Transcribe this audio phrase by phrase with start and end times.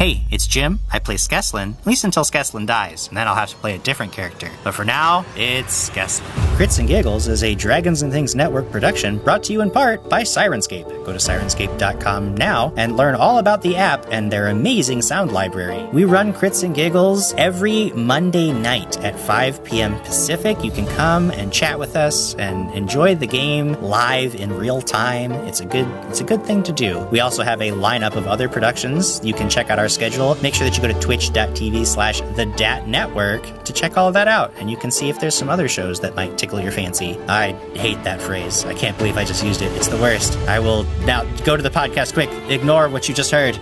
[0.00, 0.80] Hey, it's Jim.
[0.90, 3.78] I play Skeslin, at least until Skeslin dies, and then I'll have to play a
[3.78, 4.50] different character.
[4.64, 6.24] But for now, it's Skeslin.
[6.56, 10.08] Crits and Giggles is a Dragons and Things Network production brought to you in part
[10.08, 10.88] by Syrinscape.
[11.04, 15.86] Go to syrinscape.com now and learn all about the app and their amazing sound library.
[15.92, 20.00] We run Crits and Giggles every Monday night at 5 p.m.
[20.00, 20.64] Pacific.
[20.64, 25.32] You can come and chat with us and enjoy the game live in real time.
[25.32, 27.00] It's a good it's a good thing to do.
[27.10, 29.20] We also have a lineup of other productions.
[29.22, 30.34] You can check out our schedule.
[30.36, 34.14] Make sure that you go to twitch.tv slash the DAT Network to check all of
[34.14, 34.52] that out.
[34.56, 37.18] And you can see if there's some other shows that might tickle your fancy.
[37.28, 38.64] I hate that phrase.
[38.64, 39.70] I can't believe I just used it.
[39.76, 40.36] It's the worst.
[40.48, 42.30] I will now go to the podcast quick.
[42.48, 43.56] Ignore what you just heard.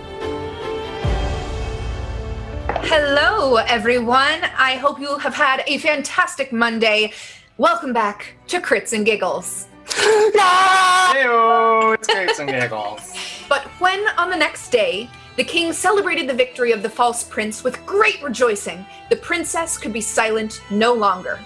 [2.91, 4.43] Hello, everyone.
[4.57, 7.13] I hope you have had a fantastic Monday.
[7.57, 9.67] Welcome back to Crits and Giggles.
[11.09, 13.13] Heyo, it's Crits and Giggles.
[13.49, 17.63] But when on the next day, the king celebrated the victory of the false prince
[17.63, 21.39] with great rejoicing, the princess could be silent no longer.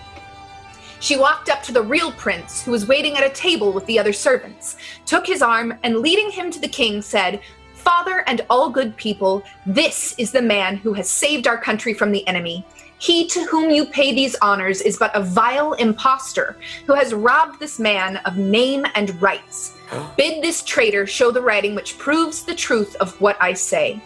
[1.00, 4.00] She walked up to the real prince, who was waiting at a table with the
[4.00, 7.42] other servants, took his arm, and leading him to the king, said,
[7.76, 12.12] Father and all good people, this is the man who has saved our country from
[12.12, 12.66] the enemy.
[13.04, 16.56] He to whom you pay these honors is but a vile impostor
[16.88, 19.74] who has robbed this man of name and rights.
[20.16, 24.02] Bid this traitor show the writing which proves the truth of what I say.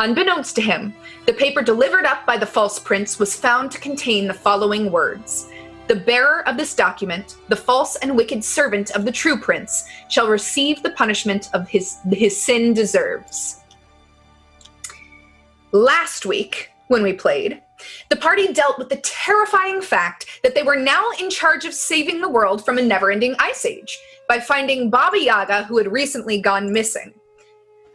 [0.00, 0.92] Unbeknownst to him,
[1.24, 5.48] the paper delivered up by the false prince was found to contain the following words
[5.86, 10.26] The bearer of this document, the false and wicked servant of the true prince, shall
[10.26, 13.60] receive the punishment of his, his sin deserves.
[15.70, 17.62] Last week, when we played,
[18.08, 22.20] the party dealt with the terrifying fact that they were now in charge of saving
[22.20, 26.40] the world from a never ending ice age by finding Baba Yaga, who had recently
[26.40, 27.14] gone missing.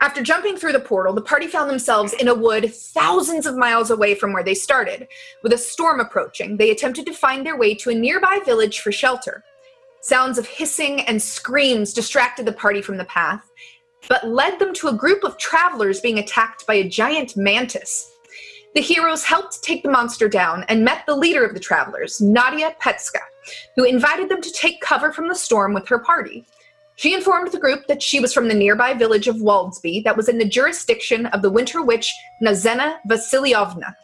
[0.01, 3.89] After jumping through the portal, the party found themselves in a wood thousands of miles
[3.89, 5.07] away from where they started.
[5.41, 8.91] With a storm approaching, they attempted to find their way to a nearby village for
[8.91, 9.43] shelter.
[10.01, 13.49] Sounds of hissing and screams distracted the party from the path,
[14.09, 18.11] but led them to a group of travelers being attacked by a giant mantis.
[18.75, 22.75] The heroes helped take the monster down and met the leader of the travelers, Nadia
[22.81, 23.21] Petska,
[23.77, 26.45] who invited them to take cover from the storm with her party.
[26.97, 30.27] She informed the group that she was from the nearby village of Waldsby that was
[30.27, 33.95] in the jurisdiction of the winter witch Nazena Vasilyovna.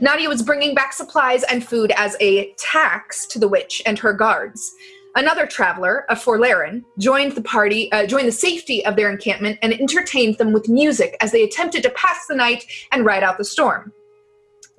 [0.00, 4.14] Nadia was bringing back supplies and food as a tax to the witch and her
[4.14, 4.72] guards.
[5.16, 9.74] Another traveler, a Forlarren, joined the party, uh, joined the safety of their encampment and
[9.74, 13.44] entertained them with music as they attempted to pass the night and ride out the
[13.44, 13.92] storm.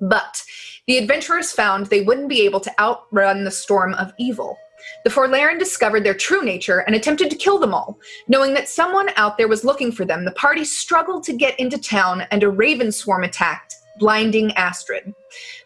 [0.00, 0.42] But
[0.86, 4.58] the adventurers found they wouldn't be able to outrun the storm of evil.
[5.04, 7.98] The Forlarren discovered their true nature and attempted to kill them all.
[8.28, 11.78] Knowing that someone out there was looking for them, the party struggled to get into
[11.78, 15.14] town and a raven swarm attacked, blinding Astrid.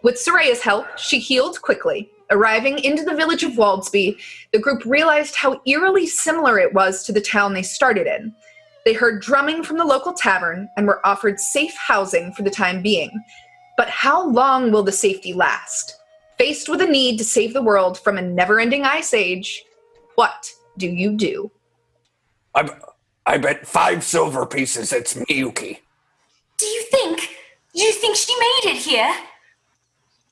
[0.03, 2.11] With Soraya's help, she healed quickly.
[2.31, 4.19] Arriving into the village of Waldsby,
[4.53, 8.35] the group realized how eerily similar it was to the town they started in.
[8.85, 12.83] They heard drumming from the local tavern and were offered safe housing for the time
[12.83, 13.11] being.
[13.77, 15.97] But how long will the safety last?
[16.39, 19.65] Faced with a need to save the world from a never ending ice age,
[20.15, 21.51] what do you do?
[22.55, 22.69] I,
[23.27, 25.79] I bet five silver pieces it's Miyuki.
[26.59, 27.31] Do you think?
[27.75, 29.13] You think she made it here?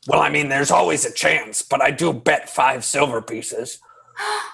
[0.09, 3.79] Well, I mean, there's always a chance, but I do bet five silver pieces.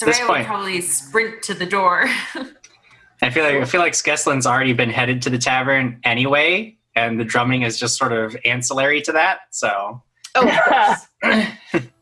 [0.00, 2.04] This Soraya would probably sprint to the door.
[3.22, 7.18] I feel like I feel like Skeslin's already been headed to the tavern anyway, and
[7.20, 9.40] the drumming is just sort of ancillary to that.
[9.50, 10.02] So
[10.34, 11.02] Oh, of
[11.72, 11.84] course.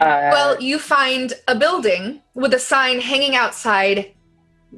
[0.00, 4.12] Uh, Well, you find a building with a sign hanging outside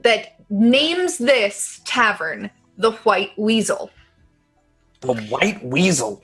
[0.02, 2.48] that names this tavern
[2.78, 3.90] the White Weasel.
[5.00, 6.22] The white weasel.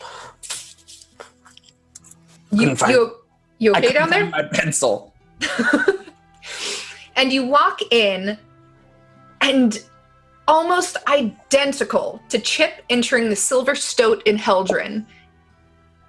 [2.52, 3.16] You, Couldn't find- you,
[3.58, 4.30] you okay couldn't down there?
[4.30, 5.14] find My pencil.
[7.16, 8.38] and you walk in,
[9.40, 9.82] and
[10.48, 15.06] almost identical to Chip entering the Silver Stoat in Heldren,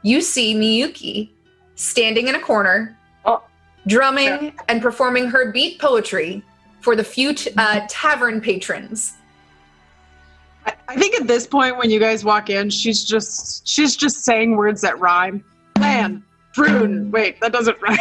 [0.04, 1.30] you see Miyuki
[1.76, 3.44] standing in a corner, Oh.
[3.88, 6.44] drumming and performing her beat poetry
[6.82, 9.14] for the few t- uh, tavern patrons.
[10.66, 14.24] I, I think at this point, when you guys walk in, she's just she's just
[14.24, 15.44] saying words that rhyme.
[15.76, 16.24] Plan,
[16.54, 17.12] prune.
[17.12, 17.98] Wait, that doesn't rhyme.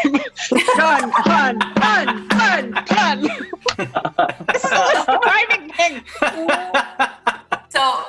[0.76, 3.50] gun, gun, gun, gun, gun.
[3.76, 6.02] This is rhyming thing.
[7.68, 8.04] so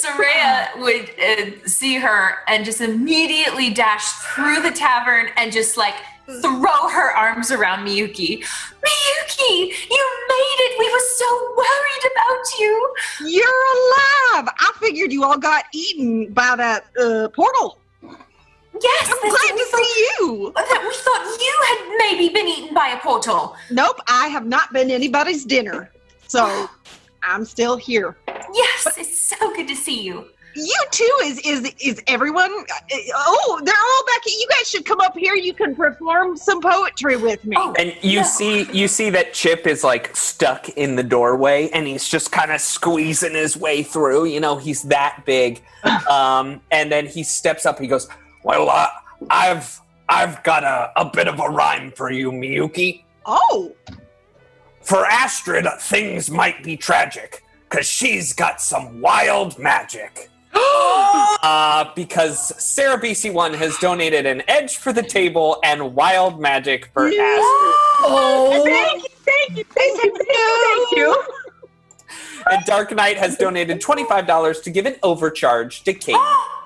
[0.00, 5.94] Soraya would uh, see her and just immediately dash through the tavern and just like
[6.42, 8.44] throw her arms around Miyuki.
[8.84, 10.78] Miyuki, you made it!
[10.78, 12.94] We were so worried about you.
[13.20, 14.48] You're alive.
[14.58, 17.78] I figured you all got eaten by that uh, portal.
[18.82, 20.52] Yes, I'm glad we to thought, see you.
[20.54, 23.56] that we thought you had maybe been eaten by a portal.
[23.70, 25.90] Nope, I have not been anybody's dinner,
[26.26, 26.68] so
[27.22, 28.16] I'm still here.
[28.54, 30.26] Yes, it's so good to see you.
[30.56, 31.10] You too.
[31.24, 32.50] Is is is everyone?
[32.50, 34.22] uh, Oh, they're all back.
[34.26, 35.34] You guys should come up here.
[35.34, 37.54] You can perform some poetry with me.
[37.58, 37.74] Oh.
[37.78, 38.26] And you No.
[38.26, 42.50] see you see that Chip is like stuck in the doorway and he's just kind
[42.50, 44.24] of squeezing his way through.
[44.24, 45.60] You know, he's that big.
[46.10, 48.08] Um, and then he steps up, he goes,
[48.42, 48.88] Well, uh,
[49.30, 53.02] I've I've got a, a bit of a rhyme for you, Miyuki.
[53.26, 53.74] Oh,
[54.80, 60.30] For Astrid, things might be tragic, because she's got some wild magic.
[60.54, 67.06] uh, because Sarah BC1 has donated an edge for the table and wild magic for
[67.06, 67.18] Astrid.
[67.20, 71.22] Oh, thank you, thank you, thank you, thank you.
[72.50, 76.16] And Dark Knight has donated $25 to give an overcharge to Kate.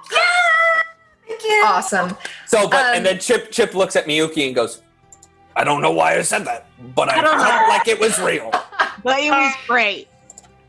[1.27, 1.63] Thank you.
[1.67, 2.17] awesome.
[2.47, 4.83] So, but, Um, and then Chip Chip looks at Miyuki and goes,
[5.57, 7.69] I don't know why I said that, but I, I don't felt know.
[7.69, 8.51] like it was real.
[9.05, 10.09] But it was great.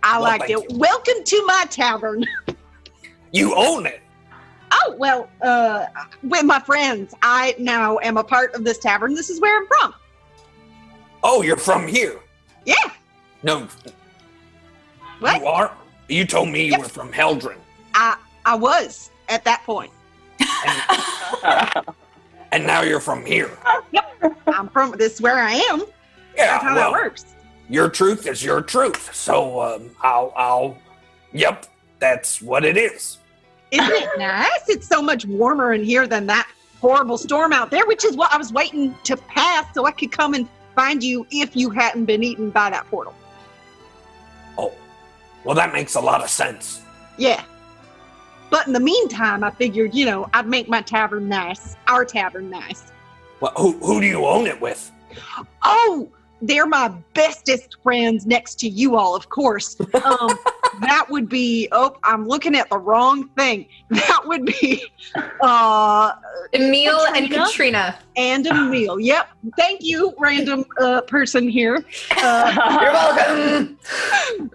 [0.02, 0.78] I Well, liked thank it.
[0.78, 2.26] Welcome to my tavern.
[3.32, 4.00] You own it.
[4.72, 5.88] Oh well, uh,
[6.22, 9.16] with my friends, I now am a part of this tavern.
[9.16, 9.94] This is where I'm from.
[11.24, 12.20] Oh, you're from here.
[12.66, 12.76] Yeah.
[13.42, 13.68] No,
[15.20, 15.42] What?
[15.42, 15.76] you are?
[16.10, 16.80] You told me you Yep.
[16.82, 17.58] were from Heldren.
[17.96, 19.92] I I was at that point.
[22.54, 23.50] And now you're from here.
[23.94, 24.92] Yep, I'm from.
[24.92, 25.80] This is where I am.
[26.38, 27.26] Yeah, That's how well, that works.
[27.68, 29.12] your truth is your truth.
[29.12, 30.78] So um, I'll, I'll,
[31.32, 31.66] yep,
[31.98, 33.18] that's what it is.
[33.72, 34.70] Isn't it nice?
[34.70, 36.48] It's so much warmer in here than that
[36.80, 40.12] horrible storm out there, which is what I was waiting to pass so I could
[40.12, 43.16] come and find you if you hadn't been eaten by that portal.
[44.60, 44.72] Oh,
[45.44, 46.84] well, that makes a lot of sense.
[47.18, 47.44] Yeah.
[48.54, 52.52] But in the meantime, I figured, you know, I'd make my tavern nice, our tavern
[52.52, 52.92] nice.
[53.40, 54.92] Well, who, who do you own it with?
[55.64, 56.08] Oh,
[56.40, 59.76] they're my bestest friends next to you all, of course.
[60.04, 60.38] Um,
[60.82, 63.66] that would be, oh, I'm looking at the wrong thing.
[63.90, 64.84] That would be
[65.42, 66.12] uh,
[66.54, 67.46] Emil and Katrina?
[67.46, 68.00] Katrina.
[68.18, 69.00] and Emil.
[69.00, 69.30] Yep.
[69.58, 71.84] Thank you, random uh, person here.
[72.18, 73.80] Uh, You're welcome.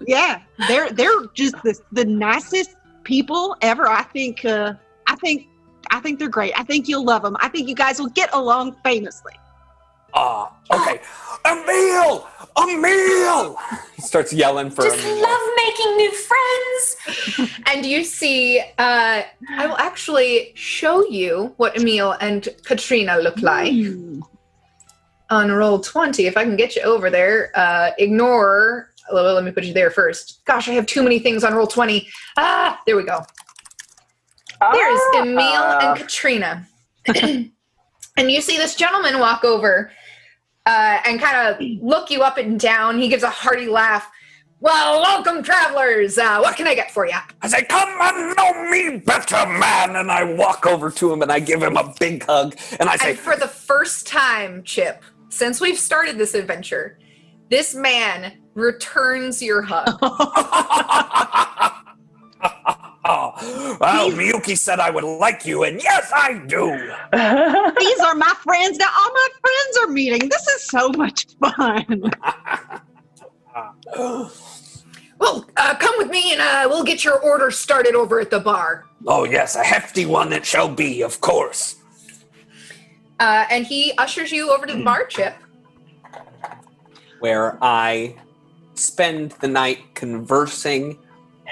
[0.07, 2.71] yeah, they're they're just the, the nicest
[3.09, 3.89] people ever.
[3.89, 4.75] I think uh,
[5.09, 5.49] I think
[5.91, 6.53] I think they're great.
[6.57, 7.37] I think you'll love them.
[7.41, 9.33] I think you guys will get along famously.
[10.15, 11.01] Ah, okay.
[11.47, 12.27] Emil!
[12.59, 13.59] Emil!
[13.97, 15.23] He starts yelling for Just Emil.
[15.23, 17.51] love making new friends.
[17.67, 19.23] And you see, uh,
[19.61, 24.21] I will actually show you what Emil and Katrina look like Hmm.
[25.31, 26.27] on Roll20.
[26.27, 28.88] If I can get you over there, uh, ignore.
[29.13, 30.43] Well, let me put you there first.
[30.45, 32.07] Gosh, I have too many things on Roll20.
[32.37, 33.21] Ah, there we go.
[34.73, 36.67] There's Emil and Katrina.
[37.07, 37.51] and
[38.17, 39.93] you see this gentleman walk over
[40.67, 42.99] uh, and kind of look you up and down.
[42.99, 44.11] He gives a hearty laugh.
[44.61, 46.19] Well, welcome, travelers.
[46.19, 47.15] Uh, what can I get for you?
[47.43, 49.95] I say, come and know me better, man.
[49.95, 52.57] And I walk over to him and I give him a big hug.
[52.81, 56.99] And I say, And for the first time, Chip, since we've started this adventure,
[57.51, 59.99] this man returns your hug.
[63.81, 66.71] well, Miyuki said I would like you, and yes, I do.
[67.79, 68.79] These are my friends.
[68.79, 70.29] Now all my friends are meeting.
[70.29, 72.11] This is so much fun.
[75.19, 78.41] well, uh, come with me and uh, we'll get your order started over at the
[78.41, 78.85] bar.
[79.07, 81.77] Oh, yes, a hefty one it shall be, of course.
[83.21, 85.35] Uh, and he ushers you over to the bar, Chip.
[87.21, 88.15] Where I
[88.75, 90.99] spend the night conversing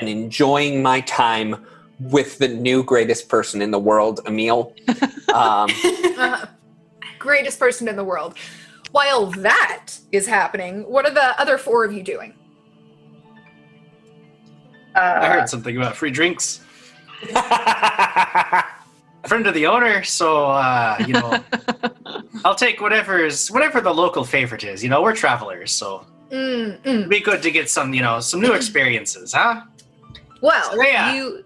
[0.00, 1.66] and enjoying my time
[1.98, 4.74] with the new greatest person in the world, Emil.
[5.34, 5.68] Um,
[6.16, 6.46] Uh,
[7.18, 8.38] greatest person in the world.
[8.92, 12.32] While that is happening, what are the other four of you doing?
[14.94, 16.60] I heard something about free drinks.
[19.26, 21.42] Friend of the owner, so uh, you know,
[22.44, 24.82] I'll take whatever's whatever the local favorite is.
[24.82, 26.86] You know, we're travelers, so Mm, mm.
[26.86, 29.62] it'd be good to get some, you know, some new experiences, huh?
[30.42, 31.14] Well, Soraya.
[31.14, 31.44] you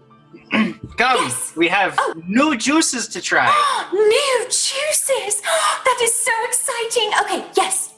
[0.97, 1.53] Come, Yes.
[1.55, 2.13] we have Oh.
[2.27, 3.47] new juices to try.
[3.93, 5.41] new juices.
[5.85, 7.11] That is so exciting.
[7.21, 7.93] Okay, yes.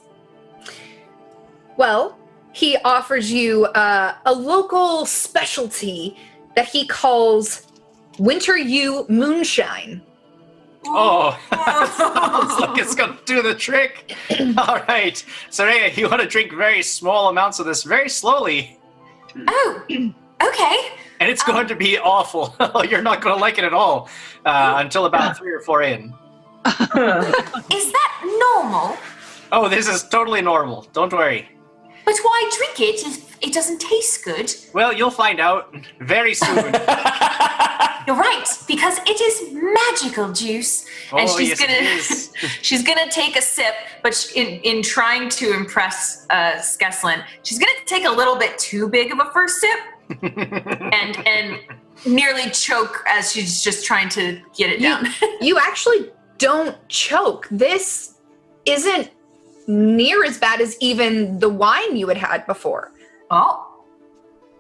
[1.78, 2.18] Well,
[2.54, 6.18] he offers you uh, a local specialty
[6.56, 7.68] that he calls
[8.20, 10.02] Winter U Moonshine.
[10.86, 11.38] Oh,
[11.98, 14.16] sounds like it's gonna do the trick.
[14.58, 18.78] All right, Soraya, you want to drink very small amounts of this very slowly.
[19.48, 20.78] Oh, okay.
[21.20, 22.56] and it's going to be awful.
[22.90, 24.10] You're not going to like it at all
[24.46, 26.14] uh, until about three or four in.
[26.66, 28.96] Is that normal?
[29.52, 30.88] Oh, this is totally normal.
[30.94, 31.50] Don't worry.
[32.06, 34.54] But why drink it if it doesn't taste good?
[34.74, 36.56] Well, you'll find out very soon.
[38.06, 40.86] You're right, because it is magical juice.
[41.14, 41.60] and Oh, she's yes,
[42.32, 47.24] gonna she's gonna take a sip, but sh- in in trying to impress uh, Skeslin,
[47.44, 49.80] she's gonna take a little bit too big of a first sip
[50.22, 51.60] and and
[52.06, 55.08] nearly choke as she's just trying to get it You- down.
[55.40, 57.48] You actually don't choke.
[57.52, 58.16] This
[58.66, 59.12] isn't
[59.68, 62.92] near as bad as even the wine you had had before.
[63.34, 63.68] Oh,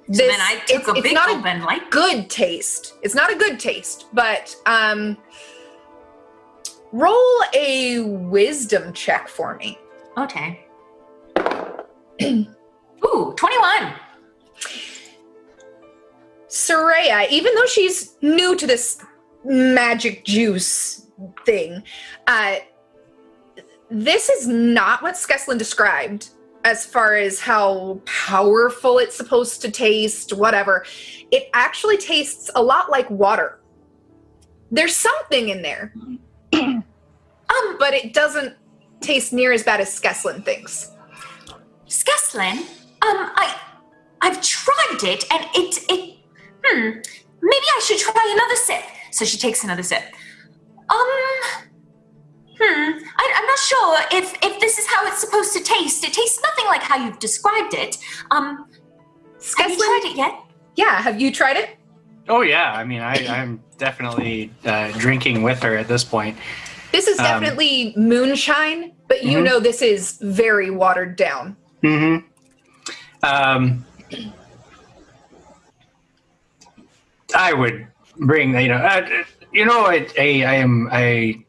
[0.08, 2.30] so This, then I took it's, a it's big not gulp a and like good
[2.30, 2.96] taste.
[3.04, 5.18] It's not a good taste, but um,
[6.92, 9.78] roll a wisdom check for me.
[10.18, 10.66] okay.
[12.22, 13.94] Ooh, 21.
[16.48, 19.04] Soraya, even though she's new to this
[19.44, 21.08] magic juice
[21.46, 21.84] thing,
[22.28, 22.58] uh,
[23.90, 26.30] this is not what Skeslin described
[26.64, 30.86] as far as how powerful it's supposed to taste, whatever.
[31.32, 33.60] It actually tastes a lot like water.
[34.72, 35.94] There's something in there,
[37.54, 38.56] Um, but it doesn't
[39.02, 40.92] taste near as bad as Skeslin thinks.
[41.88, 43.60] Skeslin, um, I,
[44.22, 46.18] I've tried it, and it, it,
[46.64, 46.90] hmm,
[47.42, 48.84] maybe I should try another sip.
[49.12, 50.04] So she takes another sip.
[50.90, 51.68] Um,
[52.60, 56.04] hmm, I, I'm not sure if if this is how it's supposed to taste.
[56.04, 57.98] It tastes nothing like how you've described it.
[58.32, 58.68] Um,
[59.58, 60.34] have you tried it yet?
[60.76, 61.78] yeah, have you tried it?
[62.30, 66.38] oh yeah, I mean, I, I'm definitely uh, drinking with her at this point.
[66.94, 69.44] This is Um, definitely moonshine, but you Mhm.
[69.46, 71.58] know this is very watered down.
[71.84, 72.26] Mm-hmm.
[73.24, 73.86] Um,
[77.36, 79.08] I would bring you know, uh,
[79.52, 81.44] you know, I, I, I am I,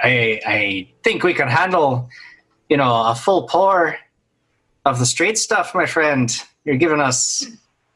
[0.00, 2.08] I, I think we can handle,
[2.68, 3.96] you know, a full pour
[4.84, 6.30] of the straight stuff, my friend.
[6.64, 7.46] You're giving us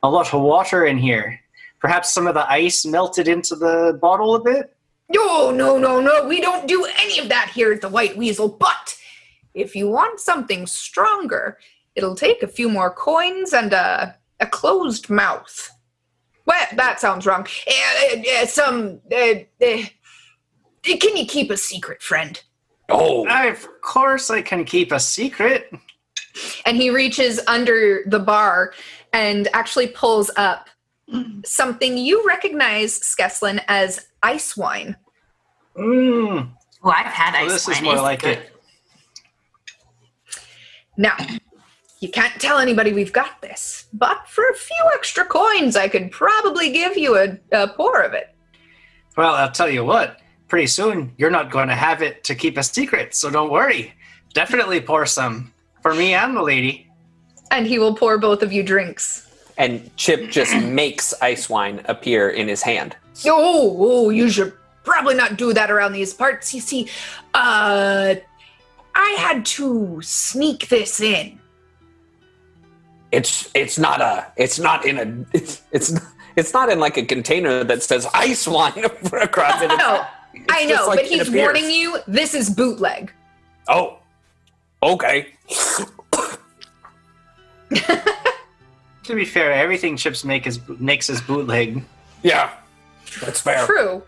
[0.03, 1.41] a lot of water in here.
[1.81, 4.75] Perhaps some of the ice melted into the bottle a bit.
[5.09, 6.27] No, no, no, no.
[6.27, 8.49] We don't do any of that here at the White Weasel.
[8.49, 8.97] But
[9.55, 11.59] if you want something stronger,
[11.95, 15.71] it'll take a few more coins and a, a closed mouth.
[16.47, 17.47] Well, that sounds wrong.
[17.69, 19.01] Uh, uh, some.
[19.13, 19.83] Uh, uh,
[20.83, 22.41] can you keep a secret, friend?
[22.89, 25.73] oh, Of course, I can keep a secret.
[26.67, 28.73] And he reaches under the bar
[29.13, 30.69] and actually pulls up
[31.45, 34.97] something you recognize, Skeslin, as ice wine.
[35.77, 36.51] Mm,
[36.85, 37.75] Oh, I've had well, ice this wine.
[37.75, 38.39] This is more It's like good.
[38.39, 38.53] it.
[40.97, 41.17] Now,
[42.01, 46.11] you can't tell anybody we've got this, but for a few extra coins, I could
[46.11, 48.35] probably give you a, a pour of it.
[49.17, 50.19] Well, I'll tell you what.
[50.53, 53.95] Pretty soon, you're not going to have it to keep a secret, so don't worry.
[54.35, 56.87] Definitely pour some for me and the lady.
[57.51, 59.31] And he will pour both of you drinks.
[59.57, 62.95] and Chip just makes ice wine appear in his hand.
[63.25, 64.53] Oh, oh, you should
[64.85, 66.53] probably not do that around these parts.
[66.53, 66.87] You see,
[67.33, 68.17] uh,
[68.95, 71.41] I had to sneak this in.
[73.11, 75.99] It's it's not a it's not in a it's it's
[76.37, 79.71] it's not in like a container that says ice wine across it.
[80.35, 81.43] It's- I know, like but he's appears.
[81.43, 81.99] warning you.
[82.07, 83.13] This is bootleg.
[83.69, 83.99] Oh,
[84.83, 85.29] okay.
[89.05, 91.83] To be fair, everything Chips make is makes is bootleg.
[92.23, 92.51] Yeah,
[93.21, 93.67] that's fair.
[93.67, 94.01] True.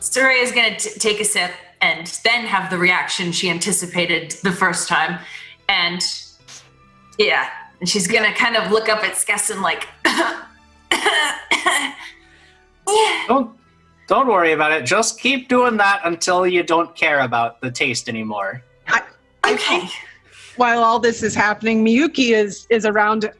[0.00, 4.50] Soraya is going to take a sip and then have the reaction she anticipated the
[4.50, 5.20] first time.
[5.68, 6.02] And
[7.16, 7.48] yeah,
[7.78, 10.42] and she's going to kind of look up at Skeslin like, yeah.
[13.28, 13.56] Don't
[14.06, 14.84] don't worry about it.
[14.84, 18.62] Just keep doing that until you don't care about the taste anymore.
[19.46, 19.88] Okay.
[20.56, 23.30] While all this is happening, Miyuki is is around,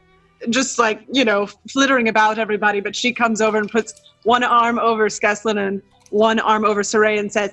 [0.51, 2.81] just like you know, flittering about everybody.
[2.81, 7.19] But she comes over and puts one arm over Skeslin and one arm over Soraya
[7.21, 7.53] and says,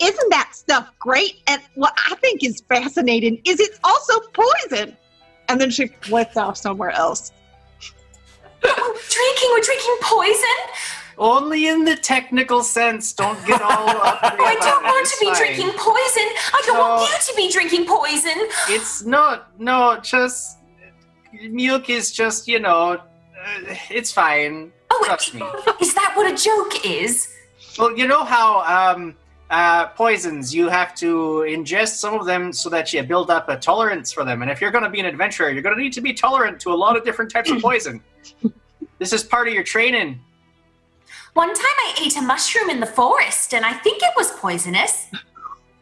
[0.00, 1.42] "Isn't that stuff great?
[1.46, 4.96] And what I think is fascinating is it's also poison."
[5.48, 7.32] And then she flits off somewhere else.
[8.62, 10.58] We're drinking, we're drinking poison.
[11.18, 13.12] Only in the technical sense.
[13.12, 14.20] Don't get all up.
[14.22, 16.28] I don't want to be drinking poison.
[16.54, 18.48] I don't want you to be drinking poison.
[18.68, 19.58] It's not.
[19.60, 20.58] No, just
[21.50, 22.92] milk is just you know.
[22.92, 24.72] Uh, it's fine.
[24.90, 25.42] Oh, Trust me.
[25.80, 27.32] is that what a joke is?
[27.78, 29.14] Well, you know how um,
[29.50, 33.56] uh, poisons you have to ingest some of them so that you build up a
[33.56, 34.42] tolerance for them.
[34.42, 36.60] And if you're going to be an adventurer, you're going to need to be tolerant
[36.60, 38.02] to a lot of different types of poison.
[38.98, 40.20] This is part of your training.
[41.38, 45.06] One time I ate a mushroom in the forest and I think it was poisonous.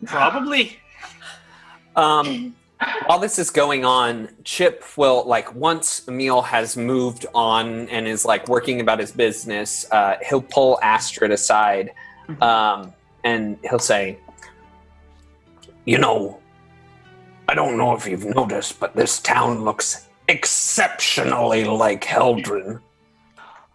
[0.05, 0.79] Probably.
[1.97, 2.55] Um,
[3.07, 8.27] while this is going on, Chip will like once Emil has moved on and is
[8.27, 9.91] like working about his business.
[9.91, 11.93] Uh, he'll pull Astrid aside,
[12.43, 12.93] um,
[13.25, 14.19] and he'll say,
[15.87, 16.39] "You know,
[17.49, 22.83] I don't know if you've noticed, but this town looks exceptionally like Heldren.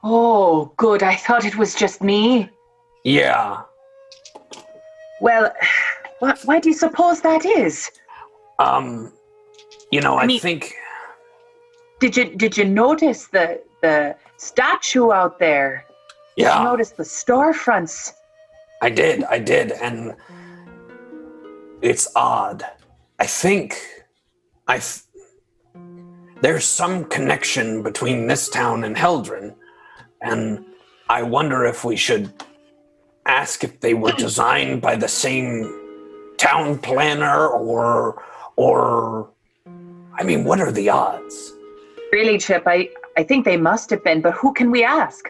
[0.04, 1.04] Oh, good.
[1.04, 2.50] I thought it was just me.
[3.04, 3.62] Yeah,
[5.22, 5.52] Well,
[6.22, 7.90] wh- why do you suppose that is?
[8.60, 9.12] um,
[9.92, 10.74] you know, I, I mean- think."
[12.00, 15.86] Did you did you notice the the statue out there?
[16.36, 18.14] Did you Yeah, notice the storefronts?
[18.82, 20.16] I did, I did, and
[21.82, 22.66] it's odd.
[23.20, 23.76] I think
[24.68, 25.04] I th-
[26.42, 29.54] there's some connection between this town and Heldren,
[30.22, 30.64] and
[31.10, 32.32] I wonder if we should
[33.26, 38.24] ask if they were designed by the same town planner or
[38.56, 39.30] or
[40.14, 41.54] I mean, what are the odds?
[42.12, 45.30] Really, Chip, I I think they must have been, but who can we ask?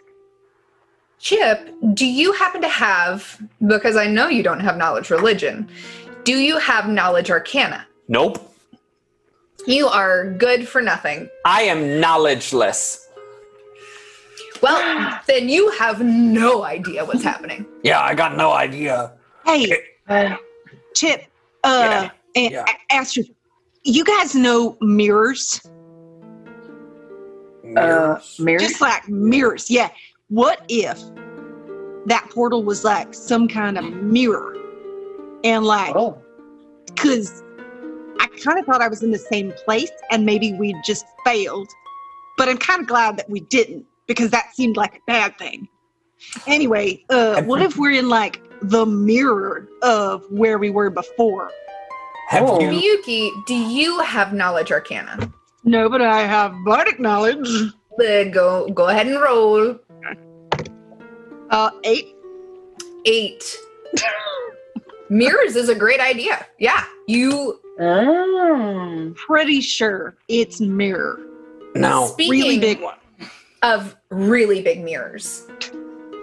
[1.18, 5.68] Chip, do you happen to have, because I know you don't have knowledge religion,
[6.24, 7.86] do you have knowledge arcana?
[8.08, 8.54] Nope.
[9.66, 11.28] You are good for nothing.
[11.44, 13.08] I am knowledgeless.
[14.62, 17.66] Well, then you have no idea what's happening.
[17.82, 19.12] Yeah, I got no idea.
[19.44, 19.72] Hey,
[20.08, 20.36] Uh,
[20.94, 21.24] Chip,
[21.64, 22.64] uh, and yeah.
[22.90, 23.34] Astrid,
[23.82, 25.60] you guys know mirrors?
[25.64, 25.78] uh,
[27.64, 28.38] Mirrors.
[28.38, 28.62] mirrors?
[28.62, 29.90] Just like mirrors, yeah.
[30.28, 31.00] What if
[32.06, 34.56] that portal was like some kind of mirror?
[35.44, 36.18] And like, oh,
[36.86, 37.42] because
[38.20, 41.68] I kind of thought I was in the same place and maybe we just failed.
[42.36, 45.68] But I'm kind of glad that we didn't because that seemed like a bad thing.
[46.46, 51.50] Anyway, uh, what if we're in like the mirror of where we were before?
[52.28, 52.60] Have Oh.
[52.60, 55.32] you Miyuki, do you have knowledge arcana?
[55.64, 57.48] No, but I have bardic knowledge.
[58.00, 59.78] Uh, go go ahead and roll.
[61.50, 62.14] Uh, eight.
[63.04, 63.56] Eight.
[65.10, 66.46] Mirrors is a great idea.
[66.58, 66.84] Yeah.
[67.06, 69.14] You Mm.
[69.16, 71.18] Pretty sure it's mirror.
[71.74, 72.96] No, speaking Really big one.
[73.62, 75.46] Of really big mirrors.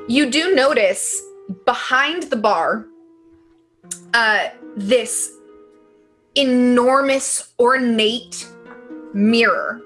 [0.07, 1.21] You do notice
[1.65, 2.85] behind the bar
[4.13, 5.31] uh, this
[6.35, 8.47] enormous, ornate
[9.13, 9.81] mirror.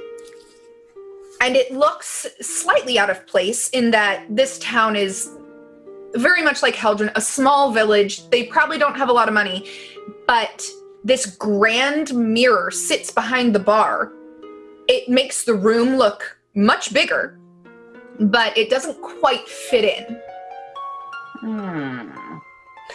[1.42, 5.30] And it looks slightly out of place in that this town is
[6.16, 8.30] very much like Heldren, a small village.
[8.30, 9.70] They probably don't have a lot of money,
[10.28, 10.66] but
[11.04, 14.12] this grand mirror sits behind the bar.
[14.88, 17.38] It makes the room look much bigger,
[18.19, 20.21] but it doesn't quite fit in.
[21.39, 22.38] Hmm.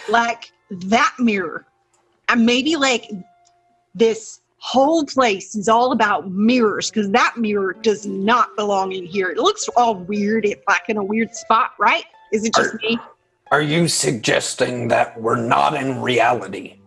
[0.09, 1.67] Like that mirror.
[2.29, 3.11] And maybe like
[3.95, 9.31] this whole place is all about mirrors because that mirror does not belong in here.
[9.31, 10.45] It looks all weird.
[10.45, 12.05] It's like in a weird spot, right?
[12.33, 12.99] Is it just Are- me?
[13.51, 16.79] Are you suggesting that we're not in reality?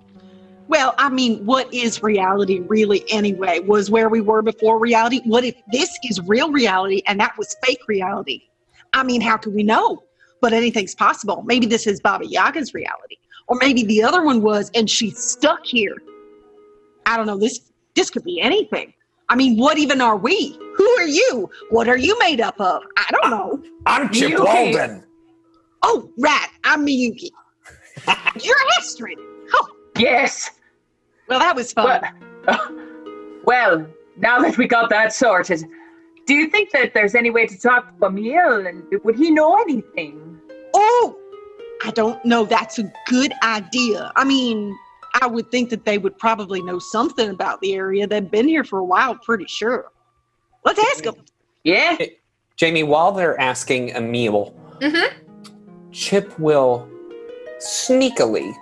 [0.72, 3.60] Well, I mean, what is reality really anyway?
[3.60, 5.20] Was where we were before reality?
[5.26, 8.44] What if this is real reality and that was fake reality?
[8.94, 10.02] I mean, how can we know?
[10.40, 11.44] But anything's possible.
[11.46, 13.18] Maybe this is Baba Yaga's reality.
[13.48, 15.98] Or maybe the other one was and she's stuck here.
[17.06, 17.38] I don't know.
[17.38, 17.60] This
[17.96, 18.94] this could be anything.
[19.28, 20.58] I mean, what even are we?
[20.78, 21.50] Who are you?
[21.70, 22.82] What are you made up of?
[22.96, 23.62] I don't know.
[23.86, 25.04] I'm Chip You- Walden.
[25.84, 26.48] Oh, right.
[26.64, 27.30] I'm Miyuki.
[28.42, 29.18] You're Astrid.
[29.54, 30.52] Oh, Yes.
[31.32, 32.02] Well, that was fun.
[32.46, 32.76] Well,
[33.46, 35.64] well, now that we got that sorted,
[36.28, 39.56] do you think that there's any way to talk to Emil and would he know
[39.62, 40.38] anything?
[40.74, 41.18] Oh,
[41.86, 42.44] I don't know.
[42.44, 44.12] That's a good idea.
[44.18, 44.78] I mean,
[45.22, 48.06] I would think that they would probably know something about the area.
[48.08, 49.90] They've been here for a while, pretty sure.
[50.66, 51.16] Let's ask them.
[51.64, 51.98] Yeah.
[52.58, 55.14] Jamie, while they're asking Emil, Mhm.
[55.94, 56.90] Chip will
[57.60, 58.54] sneakily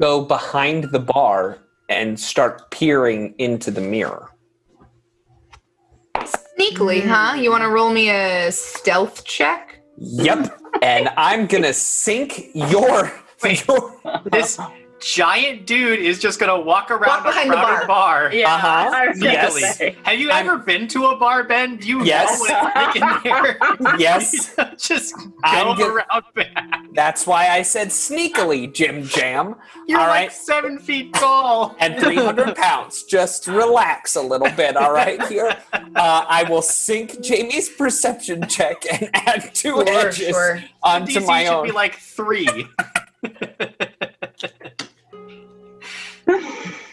[0.00, 1.58] go behind the bar
[1.88, 4.30] and start peering into the mirror.
[6.16, 7.36] Sneakily, huh?
[7.36, 9.80] You want to roll me a stealth check?
[9.98, 10.58] Yep.
[10.82, 14.58] and I'm gonna sink your, your This
[15.00, 18.30] giant dude is just gonna walk around Walk a behind the crowded bar.
[18.32, 18.90] Yeah, Uh-huh.
[18.94, 19.78] I was gonna Yes.
[19.78, 19.96] say.
[20.02, 21.76] Have you I'm- ever been to a bar, Ben?
[21.76, 22.30] Do you Yes.
[22.32, 23.22] know what it's like in
[23.88, 23.98] there?
[23.98, 24.54] Yes.
[24.78, 26.80] just go I'm get- around back.
[26.94, 29.54] That's why I said sneakily, Jim Jam.
[29.86, 30.32] You're All like right.
[30.32, 31.74] seven feet tall.
[31.78, 33.04] And 300 pounds.
[33.04, 35.22] Just relax a little bit, all right?
[35.26, 40.62] Here, uh, I will sync Jamie's perception check and add two Sure, edges sure.
[40.82, 41.64] onto DC my should own.
[41.66, 42.66] be like three.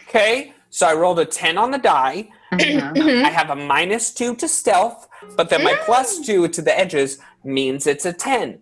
[0.08, 2.28] Okay, so I rolled a 10 on the die.
[2.52, 3.24] Mhm.
[3.24, 7.18] I have a minus two to stealth, but then my plus two to the edges
[7.44, 8.60] means it's a 10.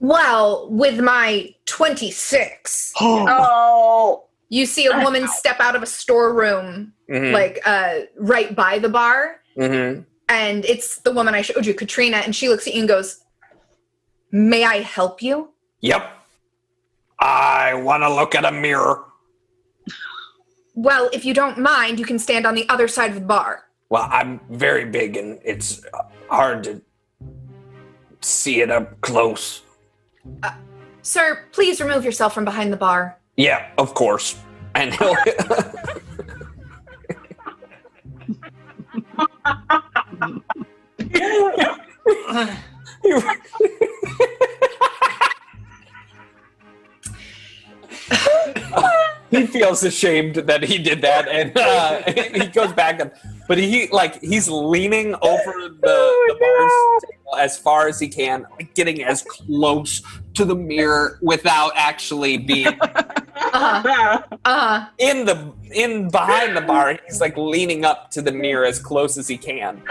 [0.00, 7.32] Well, with my 26, Oh, you see a woman step out of a storeroom, Mhm,
[7.32, 10.04] like uh, right by the bar, mhm.
[10.28, 13.20] and it's the woman I showed you, Katrina, and she looks at you and goes,
[14.34, 15.50] May I help you?
[15.80, 16.10] Yep.
[17.18, 19.04] I want to look at a mirror.
[20.74, 23.64] Well, if you don't mind, you can stand on the other side of the bar.
[23.90, 26.80] Well, I'm very big and it's uh, hard to
[28.20, 29.62] see it up close.
[31.02, 33.18] Sir, please remove yourself from behind the bar.
[33.36, 34.36] Yeah, of course.
[34.74, 35.16] And he'll.
[49.72, 52.02] feels ashamed that he did that, and uh,
[52.44, 53.10] he goes back and,
[53.48, 58.46] but he like he's leaning over the, the bar's table as far as he can,
[58.52, 60.02] like getting as close
[60.34, 64.22] to the mirror without actually being Uh-huh.
[64.44, 64.86] Uh-huh.
[64.98, 66.98] in the in behind the bar.
[67.06, 69.82] He's like leaning up to the mirror as close as he can.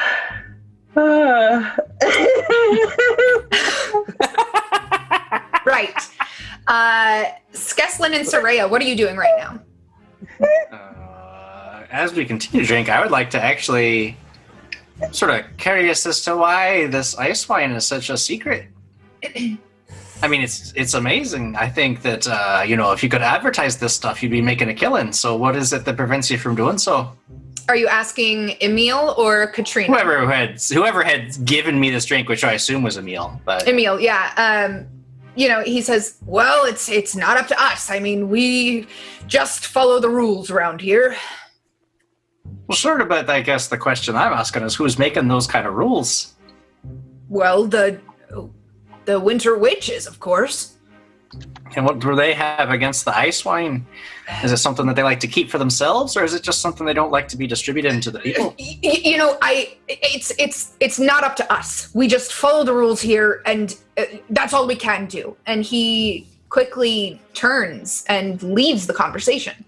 [5.63, 5.93] Right.
[6.67, 9.59] Uh, Skeslin and Soraya, what are you doing right now?
[10.71, 14.17] Uh, as we continue to drink, I would like to actually
[15.11, 18.67] sort of curious as to why this ice wine is such a secret.
[20.23, 21.55] I mean, it's it's amazing.
[21.55, 24.69] I think that uh, you know if you could advertise this stuff, you'd be making
[24.69, 25.11] a killing.
[25.13, 27.11] So, what is it that prevents you from doing so?
[27.67, 29.91] Are you asking Emil or Katrina?
[29.91, 33.99] Whoever had whoever had given me this drink, which I assume was Emil, but Emil,
[33.99, 34.33] yeah.
[34.37, 34.87] Um,
[35.35, 37.89] you know, he says, "Well, it's it's not up to us.
[37.89, 38.87] I mean, we
[39.27, 41.15] just follow the rules around here."
[42.67, 43.09] well, sort of.
[43.09, 46.33] But I guess the question I'm asking is, who's making those kind of rules?
[47.29, 47.99] Well, the
[49.05, 50.77] the Winter Witches, of course.
[51.75, 53.85] And what do they have against the ice wine?
[54.43, 56.85] Is it something that they like to keep for themselves, or is it just something
[56.85, 58.53] they don't like to be distributed into the people?
[58.59, 61.89] Y- y- you know, I it's it's it's not up to us.
[61.93, 65.35] We just follow the rules here, and uh, that's all we can do.
[65.45, 69.63] And he quickly turns and leaves the conversation.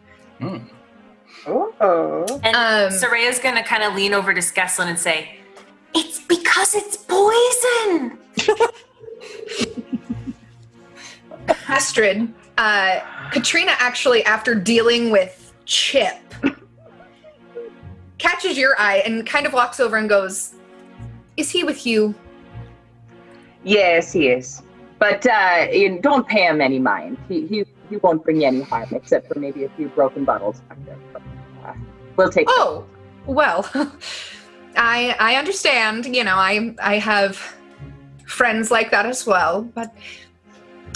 [1.47, 2.39] oh.
[2.43, 5.37] And Um, Soraya's gonna kind of lean over to Skeslin and say,
[5.95, 8.17] "It's because it's poison."
[11.67, 12.99] Astrid, uh,
[13.31, 16.17] Katrina actually, after dealing with Chip,
[18.17, 20.53] catches your eye and kind of walks over and goes,
[21.37, 22.13] "Is he with you?"
[23.63, 24.61] Yes, he is.
[24.99, 27.17] But uh, you don't pay him any mind.
[27.27, 30.61] He, he he won't bring you any harm, except for maybe a few broken bottles
[30.61, 30.97] back there.
[31.11, 31.21] But,
[31.65, 31.73] uh,
[32.15, 32.47] we'll take.
[32.49, 32.85] Oh,
[33.25, 33.69] well,
[34.77, 36.05] I I understand.
[36.05, 37.37] You know, I I have
[38.25, 39.63] friends like that as well.
[39.63, 39.93] But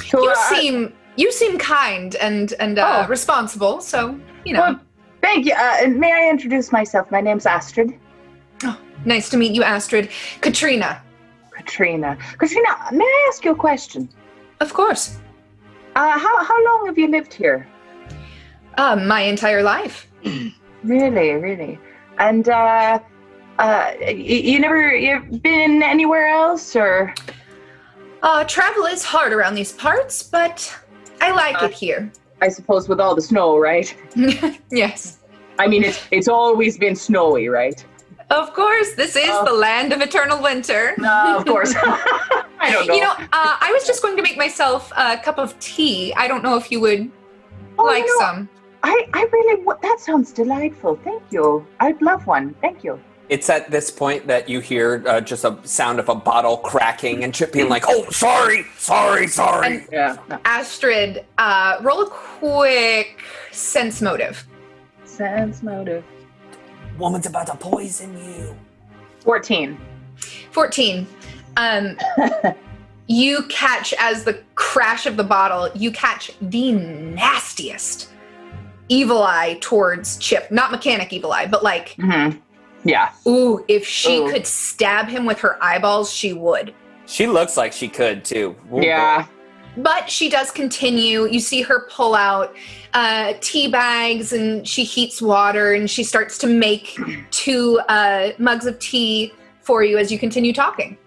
[0.06, 3.10] So, you seem you seem kind and and uh, Oh.
[3.10, 3.82] responsible.
[3.82, 4.80] So you know, Well,
[5.22, 5.54] thank you.
[5.54, 7.10] Uh, may I introduce myself?
[7.12, 7.94] My name's Astrid.
[9.06, 10.10] nice to meet you, Astrid.
[10.42, 11.02] Katrina,
[11.52, 12.18] Katrina.
[12.38, 14.10] Katrina, may I ask you a question?
[14.60, 15.18] of course.
[15.96, 17.68] Uh, how how long have you lived here?
[18.78, 20.08] Uh, my entire life.
[20.84, 21.80] Really, really.
[22.20, 23.00] And uh,
[23.60, 24.14] uh, y-
[24.52, 27.14] you never you've been anywhere else, or
[28.24, 30.76] Uh, travel is hard around these parts, but
[31.22, 31.66] I like Uh.
[31.68, 32.12] it here.
[32.42, 33.96] I suppose with all the snow, right?
[34.72, 35.18] yes.
[35.60, 37.84] I mean, it's it's always been snowy, right?
[38.30, 39.46] Of course, this is Oh.
[39.46, 40.94] the land of eternal winter.
[40.98, 41.74] No, of course.
[42.60, 42.94] I don't know.
[42.96, 46.14] You know, uh, I was just going to make myself a cup of tea.
[46.16, 47.10] I don't know if you would
[47.80, 48.50] Oh, like some.
[48.84, 51.00] I, I really wa- that sounds delightful.
[51.04, 51.66] Thank you.
[51.80, 52.56] I'd love one.
[52.62, 53.00] Thank you.
[53.30, 57.24] It's at this point that you hear uh, just a sound of a bottle cracking
[57.26, 60.18] and Chip being like, "Oh, sorry, sorry, sorry." And- Yeah.
[60.46, 64.46] Astrid, uh, roll a quick sense motive.
[65.04, 66.04] Sense motive.
[66.98, 68.56] Woman's about to poison you.
[69.20, 69.78] Fourteen.
[70.52, 71.06] 14.
[71.58, 71.98] Um,
[73.08, 78.10] you catch as the crash of the bottle, you catch the nastiest
[78.90, 80.50] evil eye towards Chip.
[80.50, 82.40] Not mechanic evil eye, but like, Mhm.
[82.84, 83.12] Yeah.
[83.28, 84.32] ooh, if she Ooh.
[84.32, 86.74] could stab him with her eyeballs, she would.
[87.06, 88.56] She looks like she could too.
[88.74, 89.26] Ooh, Yeah.
[89.78, 91.26] But she does continue.
[91.28, 92.56] You see her pull out
[92.96, 96.98] uh, tea bags and she heats water and she starts to make
[97.30, 100.98] two uh, mugs of tea for you as you continue talking.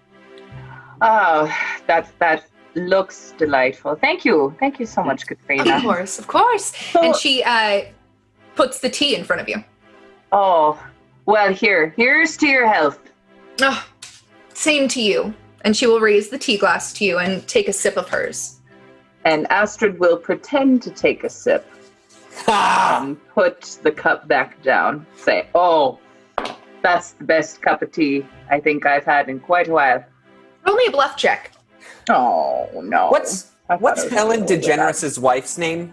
[1.03, 1.53] Oh,
[1.89, 3.97] that that looks delightful.
[3.97, 4.55] Thank you.
[4.61, 5.77] Thank you so much, Katrina.
[5.77, 6.67] Of course, of course.
[6.93, 7.83] So- and she uh,
[8.55, 9.65] puts the tea in front of you.
[10.31, 10.81] Oh,
[11.31, 11.95] well, here.
[11.97, 12.99] Here's to your health.
[13.63, 13.85] Oh,
[14.55, 15.35] same to you.
[15.65, 18.61] And she will raise the tea glass to you and take a sip of hers.
[19.25, 21.67] And Astrid will pretend to take a sip
[22.49, 25.07] and put the cup back down.
[25.17, 25.99] Say, oh,
[26.83, 30.03] that's the best cup of tea I think I've had in quite a while.
[30.67, 31.53] Roll me a bluff check.
[32.09, 33.09] Oh, no.
[33.11, 34.63] what's what's Ellen really good.
[34.63, 35.93] DeGeneres' wife's name?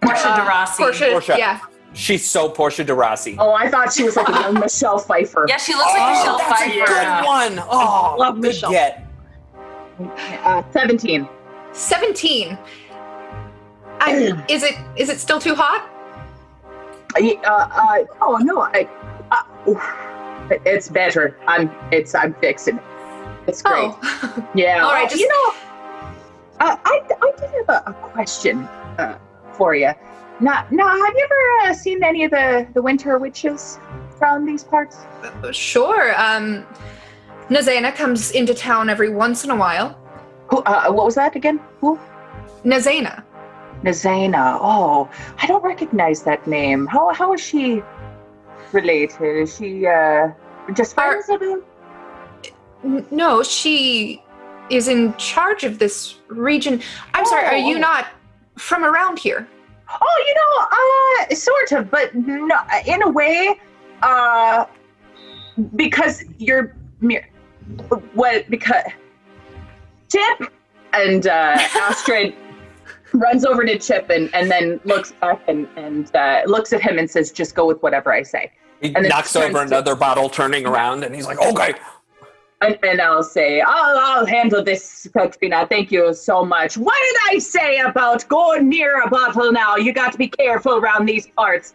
[0.00, 0.82] Portia Uh, de Rossi.
[0.82, 1.34] Portia, Portia.
[1.36, 1.60] yeah.
[1.94, 3.36] She's so Portia de Rossi.
[3.38, 5.44] Oh, I thought she was like a young Michelle Pfeiffer.
[5.48, 6.86] Yeah, she looks like Michelle Oh, that's a Pfeiffer.
[6.86, 7.26] good
[7.58, 7.66] one.
[7.70, 8.70] Oh, Love good Michelle.
[8.70, 9.06] get.
[10.44, 11.28] Uh, 17.
[11.72, 12.58] 17.
[14.00, 15.88] I, is it is it still too hot?
[17.14, 18.62] Uh, uh, oh, no.
[18.62, 18.88] I,
[19.30, 21.36] uh, it's better.
[21.46, 22.82] I'm, it's, I'm fixing it.
[23.46, 23.92] It's great.
[24.02, 24.48] Oh.
[24.54, 24.80] Yeah.
[24.84, 25.54] All right, just- you know,
[26.60, 28.60] uh, I, I did have a, a question
[28.98, 29.18] uh,
[29.52, 29.90] for you.
[30.42, 33.78] Now, now, have you ever uh, seen any of the, the winter witches
[34.20, 34.98] around these parts?
[35.52, 36.14] sure.
[36.20, 36.66] Um
[37.48, 39.88] Nazana comes into town every once in a while.
[40.48, 40.58] Who?
[40.58, 41.60] Uh, what was that again?
[41.80, 41.98] Who?
[42.64, 43.22] Nazana.
[43.84, 44.58] Nazana.
[44.60, 45.08] Oh,
[45.42, 46.86] I don't recognize that name.
[46.86, 47.82] How how is she
[48.72, 49.36] related?
[49.42, 50.28] Is she uh,
[50.74, 51.28] just friends?
[53.10, 54.22] No, she
[54.70, 56.80] is in charge of this region.
[57.14, 57.88] I'm sorry, are you Oh.
[57.90, 58.06] not
[58.56, 59.46] from around here?
[60.00, 63.60] Oh, you know, uh, sort of, but no, in a way,
[64.02, 64.64] uh,
[65.76, 66.74] because you're
[68.14, 68.48] what?
[68.50, 68.84] Because
[70.10, 70.50] Chip
[70.92, 72.34] and uh, Astrid
[73.12, 76.98] runs over to Chip and, and then looks back and and uh, looks at him
[76.98, 78.50] and says, "Just go with whatever I say."
[78.80, 81.74] He And knocks over to- another bottle, turning around, and he's like, "Okay."
[82.62, 85.66] And, I'll say, I'll, I'll handle this, Katrina.
[85.66, 86.78] Thank you so much.
[86.78, 89.74] What did I say about going near a bottle now?
[89.76, 91.74] You got to be careful around these parts.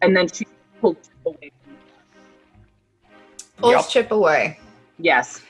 [0.00, 0.46] And then she
[0.80, 1.52] pulled Chip away.
[3.56, 3.88] Pulls Yup.
[3.88, 4.60] Chip away.
[4.98, 5.42] Yes.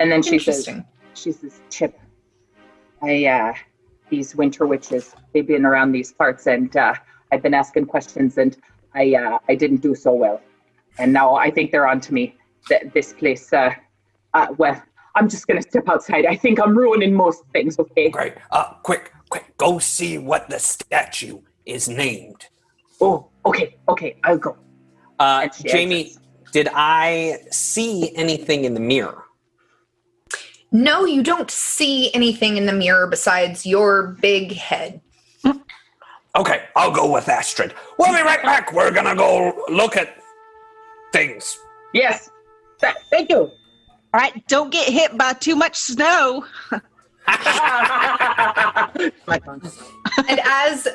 [0.00, 0.68] And then she says,
[1.12, 1.98] she says, Chip,
[3.02, 3.52] I, uh,
[4.08, 6.94] these winter witches, they've been around these parts and, uh,
[7.30, 8.56] I've been asking questions and
[8.94, 10.40] I, uh, I didn't do so well.
[10.98, 12.34] And now I think they're on to me.
[12.68, 13.70] That this place, uh,
[14.34, 14.82] uh, well,
[15.14, 16.26] I'm just gonna step outside.
[16.26, 18.10] I think I'm ruining most things, okay?
[18.10, 18.34] Great.
[18.50, 22.46] Uh, quick, quick, go see what the statue is named.
[23.00, 24.56] Oh, okay, okay, I'll go.
[25.18, 26.20] Uh, Jamie, exits.
[26.52, 29.24] did I see anything in the mirror?
[30.72, 35.00] No, you don't see anything in the mirror besides your big head.
[36.36, 37.72] Okay, I'll go with Astrid.
[37.98, 38.70] We'll be right back.
[38.74, 40.18] We're gonna go look at
[41.10, 41.58] things.
[41.94, 42.28] Yes.
[42.80, 43.38] Th- Thank you.
[43.38, 46.44] All right, don't get hit by too much snow.
[50.28, 50.88] And as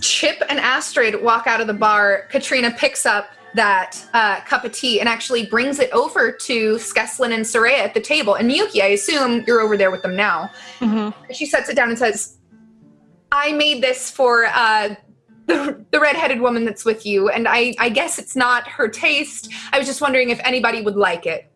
[0.00, 4.72] Chip and Astrid walk out of the bar, Katrina picks up that uh, cup of
[4.72, 8.34] tea and actually brings it over to Skeslin and Soraya at the table.
[8.34, 10.50] And Miyuki, I assume you're over there with them now.
[10.80, 11.14] Mhm.
[11.32, 12.38] She sets it down and says,
[13.30, 14.94] I made this for uh,
[15.46, 19.52] the, the redheaded woman that's with you, and I, I guess it's not her taste.
[19.72, 21.50] I was just wondering if anybody would like it.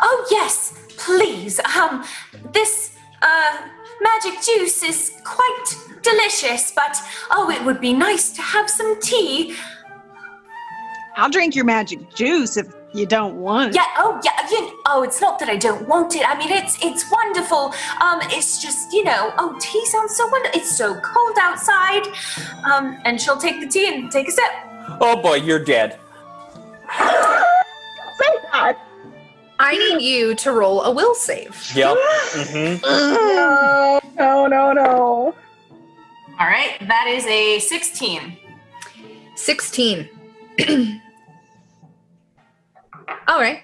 [0.00, 1.60] Oh yes, please.
[1.60, 2.04] Um,
[2.52, 3.68] this uh
[4.00, 5.64] magic juice is quite
[6.02, 6.96] delicious, but
[7.30, 9.54] oh, it would be nice to have some tea.
[11.16, 13.76] I'll drink your magic juice if you don't want it.
[13.76, 13.86] Yeah.
[13.98, 14.48] Oh yeah.
[14.50, 16.28] You, oh, it's not that I don't want it.
[16.28, 17.72] I mean, it's it's wonderful.
[18.00, 19.32] Um, it's just you know.
[19.38, 20.60] Oh, tea sounds so wonderful.
[20.60, 22.06] It's so cold outside.
[22.64, 24.50] Um, and she'll take the tea and take a sip.
[25.00, 25.98] Oh boy, you're dead.
[26.98, 28.78] Say that.
[29.62, 31.70] I need you to roll a will save.
[31.74, 31.96] Yep.
[32.32, 35.34] hmm No, no, no, no.
[36.38, 38.36] All right, that is a sixteen.
[39.36, 40.08] 16.
[43.30, 43.62] All right.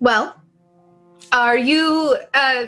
[0.00, 0.36] Well,
[1.32, 2.66] are you uh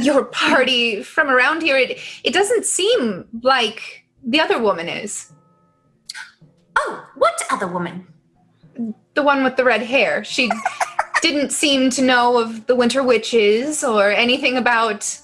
[0.00, 1.76] your party from around here?
[1.76, 5.30] It it doesn't seem like the other woman is.
[6.76, 8.06] Oh, what other woman?
[9.12, 10.24] The one with the red hair.
[10.24, 10.50] She
[11.20, 15.20] didn't seem to know of the Winter Witches or anything about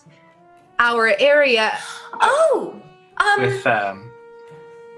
[0.78, 1.72] our area.
[2.20, 2.82] Oh,
[3.16, 4.09] um, with um,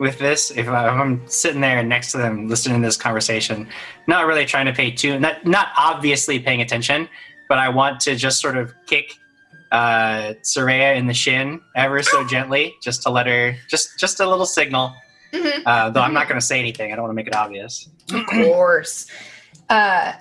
[0.03, 3.69] with this, if, I, I'm sitting there next to them listening to this conversation,
[4.09, 7.09] not really trying to pay too, not not obviously paying attention,
[7.49, 9.15] but I want to just sort of kick
[9.71, 14.29] uh, Soraya in the shin ever so gently, just to let her, just just a
[14.29, 14.93] little signal.
[15.33, 15.63] Mhm.
[15.65, 16.93] Uh, though I'm not going to say anything.
[16.93, 17.89] I don't want to make it obvious.
[18.13, 19.07] Of course.
[19.71, 20.15] Uh,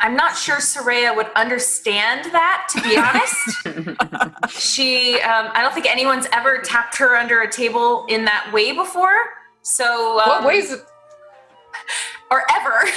[0.00, 4.50] I'm not sure Soraya would understand that, to be honest.
[4.58, 8.72] she, um, I don't think anyone's ever tapped her under a table in that way
[8.72, 9.14] before.
[9.62, 10.72] So, um, what ways?
[12.30, 12.84] or ever.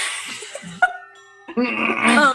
[1.56, 2.34] Um,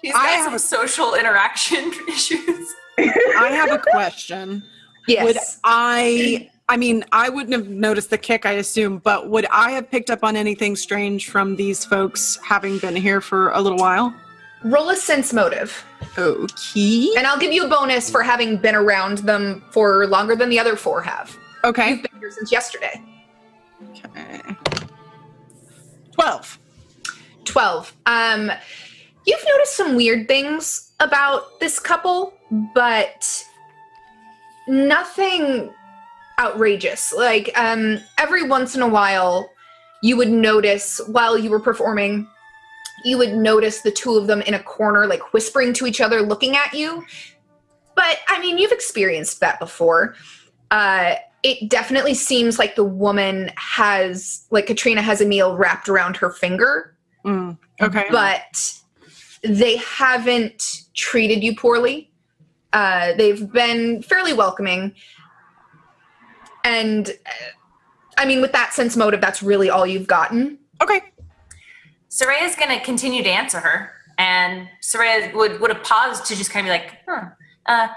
[0.00, 2.72] She's I got have some a- social interaction issues.
[2.98, 4.62] I have a question.
[5.06, 5.22] Yes.
[5.24, 6.50] Would I?
[6.68, 10.08] I mean, I wouldn't have noticed the kick, I assume, but would I have picked
[10.08, 14.14] up on anything strange from these folks having been here for a little while?
[14.62, 15.84] Roll a sense motive.
[16.16, 17.10] Okay.
[17.18, 20.58] And I'll give you a bonus for having been around them for longer than the
[20.58, 21.36] other four have.
[21.64, 21.90] Okay.
[21.90, 23.02] You've been here since yesterday.
[24.06, 24.40] okay.
[26.12, 26.58] Twelve.
[27.44, 27.94] 12.
[28.06, 28.50] Um,
[29.26, 32.32] you've noticed some weird things about this couple,
[32.74, 33.44] but
[34.66, 35.70] nothing
[36.38, 37.12] outrageous.
[37.12, 39.50] Like, um, every once in a while,
[40.02, 42.28] you would notice while you were performing,
[43.04, 46.22] you would notice the two of them in a corner, like whispering to each other,
[46.22, 47.04] looking at you.
[47.94, 50.14] But I mean, you've experienced that before.
[50.70, 56.30] Uh, it definitely seems like the woman has, like Katrina has Emil wrapped around her
[56.30, 56.94] finger
[57.24, 58.04] Mm, okay.
[58.10, 58.74] but
[59.42, 62.10] they haven't treated you poorly.
[62.72, 64.94] Uh, they've been fairly welcoming.
[66.64, 67.12] And uh,
[68.18, 70.58] I mean, with that sense motive, that's really all you've gotten.
[70.82, 71.02] okay.
[72.10, 76.50] Soraya's going to continue to answer her, and Soraya would would have paused to just
[76.50, 77.26] kind of be like, "Hmm,
[77.66, 77.88] uh,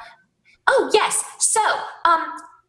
[0.66, 1.24] oh yes.
[1.38, 1.62] So,
[2.04, 2.26] um,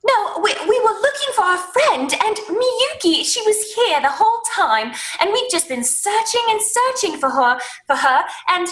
[0.07, 3.25] no, we we were looking for our friend, and Miyuki.
[3.25, 7.59] She was here the whole time, and we've just been searching and searching for her
[7.87, 8.69] for her, and."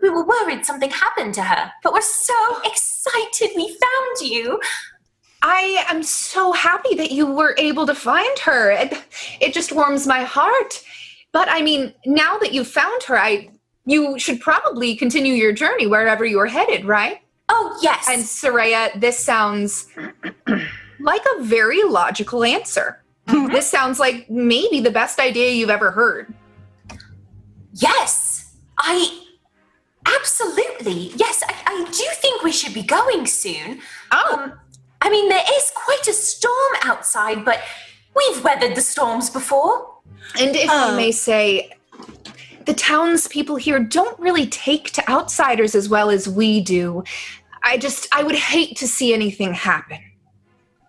[0.00, 4.58] We were worried something happened to her, but we're so excited we found you.
[5.42, 8.70] I am so happy that you were able to find her.
[8.70, 8.94] It,
[9.40, 10.82] it just warms my heart.
[11.32, 13.50] But I mean, now that you've found her, I
[13.84, 17.20] you should probably continue your journey wherever you're headed, right?
[17.48, 19.88] Oh yes, And Soraya, this sounds
[21.00, 23.02] like a very logical answer.
[23.26, 26.32] This sounds like maybe the best idea you've ever heard.
[27.74, 29.20] Yes, I
[30.06, 31.12] absolutely.
[31.16, 33.80] Yes, I, I do think we should be going soon.
[34.12, 34.52] Oh, Um,
[35.02, 37.60] I mean, there is quite a storm outside, but
[38.14, 39.96] we've weathered the storms before.
[40.38, 40.70] And if.
[40.70, 41.72] I may say,
[42.66, 47.02] the townspeople here don't really take to outsiders as well as we do.
[47.64, 49.98] I just, I would hate to see anything happen.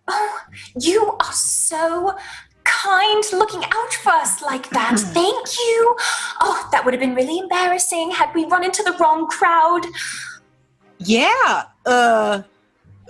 [0.07, 0.39] Oh,
[0.79, 2.15] you are so
[2.65, 4.99] kind looking out for us like that.
[4.99, 5.95] Thank you.
[6.39, 9.81] Oh, that would have been really embarrassing had we run into the wrong crowd.
[10.99, 11.63] yeah.
[11.85, 12.43] Uh,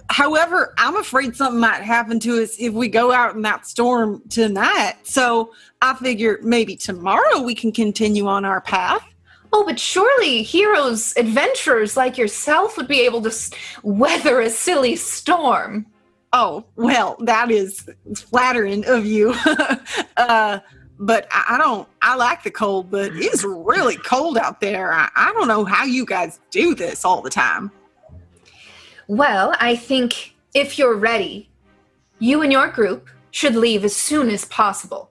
[0.09, 4.21] however, I'm afraid something might happen to us if we go out in that storm
[4.29, 4.95] tonight.
[5.03, 9.03] So I figure maybe tomorrow we can continue on our path.
[9.51, 13.31] Oh, but surely heroes, adventurers like yourself would be able to
[13.83, 15.85] weather a silly storm.
[16.33, 19.35] Oh, well, that is flattering of you.
[20.17, 20.59] uh,
[20.97, 24.91] but I, don't, I like the cold, but it's really cold out there.
[24.91, 27.71] I, I don't know how you guys do this all the time.
[29.07, 31.49] Well, I think if you're ready,
[32.19, 35.09] you and your group should leave as soon as possible.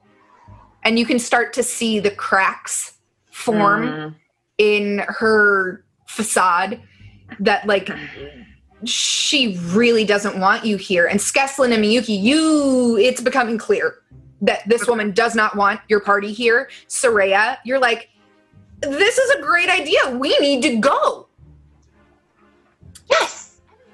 [0.85, 2.95] And you can start to see the cracks
[3.31, 4.15] form mm.
[4.59, 6.81] in her facade
[7.41, 7.91] that, like,
[8.85, 11.07] she really doesn't want you here.
[11.07, 13.99] And Skeslin and Miyuki, you, it's becoming clear
[14.41, 16.69] that this woman does not want your party here.
[16.89, 18.09] Soraya, you're like,
[18.81, 20.17] this is a great idea.
[20.17, 21.29] We need to go.
[23.09, 23.42] Yes,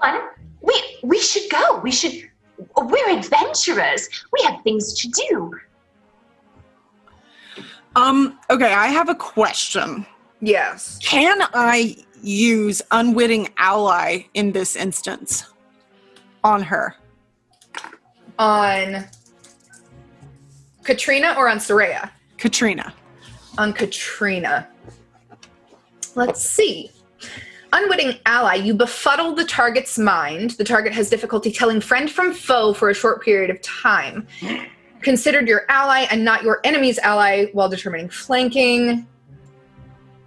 [0.00, 0.20] fun.
[0.60, 1.80] We we should go.
[1.80, 2.28] We should.
[2.76, 4.08] We're adventurers.
[4.32, 5.52] We have things to do.
[7.94, 10.06] Um, okay, I have a question.
[10.40, 10.98] Yes.
[11.02, 15.44] Can I use unwitting ally in this instance
[16.44, 16.96] on her?
[18.38, 19.04] on
[20.84, 22.10] Katrina or on Soraya?
[22.36, 22.94] Katrina.
[23.58, 24.68] On Katrina.
[26.14, 26.90] Let's see.
[27.72, 30.52] Unwitting ally, you befuddle the target's mind.
[30.52, 34.26] The target has difficulty telling friend from foe for a short period of time.
[35.02, 39.06] Considered your ally and not your enemy's ally while determining flanking.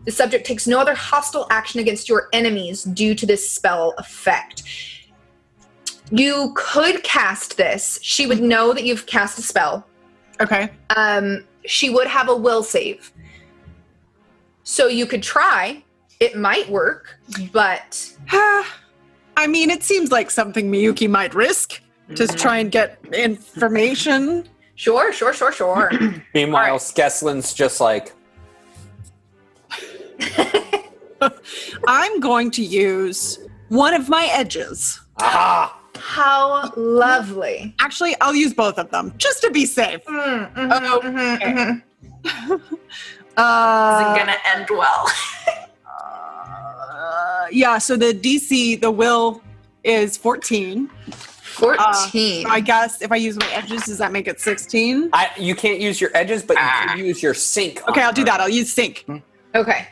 [0.05, 4.63] The subject takes no other hostile action against your enemies due to this spell effect.
[6.11, 7.99] You could cast this.
[8.01, 9.87] She would know that you've cast a spell.
[10.39, 10.71] Okay.
[10.95, 13.11] Um, she would have a will save.
[14.63, 15.83] So you could try.
[16.21, 17.17] It might work,
[17.51, 21.81] but I mean, it seems like something Miyuki might risk
[22.15, 24.47] to try and get information.
[24.75, 25.91] sure, sure, sure, sure.
[26.35, 28.13] Meanwhile, Skeslin's just like,
[31.87, 34.99] I'm going to use one of my edges.
[35.19, 35.77] aha!
[35.97, 37.75] How lovely.
[37.79, 40.03] Actually, I'll use both of them just to be safe.
[40.05, 41.81] Mm, mhm, Oh, okay.
[42.25, 42.61] mhm.
[43.37, 45.07] Uh, Isn't gonna end well.
[47.21, 49.41] Uh, yeah, so the DC, the will
[49.83, 50.89] is 14.
[51.41, 52.45] 14.
[52.47, 55.09] I guess if I use my edges, does that make it 16?
[55.13, 56.85] I, you can't use your edges, but you Ah.
[56.95, 57.81] can use your sink.
[57.89, 58.39] Okay, I'll do that.
[58.39, 59.05] I'll use sync.
[59.55, 59.87] okay.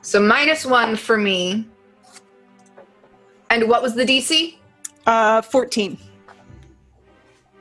[0.00, 1.68] So minus one for me.
[3.50, 4.56] And what was the DC?
[5.06, 5.98] Uh, 14.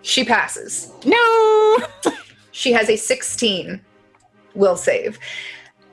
[0.03, 0.91] She passes.
[1.05, 1.77] No!
[2.51, 3.81] She has a 16
[4.55, 5.19] will save.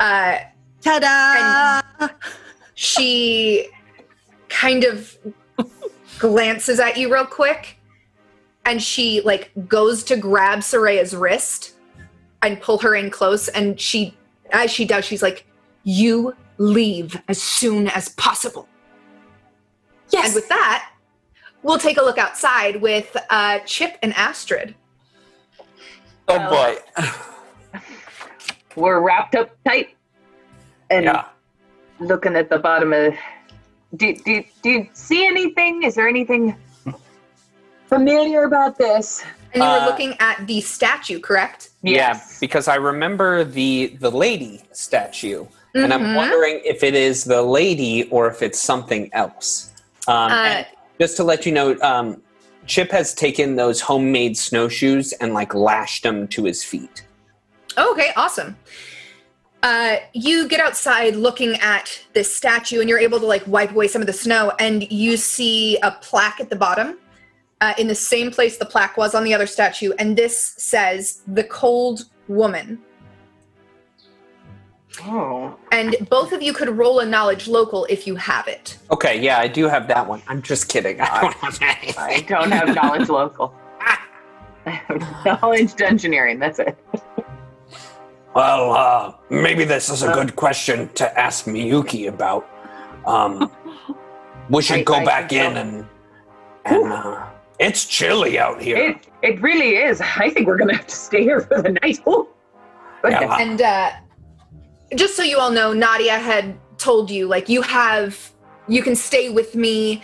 [0.00, 0.38] Uh,
[0.82, 2.08] Ta-da!
[2.80, 3.68] She
[4.48, 5.18] kind of
[6.20, 7.76] glances at you real quick
[8.66, 11.74] and she like goes to grab Soraya's wrist
[12.40, 14.16] and pull her in close and she
[14.52, 15.44] as she does she's like
[15.82, 18.68] you leave as soon as possible
[20.10, 20.26] Yes.
[20.26, 20.92] and with that
[21.64, 24.76] we'll take a look outside with uh, chip and astrid
[26.28, 26.48] Oh
[26.94, 27.80] boy.
[28.76, 29.96] We're wrapped up tight
[30.90, 31.24] and Yeah.
[32.00, 33.14] Looking at the bottom of.
[33.96, 35.82] Do, do, do you see anything?
[35.82, 36.56] Is there anything
[37.88, 39.24] familiar about this?
[39.54, 44.10] and you were Uh, looking at the statue correct Yeah, because I remember the the
[44.10, 46.16] lady statue, and I'm Mhm.
[46.16, 49.70] wondering if it is the lady or if it's something else.
[50.06, 50.64] Um, Uh,
[51.00, 52.20] just to let you know, um,
[52.66, 57.04] Chip has taken those homemade snowshoes and like lashed them to his feet.
[57.78, 58.54] Okay, awesome.
[59.62, 63.88] Uh, you get outside looking at this statue, and you're able to like wipe away
[63.88, 66.98] some of the snow, and you see a plaque at the bottom,
[67.60, 71.22] uh, in the same place the plaque was on the other statue, and this says
[71.26, 72.78] "The Cold Woman."
[75.02, 75.56] Oh.
[75.70, 78.78] And both of you could roll a knowledge local if you have it.
[78.90, 80.22] Okay, yeah, I do have that one.
[80.26, 81.00] I'm just kidding.
[81.00, 81.58] I don't have
[81.98, 83.54] I don't have knowledge local.
[83.80, 86.38] I have knowledge engineering.
[86.38, 86.76] That's it.
[88.38, 92.48] Well, uh, maybe this is a good question to ask Miyuki about.
[93.04, 93.50] Um,
[94.48, 95.60] we should I- go I back think in so.
[95.60, 95.86] and
[96.64, 97.26] and uh,
[97.58, 98.76] it's chilly out here.
[98.76, 100.00] It it really is.
[100.00, 101.98] I think we're gonna have to stay here for the night.
[102.06, 102.28] Oh,
[103.02, 103.90] Yeah, And uh,
[104.94, 108.12] just so you all know, Nadia had told you, like, you have,
[108.68, 110.00] you can stay with me.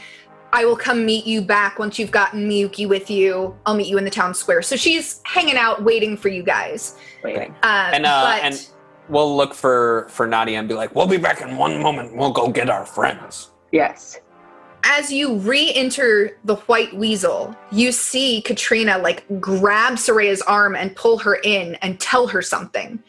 [0.53, 3.57] I will come meet you back once you've gotten Miyuki with you.
[3.65, 4.61] I'll meet you in the town square.
[4.63, 6.97] So she's hanging out, waiting for you guys.
[7.25, 7.55] Waiting.
[7.63, 8.67] Uh, And, uh, but and-
[9.09, 12.15] we'll look for for Nadia and be like, "We'll be back in one moment.
[12.17, 14.21] We'll go get our friends." Yes.
[14.87, 21.17] as you re-enter the White Weasel, you see Katrina like grab Soraya's arm and pull
[21.21, 23.03] her in and tell her something.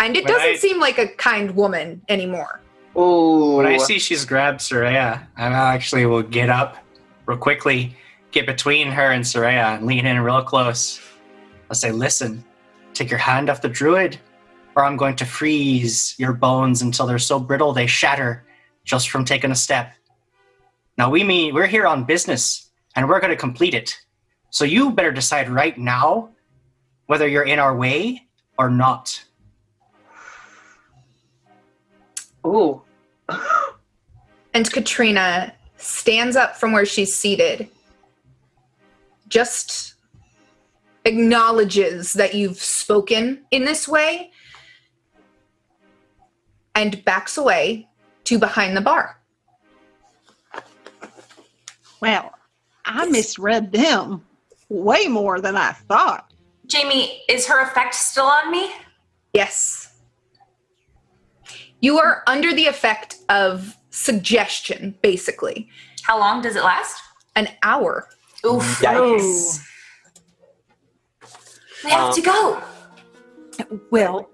[0.00, 2.62] And it When doesn't I- seem like a kind woman anymore.
[2.96, 3.58] Oh.
[3.58, 6.78] When I see she's grabbed Soraya, I actually will get up
[7.26, 7.94] real quickly,
[8.30, 10.98] get between her and Soraya, and lean in real close.
[11.68, 12.42] I'll say, "Listen,
[12.98, 14.18] take your hand off the druid,
[14.74, 18.44] or I'm going to freeze your bones until they're so brittle they shatter
[18.84, 19.94] just from taking a step."
[20.96, 23.96] Now we mean we're here on business, and we're going to complete it.
[24.50, 26.30] So you better decide right now
[27.06, 28.26] whether you're in our way
[28.58, 29.24] or not.
[32.46, 32.82] Ooh.
[34.54, 37.68] And Katrina stands up from where she's seated,
[39.28, 39.94] just
[41.08, 44.30] acknowledges that you've spoken in this way,
[46.74, 47.88] and backs away
[48.24, 49.18] to behind the bar.
[52.00, 52.32] Well,
[52.84, 54.24] I misread them
[54.68, 56.32] way more than I thought.
[56.66, 58.70] Jamie, is her effect still on me?
[59.32, 59.98] Yes.
[61.80, 65.68] You are under the effect of suggestion, basically.
[66.02, 67.00] How long does it last?
[67.34, 68.08] An hour.
[68.46, 68.62] Oof.
[68.80, 69.58] Yikes.
[69.58, 69.64] Oh.
[71.84, 72.62] We have Um, to go.
[73.90, 74.30] Well,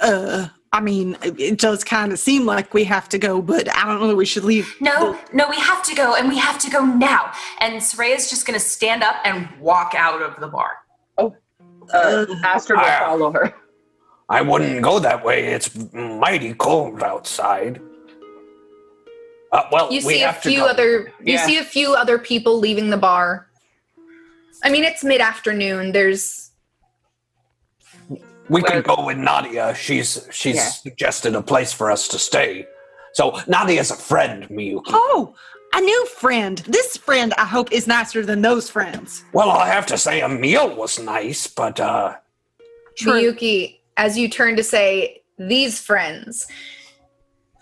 [0.00, 3.68] uh, I mean, it- it does kind of seem like we have to go, but
[3.76, 4.74] I don't know that we should leave.
[4.80, 7.32] No, no, we have to go, and we have to go now.
[7.60, 10.78] And Soraya's just gonna stand up and walk out of the bar.
[11.92, 13.00] Uh, Astrid will Ah.
[13.00, 13.52] follow her.
[14.28, 15.46] I wouldn't go that way.
[15.46, 17.80] It's mighty cold outside.
[19.50, 20.66] Uh, well, You we see a have to few go.
[20.66, 21.44] other you Yeah.
[21.44, 23.48] see a few other people leaving the bar.
[24.64, 25.90] I mean, it's mid-afternoon.
[25.92, 26.51] There's
[28.52, 29.74] We could go with Nadia.
[29.74, 30.68] She's she's Yeah.
[30.68, 32.66] suggested a place for us to stay.
[33.14, 34.90] So Nadia's a friend, Miyuki.
[34.90, 35.34] Oh,
[35.74, 36.58] a new friend.
[36.68, 39.24] This friend, I hope, is nicer than those friends.
[39.32, 42.16] Well, I have to say Emil was nice, but uh
[43.00, 46.46] Miyuki, as you turn to say these friends,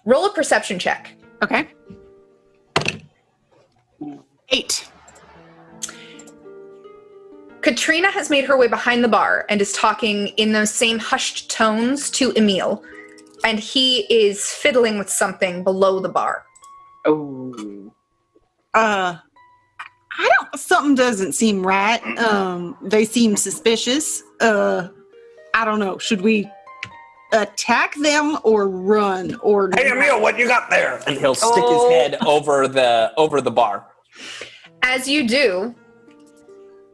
[0.05, 1.13] roll a perception check.
[1.43, 1.69] Okay.
[4.49, 4.90] Eight.
[7.63, 11.51] Katrina has made her way behind the bar and is talking in those same hushed
[11.51, 12.83] tones to Emil,
[13.45, 16.45] and he is fiddling with something below the bar.
[17.07, 17.93] Oh.
[18.75, 19.17] Uh,
[20.19, 20.61] I don't.
[20.61, 22.03] Something doesn't seem right.
[22.19, 24.23] Um, they seem suspicious.
[24.41, 24.89] Uh,
[25.55, 25.99] I don't know.
[25.99, 26.49] Should we
[27.33, 29.71] attack them or run or?
[29.75, 31.03] Hey Emil, what you got there?
[31.07, 31.89] And he'll stick Oh.
[31.89, 33.87] his head over the over the bar.
[34.83, 35.75] As you do,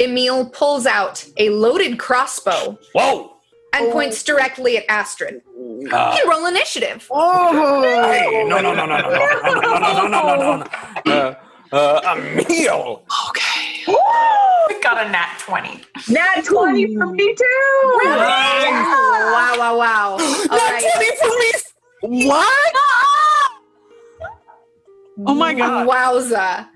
[0.00, 3.36] Emil pulls out a loaded crossbow Whoa!
[3.72, 5.42] and points directly at Astrid.
[5.46, 7.06] Uh, You can roll initiative.
[7.10, 7.82] Oh,
[8.12, 11.12] hey, no, no, no, no, no, no, no, no, no, no, no, no, no.
[11.12, 11.34] Uh,
[11.72, 13.02] uh, Emil!
[14.68, 15.82] We got a nat 20.
[16.10, 18.00] Nat 20 for me too!
[18.04, 20.10] Wow, wow, wow.
[20.12, 21.62] All right.
[22.02, 22.72] what?
[25.26, 25.88] Oh my god!
[25.88, 26.68] Wowza.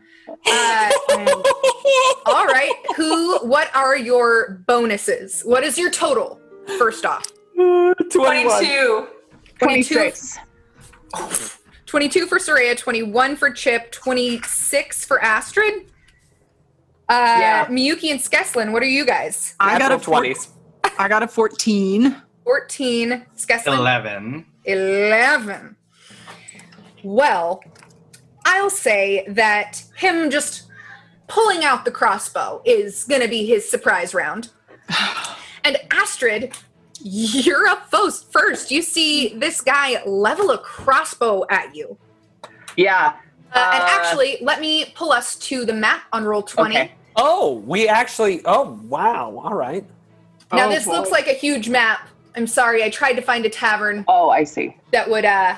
[0.46, 0.90] Uh,
[2.26, 2.72] all right.
[2.96, 5.42] Who, what are your bonuses?
[5.42, 6.40] What is your total,
[6.78, 7.24] first off?
[7.56, 9.06] 22.
[9.58, 10.38] 26.
[11.86, 15.86] 22 for Soraya, 21 for Chip, 26 for Astrid.
[17.08, 17.66] Uh, Yeah.
[17.66, 19.54] Miyuki and Skeslin, what are you guys?
[19.58, 20.48] I got a Natural four- 20s.
[20.98, 22.16] I got a fourteen.
[22.44, 24.46] 14, Skeslin, 11.
[24.64, 25.76] 11.
[27.04, 27.62] Well,
[28.44, 30.64] I'll say that him just
[31.28, 34.50] pulling out the crossbow is going to be his surprise round.
[35.62, 36.54] And Astrid,
[37.02, 38.32] you're up first.
[38.32, 41.98] First, you see this guy level a crossbow at you.
[42.78, 43.12] Yeah.
[43.52, 46.70] Uh, and Uh, actually, let me pull us to the map on Roll20.
[46.70, 46.92] Okay.
[47.14, 48.40] Oh, we actually.
[48.46, 49.38] Oh, wow.
[49.44, 49.84] All right.
[50.50, 50.92] Now, Oh, this boy.
[50.92, 52.08] looks like a huge map.
[52.36, 54.74] I'm sorry, I tried to find a tavern Oh, I see.
[54.92, 55.56] that would uh,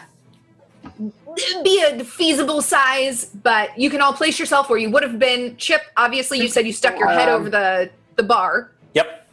[1.65, 5.57] be a feasible size, but you can all place yourself where you would have been.
[5.57, 8.73] Chip, obviously, you said you stuck your head Um, over the, the bar.
[8.95, 9.29] Yep.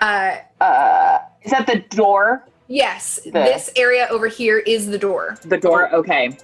[0.00, 2.44] Uh, Uh, is that the door?
[2.68, 5.36] yes, this area over here is the door.
[5.44, 5.92] The door.
[5.94, 6.36] Okay.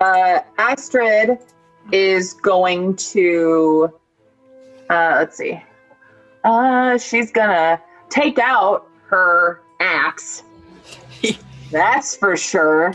[0.00, 1.38] Uh, Astrid
[1.92, 3.92] is going to.
[4.88, 5.60] Uh, let's see.
[6.44, 10.42] Uh, she's gonna take out her axe.
[11.70, 12.94] That's for sure.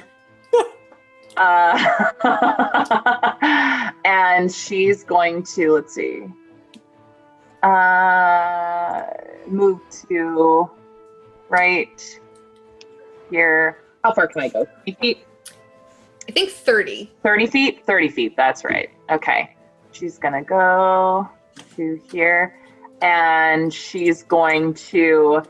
[1.37, 2.11] uh,
[4.05, 6.25] and she's going to let's see.
[7.61, 9.03] Uh,
[9.47, 10.69] move to
[11.49, 12.19] right
[13.29, 13.77] here.
[14.03, 14.65] How far can I go?
[14.65, 15.25] 20 feet?
[16.27, 17.11] I think 30.
[17.21, 17.85] 30 feet?
[17.85, 18.89] 30 feet, that's right.
[19.09, 19.55] Okay.
[19.91, 21.29] She's going to go
[21.75, 22.57] to here
[23.01, 25.43] and she's going to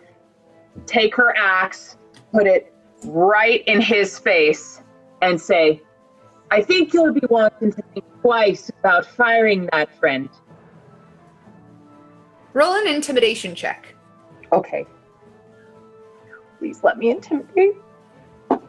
[0.85, 1.97] take her axe,
[2.31, 2.72] put it
[3.05, 4.81] right in his face,
[5.21, 5.81] and say,
[6.51, 10.29] I think you'll be wanting to think twice about firing that friend.
[12.53, 13.95] Roll an intimidation check.
[14.51, 14.85] Okay.
[16.59, 17.75] Please let me intimidate.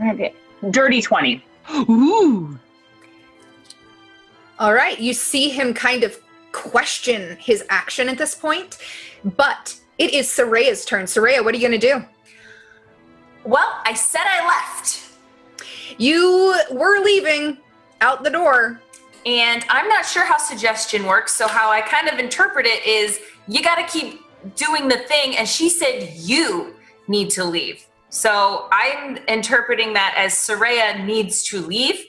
[0.00, 0.34] Okay.
[0.70, 1.44] Dirty 20.
[1.88, 2.58] Ooh.
[4.58, 6.18] All right, you see him kind of
[6.50, 8.78] question his action at this point,
[9.36, 11.04] but it is Soraya's turn.
[11.04, 12.04] Soraya, what are you going to do?
[13.44, 15.10] Well, I said I left.
[15.98, 17.58] You were leaving
[18.00, 18.80] out the door.
[19.26, 23.20] And I'm not sure how suggestion works, so how I kind of interpret it is
[23.48, 24.20] you got to keep
[24.54, 26.74] doing the thing, and she said you
[27.08, 27.86] need to leave.
[28.10, 32.04] So I'm interpreting that as Soraya needs to leave.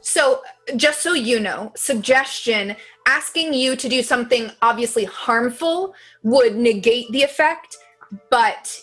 [0.00, 0.42] So,
[0.76, 2.74] just so you know, suggestion
[3.06, 7.76] asking you to do something obviously harmful would negate the effect,
[8.30, 8.82] but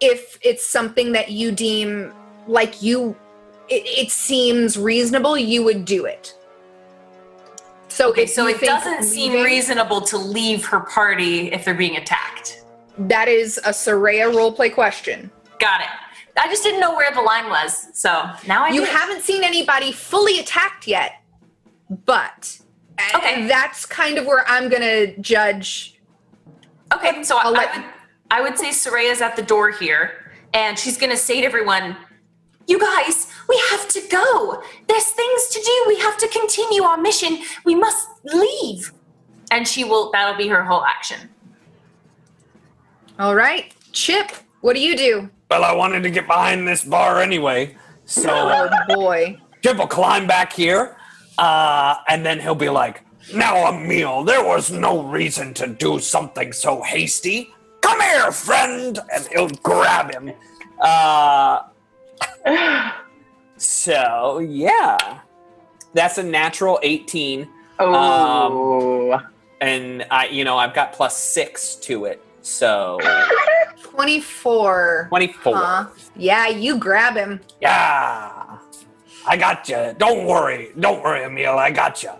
[0.00, 2.12] if it's something that you deem
[2.46, 3.16] like you
[3.68, 6.34] it, it seems reasonable, you would do it.
[7.88, 11.96] So, Okay, so it doesn't seem leaving- reasonable to leave her party if they're being
[11.96, 12.62] attacked.
[12.96, 15.30] That is a Soraya roleplay question.
[15.58, 15.86] Got it.
[16.40, 18.90] I just didn't know where the line was, so now I You do.
[18.90, 21.20] haven't seen anybody fully attacked yet,
[22.06, 22.58] but
[23.14, 23.46] Okay.
[23.48, 25.94] that's kind of where I'm gonna judge
[26.94, 27.84] Okay, so I, I'll let- I would
[28.30, 31.96] I would say Soraya's at the door here, and she's gonna say to everyone,
[32.66, 34.62] "You guys, we have to go.
[34.86, 35.84] There's things to do.
[35.88, 37.42] We have to continue our mission.
[37.64, 38.92] We must leave."
[39.50, 40.10] And she will.
[40.12, 41.30] That'll be her whole action.
[43.18, 45.30] All right, Chip, what do you do?
[45.50, 47.74] Well, I wanted to get behind this bar anyway,
[48.04, 49.38] so Oh boy.
[49.62, 50.96] Chip will climb back here,
[51.38, 53.02] uh, and then he'll be like,
[53.34, 57.54] "Now, Emil, there was no reason to do something so hasty.
[57.88, 60.32] Come here, friend," and he'll grab him.
[60.78, 61.62] Uh,
[63.56, 65.20] so yeah,
[65.94, 69.18] that's a natural eighteen, Oh.
[69.62, 72.98] and I, you know, I've got plus six to it, so
[73.82, 75.06] 24.
[75.08, 75.56] twenty-four.
[75.56, 75.86] Huh?
[76.14, 77.40] Yeah, you grab him.
[77.62, 78.58] Yeah,
[79.26, 79.94] I got you.
[79.96, 81.58] Don't worry, don't worry, Emil.
[81.58, 82.10] I got you.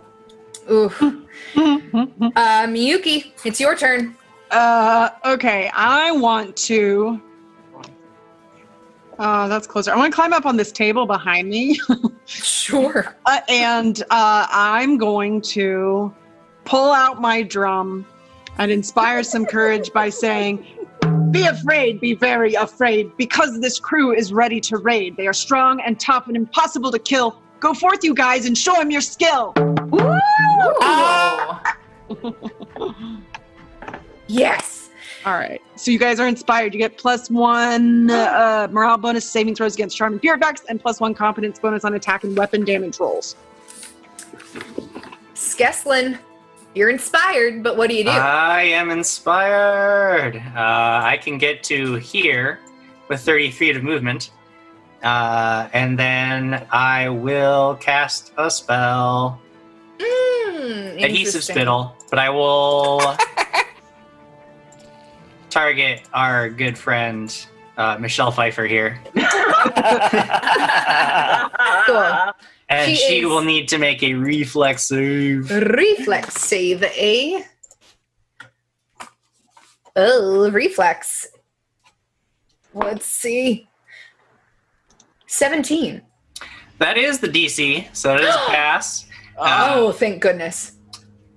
[0.71, 0.85] Ooh.
[1.55, 4.15] uh, Miyuki, it's your turn.
[4.51, 7.21] Uh, okay, I want to.
[9.17, 9.91] Uh, that's closer.
[9.91, 11.77] I want to climb up on this table behind me,
[12.25, 13.17] Sure.
[13.25, 16.13] uh, and uh, I'm going to
[16.63, 18.05] pull out my drum
[18.57, 20.65] and inspire some courage by saying,
[21.31, 25.17] "Be afraid, be very afraid, because this crew is ready to raid.
[25.17, 27.41] They are strong and tough and impossible to kill.
[27.59, 29.53] Go forth, you guys, and show them your skill."
[34.29, 34.89] Yes.
[35.25, 35.61] All right.
[35.75, 36.73] So you guys are inspired.
[36.73, 40.79] You get plus one uh, morale bonus saving throws against charm and fear effects, and
[40.79, 43.35] plus one competence bonus on attack and weapon damage rolls.
[45.33, 46.19] Skeslin,
[46.75, 48.11] you're inspired, but what do you do?
[48.11, 50.37] I am inspired.
[50.37, 52.59] Uh, I can get to here
[53.09, 54.31] with 30 feet of movement.
[55.01, 59.41] Uh, and then I will cast a spell.
[59.97, 61.95] Mm, Adhesive spittle.
[62.09, 63.01] But I will
[65.63, 67.45] target our good friend,
[67.77, 68.99] uh, Michelle Pfeiffer here.
[69.13, 69.23] Cool.
[72.71, 75.49] And She she, is- will need to make a reflex save.
[75.49, 77.41] Reflex save, eh?
[79.95, 81.25] Oh, reflex.
[82.75, 83.67] Let's see.
[85.25, 86.03] 17.
[86.77, 89.07] That is the DC, so it is a pass.
[89.39, 90.73] Oh, thank goodness.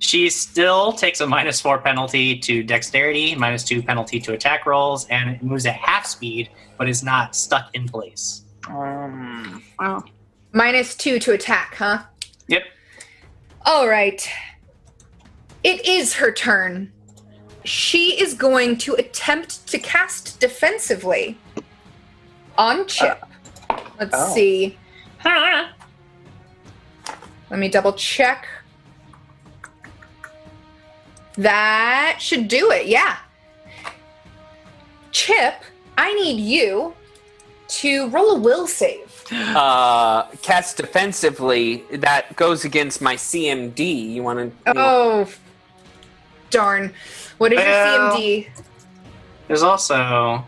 [0.02, 5.06] She still takes a minus four penalty to dexterity, minus two penalty to attack rolls,
[5.06, 8.42] and moves at half speed, but is not stuck in place.
[8.68, 10.02] Um, Wow.
[10.52, 12.02] Minus two to attack, huh?
[12.48, 12.64] Yep.
[13.64, 14.28] All right.
[15.62, 16.92] It is her turn.
[17.64, 21.38] She is going to attempt to cast defensively
[22.58, 23.24] on Chip.
[24.00, 24.34] Let's oh.
[24.34, 24.76] see.
[25.24, 25.70] Let
[27.52, 28.48] me double check.
[31.36, 33.18] That should do it, yeah.
[35.10, 35.54] Chip,
[35.96, 36.94] I need you
[37.68, 39.08] to roll a will save.
[39.32, 41.84] uh, cast defensively.
[41.92, 44.12] That goes against my CMD.
[44.12, 44.72] You want to?
[44.76, 45.28] Oh,
[46.50, 46.92] darn.
[47.38, 48.48] What is Well- your CMD?
[49.48, 50.44] There's also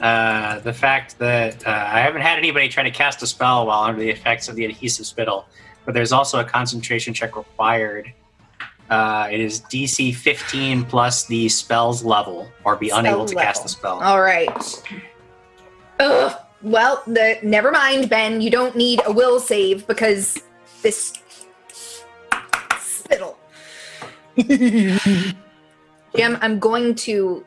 [0.00, 3.82] uh, the fact that uh, I haven't had anybody try to cast a spell while
[3.82, 5.46] under the effects of the adhesive spittle,
[5.84, 8.12] but there's also a concentration check required.
[8.90, 13.62] Uh, it is DC 15 plus the spell's level, or be Spell unable to cast
[13.62, 14.02] the spell.
[14.02, 14.82] All right.
[15.98, 16.36] Ugh.
[16.62, 18.40] Well, the, never mind, Ben.
[18.40, 20.38] You don't need a will save because
[20.82, 21.14] this
[22.80, 23.38] spittle.
[24.36, 27.44] Jim, I'm going to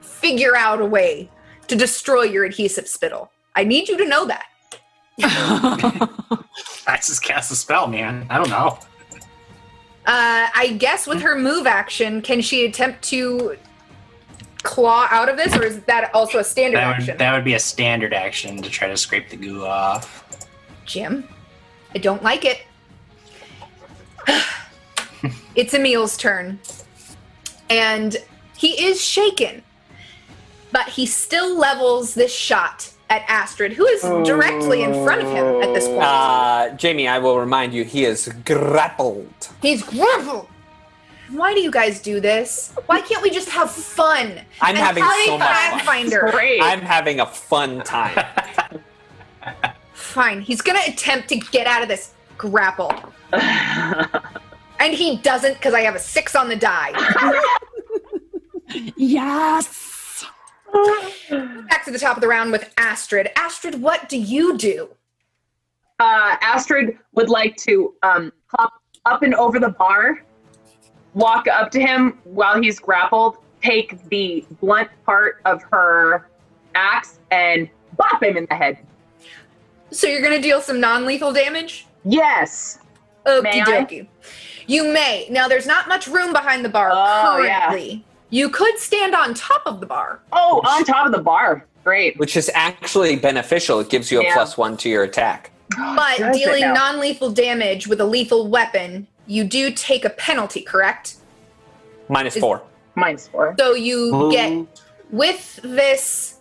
[0.00, 1.30] figure out a way
[1.68, 3.30] to destroy your adhesive spittle.
[3.54, 4.46] I need you to know that.
[6.86, 8.26] I just cast a spell, man.
[8.30, 8.78] I don't know.
[10.06, 13.56] Uh, I guess with her move action, can she attempt to
[14.62, 17.06] claw out of this, or is that also a standard That action?
[17.14, 20.24] would, that would be a standard action to try to scrape the goo off.
[20.84, 21.28] Jim,
[21.94, 22.62] I don't like it.
[25.56, 26.60] it's Emil's turn.
[27.68, 28.16] And
[28.56, 29.62] he is shaken,
[30.70, 35.62] but he still levels this shot at Astrid, who is directly in front of him
[35.62, 36.02] at this point.
[36.02, 39.48] Uh, Jamie, I will remind you, he is grappled.
[39.62, 40.48] He's grappled.
[41.30, 42.72] Why do you guys do this?
[42.86, 44.40] Why can't we just have fun?
[44.60, 46.12] I'm and having so much fun.
[46.62, 48.24] I'm having a fun time.
[49.92, 50.40] Fine.
[50.40, 52.92] He's gonna attempt to get out of this grapple.
[54.78, 56.92] And he doesn't because I have a six on the die.
[58.96, 59.95] Yes.
[61.68, 63.30] Back to the top of the round with Astrid.
[63.36, 64.90] Astrid, what do you do?
[65.98, 68.72] uh, Astrid would like to um, hop
[69.06, 70.22] up and over the bar,
[71.14, 76.28] walk up to him while he's grappled, take the blunt part of her
[76.74, 78.78] axe and bop him in the head.
[79.90, 81.86] So you're gonna deal some non-lethal damage?
[82.04, 82.78] Yes.
[83.24, 84.06] Okie dokie.
[84.66, 85.28] You may.
[85.30, 87.70] Now there's not much room behind the bar Oh, yeah.
[88.30, 88.38] Currently.
[88.38, 90.20] You could stand on top of the bar.
[90.32, 91.64] Oh, on top of the bar.
[91.84, 92.18] Great.
[92.18, 93.78] Which is actually beneficial.
[93.80, 94.34] It gives you a Yeah.
[94.34, 95.50] plus one to your attack.
[95.76, 101.14] But Does dealing non-lethal damage with a lethal weapon, you do take a penalty, correct?
[102.08, 102.62] Minus Is- four.
[102.94, 103.54] Minus four.
[103.58, 104.66] So you get
[105.10, 106.36] with this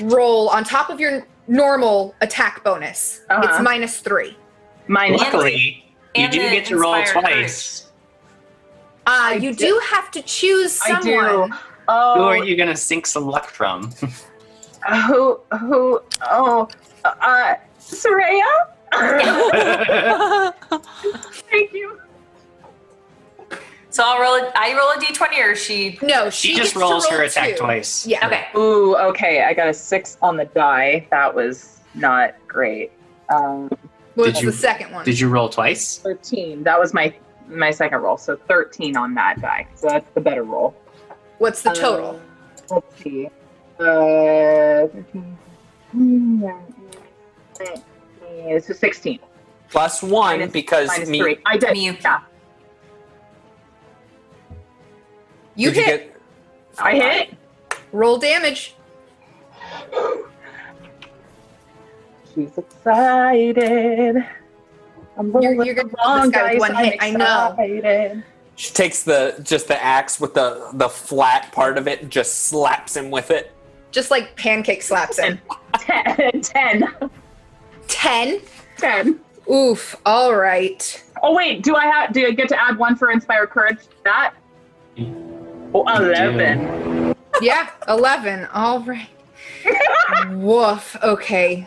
[0.00, 3.20] roll on top of your normal attack bonus.
[3.30, 3.48] Uh-huh.
[3.48, 4.36] It's minus three.
[4.88, 5.84] Minus Luckily,
[6.14, 7.86] you and do get to roll inspired twice.
[9.06, 11.50] Uh, you do- do have to choose I someone.
[11.50, 11.54] do.
[11.54, 13.92] Who Oh, are you gonna sink some luck from?
[15.06, 16.00] who, who,
[16.30, 16.68] oh,
[17.04, 18.42] uh, Soraya?
[21.50, 22.00] Thank you.
[23.90, 24.34] So I'll roll.
[24.36, 25.98] A, I roll a d20, or she.
[26.02, 27.56] No, she, she gets just to rolls roll her attack two.
[27.56, 28.06] twice.
[28.06, 28.26] Yeah.
[28.26, 28.46] Okay.
[28.56, 29.44] Ooh, okay.
[29.44, 31.06] I got a six on the die.
[31.10, 32.90] That was not great.
[33.28, 33.70] Um,
[34.14, 35.04] What's Did you- the second one?
[35.04, 35.98] Did you roll twice?
[35.98, 36.62] 13.
[36.64, 37.12] That was my
[37.48, 38.16] my second roll.
[38.16, 39.66] So 13 on that die.
[39.74, 40.74] So that's the better roll.
[41.38, 42.20] What's the total?
[42.70, 43.26] Uh, let's see.
[43.78, 45.38] Uh, 13.
[48.46, 49.18] It's a 16.
[49.70, 51.18] Plus one Minus- because Minus me.
[51.20, 51.38] three.
[51.46, 51.70] I did.
[51.70, 52.02] Miyuki.
[52.02, 52.20] Yeah.
[55.56, 56.12] you did hit.
[56.12, 56.16] get-
[56.78, 57.34] I hit.
[57.92, 58.74] Roll damage.
[62.34, 64.24] She's excited.
[65.16, 66.60] I'm You're- you're gonna kill wrong this guy with dice.
[66.60, 68.22] one I'm hit, I know.
[68.56, 72.44] She takes the just the axe with the the flat part of it, and just
[72.46, 73.52] slaps him with it.
[73.90, 75.40] Just like pancake slaps him.
[75.78, 76.40] Ten.
[76.42, 76.84] Ten.
[77.88, 78.40] Ten.
[78.76, 79.20] Ten.
[79.52, 79.96] Oof.
[80.06, 81.02] All right.
[81.22, 82.12] Oh wait, do I have?
[82.12, 83.78] Do I get to add one for inspire courage?
[83.80, 84.34] to That.
[85.76, 87.14] Oh, 11.
[87.40, 87.70] Yeah.
[87.88, 88.46] Eleven.
[88.54, 89.08] All right.
[90.30, 90.96] Woof.
[91.02, 91.66] Okay.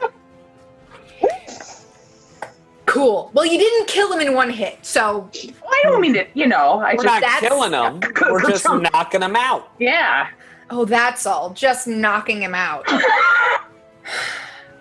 [2.88, 3.30] Cool.
[3.34, 6.26] Well, you didn't kill him in one hit, so I don't mean to.
[6.34, 7.22] You know, I We're just.
[7.22, 8.00] not killing him.
[8.32, 9.70] We're just knocking him out.
[9.78, 10.30] Yeah.
[10.70, 11.52] oh, that's all.
[11.52, 12.86] Just knocking him out.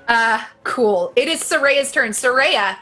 [0.08, 1.12] Uh, cool.
[1.16, 2.12] It is Soraya's turn.
[2.12, 2.76] Soraya,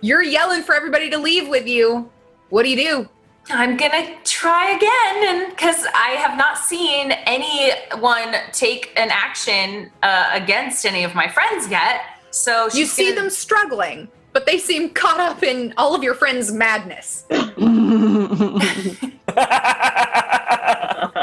[0.00, 2.10] you're yelling for everybody to leave with you.
[2.50, 3.08] What do you do?
[3.48, 10.30] I'm gonna try again, and because I have not seen anyone take an action uh,
[10.32, 12.00] against any of my friends yet,
[12.32, 16.14] so You see gonna- them struggling, but they seem caught up in all of your
[16.14, 17.24] friends' madness.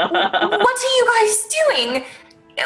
[0.02, 1.34] What are you guys
[1.68, 2.04] doing?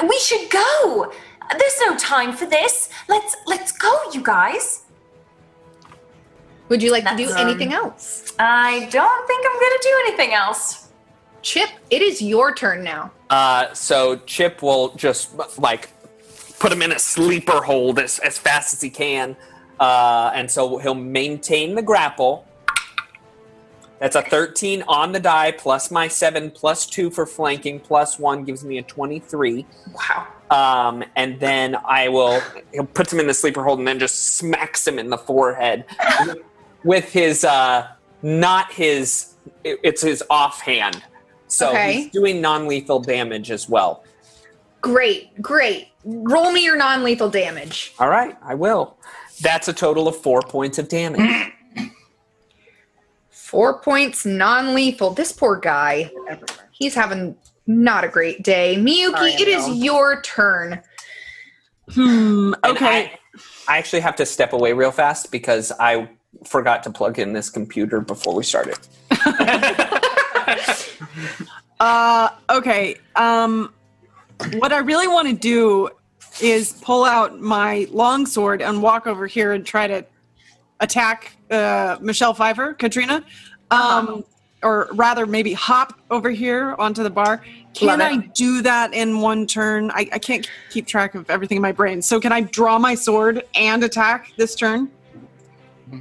[0.09, 1.12] We should go.
[1.51, 2.88] There's no time for this.
[3.09, 4.84] Let's let's go, you guys.
[6.68, 8.32] Would you like to do That's, um, anything else?
[8.38, 10.88] I don't think I'm gonna do anything else.
[11.42, 13.12] Chip, it is your turn now.
[13.30, 15.90] Uh, so Chip will just like
[16.59, 19.36] put him in a sleeper hold as, as fast as he can,
[19.81, 22.45] uh, and so he'll maintain the grapple.
[23.99, 28.45] That's a 13 on the die, plus my 7, plus 2 for flanking, plus 1
[28.45, 29.64] gives me a 23.
[29.95, 30.27] Wow.
[30.51, 32.41] Um, and then I will,
[32.72, 35.87] he'll puts him in the sleeper hold and then just smacks him in the forehead
[36.85, 37.89] with his, uh,
[38.22, 41.03] not his, it- it's his offhand.
[41.49, 41.93] So Okay.
[42.03, 44.05] he's doing non lethal damage as well.
[44.83, 45.89] Great, great.
[46.05, 47.95] Roll me your non lethal damage.
[47.99, 48.97] All right, I will.
[49.41, 51.53] That's a total of four points of damage.
[53.30, 55.11] Four points non lethal.
[55.11, 56.11] This poor guy,
[56.72, 57.37] he's having
[57.68, 58.74] not a great day.
[58.76, 60.82] Miyuki, Sorry, it is your turn.
[61.93, 62.55] Hmm.
[62.64, 63.12] Okay.
[63.12, 63.18] I,
[63.68, 66.09] I actually have to step away real fast because I
[66.45, 68.78] forgot to plug in this computer before we started.
[71.78, 72.97] Uh, okay.
[73.16, 73.72] Um,
[74.55, 75.91] what I really want to do
[76.41, 80.05] is pull out my longsword and walk over here and try to
[80.80, 83.24] attack uh, Michelle Pfeiffer, Katrina.
[83.70, 84.24] Um,
[84.62, 87.43] Or rather, maybe hop over here onto the bar.
[87.74, 89.91] Can I do that in one turn?
[89.91, 92.01] I, I can't keep track of everything in my brain.
[92.01, 94.91] So, can I draw my sword and attack this turn?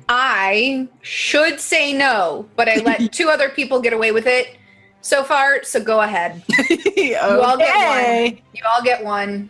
[0.07, 4.57] I should say no, but I let two other people get away with it
[5.01, 6.41] so far, so go ahead.
[6.57, 7.17] okay.
[7.19, 8.41] all get one.
[8.53, 9.49] You all get one.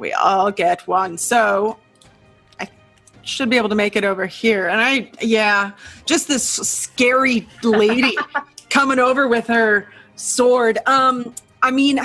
[0.00, 1.18] We all get one.
[1.18, 1.78] So
[2.58, 2.68] I
[3.22, 4.66] should be able to make it over here.
[4.68, 5.72] And I, yeah,
[6.06, 8.16] just this scary lady
[8.70, 10.78] coming over with her sword.
[10.86, 12.00] Um, I mean,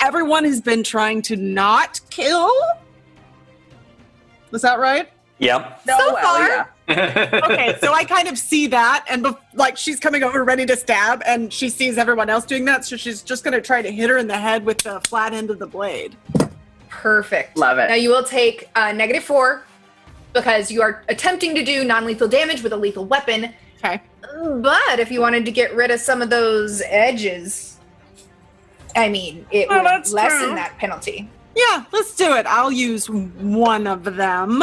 [0.00, 2.50] everyone has been trying to not kill.
[4.50, 5.08] Was that right?
[5.38, 5.82] Yep.
[5.86, 6.48] No, So well, far.
[6.48, 6.66] yeah.
[7.44, 10.74] okay, so I kind of see that, and bef- like she's coming over ready to
[10.74, 14.08] stab, and she sees everyone else doing that, so she's just gonna try to hit
[14.08, 16.16] her in the head with the flat end of the blade.
[16.88, 17.56] Perfect.
[17.56, 17.88] Love it.
[17.88, 19.62] Now you will take uh, negative four
[20.32, 23.54] because you are attempting to do non-lethal damage with a lethal weapon.
[23.82, 24.00] Okay.
[24.60, 27.78] But if you wanted to get rid of some of those edges,
[28.96, 30.54] I mean, it Oh, would lessen true.
[30.54, 31.28] that penalty.
[31.56, 32.46] Yeah, let's do it.
[32.46, 34.60] I'll use one of them.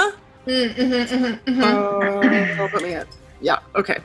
[0.47, 3.01] Mm, mhm, mhm, mhm.
[3.01, 3.05] Uh.
[3.41, 3.57] Yeah.
[3.75, 3.97] Okay.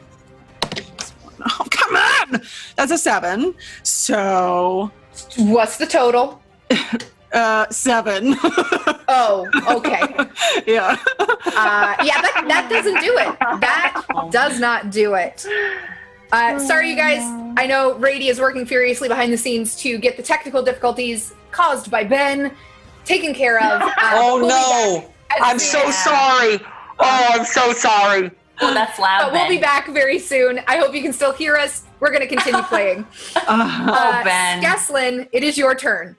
[1.43, 2.43] Oh, come on!
[2.77, 3.55] That's a seven.
[3.83, 4.91] So,
[5.37, 6.43] What's the total?
[7.33, 8.35] uh, seven.
[9.12, 10.03] Oh, okay.
[10.68, 10.97] yeah.
[11.18, 13.37] Uh, yeah, that, that doesn't do it.
[13.61, 15.45] That does not do it.
[16.31, 17.18] Uh, sorry, you guys.
[17.59, 21.91] I know Rady is working furiously behind the scenes to get the technical difficulties caused
[21.91, 22.55] by Ben
[23.05, 23.83] taken care of.
[23.99, 25.12] Uh, Oh we'll no!
[25.41, 26.61] I'm so as- sorry.
[27.01, 28.31] Oh, I'm so sorry.
[28.61, 29.24] Oh, that's loud.
[29.24, 30.61] But we'll be back very soon.
[30.68, 31.83] I hope you can still hear us.
[31.99, 33.05] We're going to continue playing.
[33.35, 33.41] Uh,
[33.91, 34.62] Uh, Ben.
[34.62, 36.14] Skeslin, it is your turn.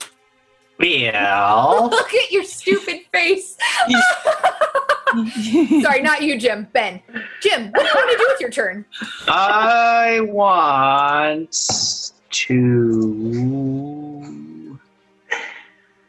[0.81, 3.57] Well, Look at your stupid face.
[5.81, 6.67] Sorry, not you, Jim.
[6.73, 7.01] Ben.
[7.41, 8.85] Jim, what do you want to do with your turn?
[9.27, 13.59] I want to.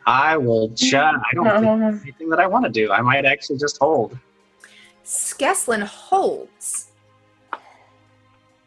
[0.06, 0.94] I will just.
[0.94, 2.92] I don't think anything that I want to do.
[2.92, 4.16] I might actually just hold.
[5.04, 6.92] Skeslin holds.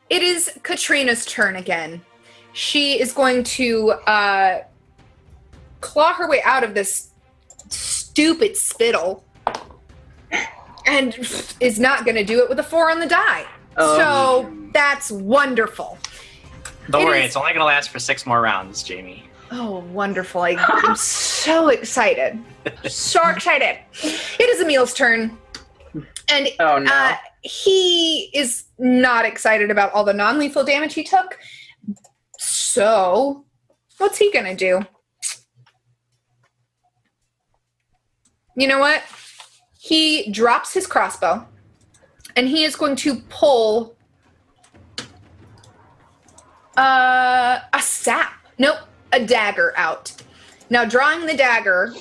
[0.09, 2.01] It is Katrina's turn again.
[2.53, 4.63] She is going to uh,
[5.85, 7.11] claw her way out of this
[7.69, 9.23] stupid spittle
[10.85, 11.15] and
[11.59, 13.45] is not going to do it with a four on the die.
[13.77, 15.97] So that's wonderful.
[16.89, 19.23] Don't It worry, is- it's only going to last for six more rounds, Jamie.
[19.51, 20.41] Oh, wonderful.
[20.41, 22.39] I, I'm so excited.
[22.87, 23.77] So excited.
[24.03, 25.37] It is Emil's turn.
[26.29, 26.91] And Oh no.
[26.91, 31.37] uh, he is not excited about all the non lethal damage he took.
[32.39, 33.45] So,
[33.99, 34.81] what's he going to do?
[38.55, 39.03] You know what?
[39.79, 41.45] He drops his crossbow
[42.35, 43.95] and he is going to pull
[46.77, 48.33] uh, a sap.
[48.57, 48.77] Nope,
[49.11, 50.11] a dagger out.
[50.69, 51.93] Now, drawing the dagger,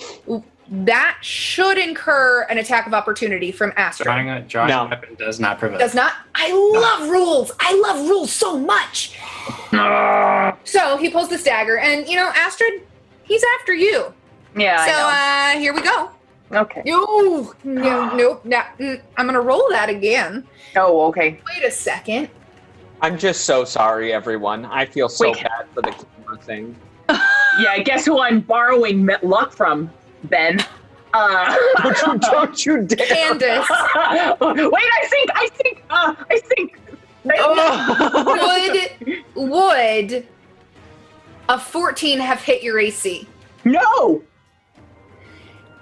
[0.70, 4.04] that should incur an attack of opportunity from Astrid.
[4.06, 4.84] Drawing a, drawing No.
[4.86, 5.80] a weapon does not prevent.
[5.80, 6.14] Does not.
[6.34, 7.52] I love rules.
[7.60, 9.18] I love rules so much.
[10.64, 12.82] So he pulls this dagger, and you know, Astrid,
[13.24, 14.14] he's after you.
[14.56, 16.10] yeah, so I uh, here we go.
[16.50, 16.60] Know.
[16.60, 16.82] okay.
[16.84, 18.44] No, no, nope.
[18.44, 20.46] No, mm, I'm gonna roll that again.
[20.76, 21.40] Oh, okay.
[21.54, 22.28] Wait a second.
[23.00, 24.64] I'm just so sorry, everyone.
[24.64, 25.42] I feel so Wait.
[25.42, 26.76] bad for the camera thing.
[27.56, 29.88] Yeah, guess who I'm borrowing luck from,
[30.24, 30.58] Ben?
[31.12, 33.06] Uh, Don't you, don't you dare!
[33.06, 33.68] Candace,
[34.40, 36.80] Wait, I think, I think, uh, I think.
[37.38, 38.74] Oh.
[39.36, 40.26] would would
[41.48, 43.28] a 14 have hit your AC?
[43.64, 44.20] No.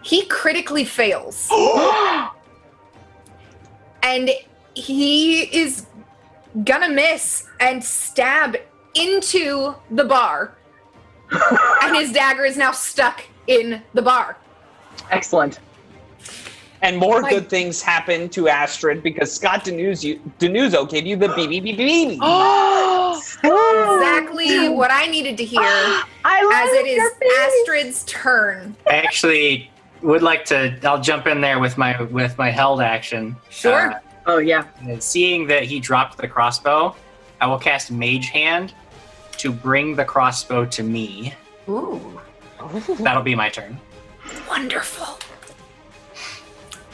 [0.03, 1.48] He critically fails.
[4.03, 4.30] and
[4.74, 5.86] he is
[6.64, 8.57] gonna miss and stab
[8.94, 10.57] into the bar.
[11.82, 14.36] and his dagger is now stuck in the bar.
[15.11, 15.61] Excellent.
[16.82, 21.28] And more My- good things happen to Astrid because Scott Denuzio, Denuzzo gave you the
[21.38, 22.18] BBBBB.
[23.44, 27.32] Exactly what I needed to hear I as love it is your face.
[27.38, 28.76] Astrid's turn.
[28.86, 29.70] Actually
[30.03, 30.76] would like to.
[30.82, 33.36] I'll jump in there with my with my held action.
[33.50, 33.92] Sure.
[33.92, 34.64] Uh, Oh yeah.
[35.00, 36.94] seeing that he dropped the crossbow,
[37.40, 38.72] I will cast Mage Hand
[39.38, 41.34] to bring the crossbow to me.
[41.68, 42.20] Ooh,
[43.00, 43.80] That'll be my turn.
[44.48, 45.18] wonderful.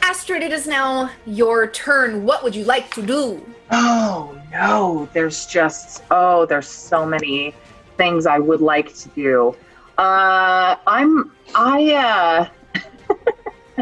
[0.01, 2.25] Astrid, it is now your turn.
[2.25, 3.45] What would you like to do?
[3.71, 7.53] Oh no, there's just oh, there's so many
[7.97, 9.55] things I would like to do.
[9.99, 12.49] Uh, I'm I uh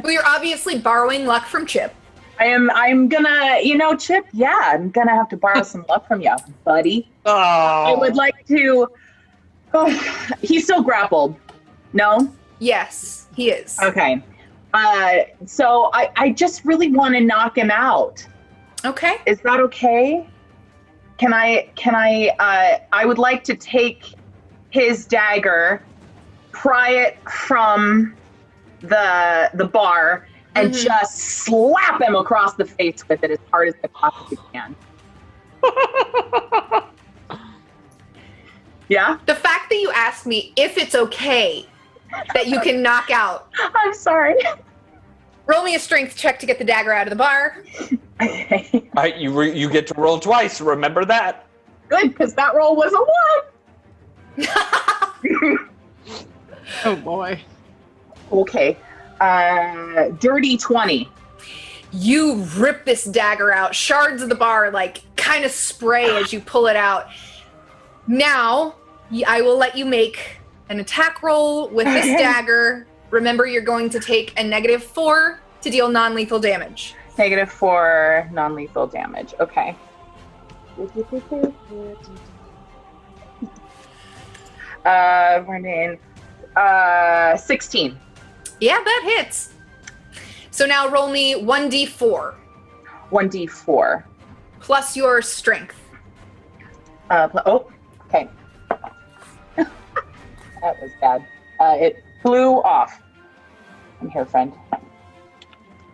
[0.04, 1.94] Well, you're obviously borrowing luck from Chip.
[2.40, 6.08] I am I'm gonna you know Chip yeah I'm gonna have to borrow some luck
[6.08, 7.10] from you buddy.
[7.26, 7.34] Oh.
[7.34, 8.88] I would like to.
[9.74, 11.36] Oh, he's still grappled.
[11.94, 12.32] No.
[12.60, 13.78] Yes, he is.
[13.82, 14.22] Okay.
[14.74, 18.26] Uh, so I I just really want to knock him out.
[18.86, 19.18] Okay.
[19.26, 20.28] Is that okay?
[21.18, 24.14] Can I can I uh I would like to take
[24.70, 25.82] his dagger,
[26.52, 28.16] pry it from
[28.82, 30.84] the the bar and Mhm.
[30.84, 34.76] just slap him across the face with it as hard as I possibly can.
[38.90, 39.18] yeah?
[39.26, 41.66] The fact that you asked me if it's okay
[42.34, 43.50] that you can knock out.
[43.76, 44.36] I'm sorry.
[45.46, 47.64] Roll me a strength check to get the dagger out of the bar.
[48.20, 48.90] Okay.
[48.98, 50.60] All right, you re- you get to roll twice.
[50.60, 51.46] Remember that.
[51.88, 52.98] Good, because that roll was a
[54.48, 55.60] one.
[56.84, 57.40] Oh boy.
[58.32, 58.78] Okay.
[59.20, 61.10] Uh, dirty 20.
[61.92, 63.74] You rip this dagger out.
[63.74, 67.08] Shards of the bar like kind of spray as you pull it out.
[68.08, 68.76] Now,
[69.26, 70.38] I will let you make
[70.70, 72.88] an attack roll with this dagger.
[73.10, 76.94] Remember, you're going to take a negative four to deal non-lethal damage.
[77.18, 79.34] Negative four non lethal damage.
[79.40, 79.76] Okay.
[84.86, 85.98] Uh, running.
[86.56, 88.00] Uh, 16.
[88.60, 89.54] Yeah, that hits.
[90.52, 92.36] So now roll me 1d4
[93.12, 94.04] 1d4.
[94.60, 95.76] plus your strength.
[97.10, 97.72] Uh, pl- oh,
[98.08, 98.28] okay.
[99.56, 101.26] that was bad.
[101.60, 103.02] Uh, it flew off.
[104.02, 104.52] I'm here, friend.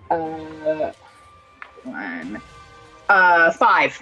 [0.09, 0.91] Uh,
[1.84, 2.41] one.
[3.09, 4.01] Uh, five.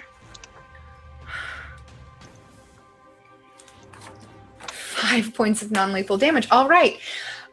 [4.68, 6.48] Five points of non-lethal damage.
[6.50, 6.98] All right.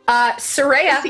[0.09, 1.03] Uh, Soraya,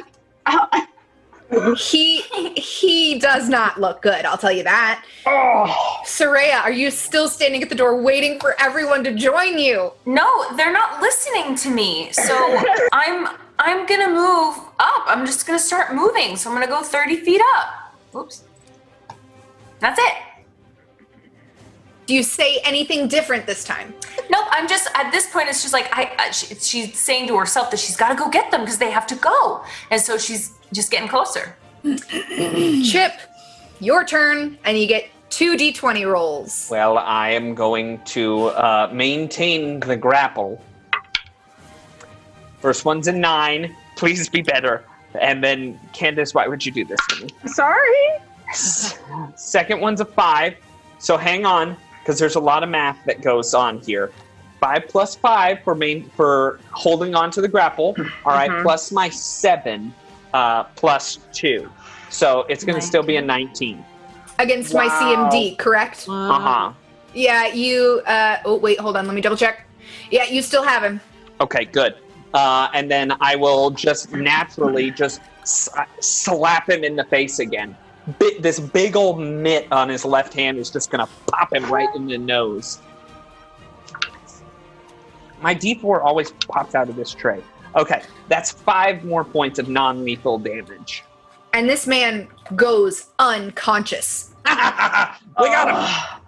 [1.52, 2.22] Oh, he
[2.60, 4.24] he does not look good.
[4.26, 5.04] I'll tell you that.
[5.26, 6.02] oh.
[6.06, 9.92] Soraya, are you still standing at the door waiting for everyone to join you?
[10.06, 12.12] No, they're not listening to me.
[12.12, 12.36] So
[12.94, 15.04] I'm I'm gonna move up.
[15.08, 16.36] I'm just gonna start moving.
[16.36, 17.96] So I'm gonna go 30 feet up.
[18.16, 18.44] Oops.
[19.80, 20.14] That's it.
[22.10, 23.94] Do you say anything different this time?
[24.32, 24.48] Nope.
[24.50, 25.48] I'm just at this point.
[25.48, 26.12] It's just like I.
[26.18, 28.90] I she, she's saying to herself that she's got to go get them because they
[28.90, 31.56] have to go, and so she's just getting closer.
[32.84, 33.14] Chip,
[33.80, 36.68] your turn, and you get two d20 rolls.
[36.72, 40.60] Well, I am going to uh, maintain the grapple.
[42.60, 43.76] First one's a nine.
[43.98, 44.84] Please be better.
[45.14, 47.30] And then, Candace, why would you do this to me?
[47.46, 48.08] Sorry.
[49.36, 50.56] Second one's a five.
[50.98, 54.12] So hang on, because there's a lot of math that goes on here.
[54.60, 57.96] Five plus five for main for holding on to the grapple.
[58.26, 58.62] All right, Mhm.
[58.64, 59.94] plus my seven,
[60.34, 61.70] uh, plus two.
[62.10, 63.84] So it's going to still be a nineteen.
[64.40, 66.06] Against my CMD, correct?
[66.10, 66.74] Uh huh.
[67.14, 68.02] Yeah, you.
[68.06, 69.06] Uh, oh, wait, hold on.
[69.06, 69.66] Let me double check.
[70.12, 71.02] Yeah, you still have him.
[71.42, 71.96] Okay, good.
[72.34, 75.70] Uh, and then I will just naturally just s-
[76.00, 77.76] slap him in the face again.
[78.18, 81.94] Bi- this big old mitt on his left hand is just gonna pop him right
[81.96, 82.80] in the nose.
[85.42, 87.44] My D4 always pops out of this tray.
[87.76, 91.04] Okay, that's five more points of non-lethal damage.
[91.54, 94.32] And this man goes unconscious.
[94.46, 96.20] we got him.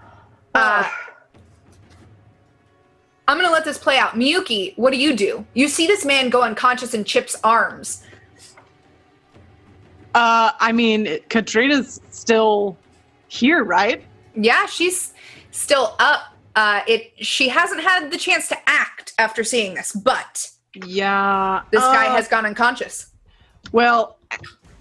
[0.53, 0.89] Uh,
[3.27, 4.13] I'm gonna let this play out.
[4.13, 5.45] Miyuki, what do you do?
[5.53, 8.03] You see this man go unconscious in Chip's arms.
[10.14, 12.78] Uh, I mean, Katrina's still
[13.28, 14.03] here, right?
[14.36, 15.14] Yeah, she's
[15.51, 16.36] still up.
[16.55, 17.14] Uh, it.
[17.18, 20.49] She hasn't had the chance to act after seeing this, but
[20.86, 21.62] Yeah.
[21.72, 23.07] this guy uh, has gone unconscious.
[23.72, 24.18] Well,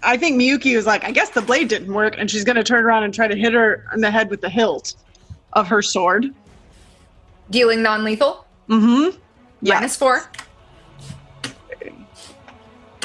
[0.03, 2.83] I think Miyuki was like, I guess the blade didn't work, and she's gonna turn
[2.83, 4.95] around and try to hit her in the head with the hilt
[5.53, 6.33] of her sword.
[7.49, 8.45] Dealing non-lethal.
[8.69, 9.17] Mm-hmm.
[9.61, 9.75] Yeah.
[9.75, 10.23] Minus four.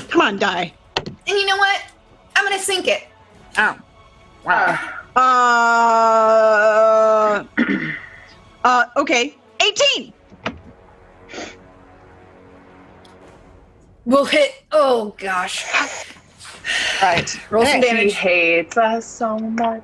[0.09, 0.73] Come on, die.
[0.97, 1.83] And you know what?
[2.37, 3.05] I'm gonna sink it.
[3.57, 3.79] Ow.
[4.45, 4.79] Wow.
[5.17, 7.45] Uh.
[8.65, 8.85] uh.
[8.97, 9.35] Okay.
[9.63, 10.13] Eighteen.
[14.05, 14.53] We'll hit.
[14.71, 15.65] Oh gosh.
[17.03, 17.41] Right.
[17.51, 17.83] Roll some damage.
[17.83, 18.15] He damage.
[18.15, 19.83] hates us so much.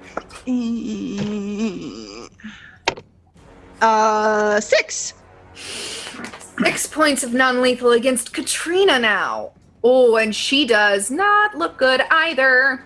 [3.81, 4.61] Uh.
[4.61, 5.15] Six.
[5.55, 9.53] Six points of non-lethal against Katrina now.
[9.85, 12.85] Oh, and she does not look good either.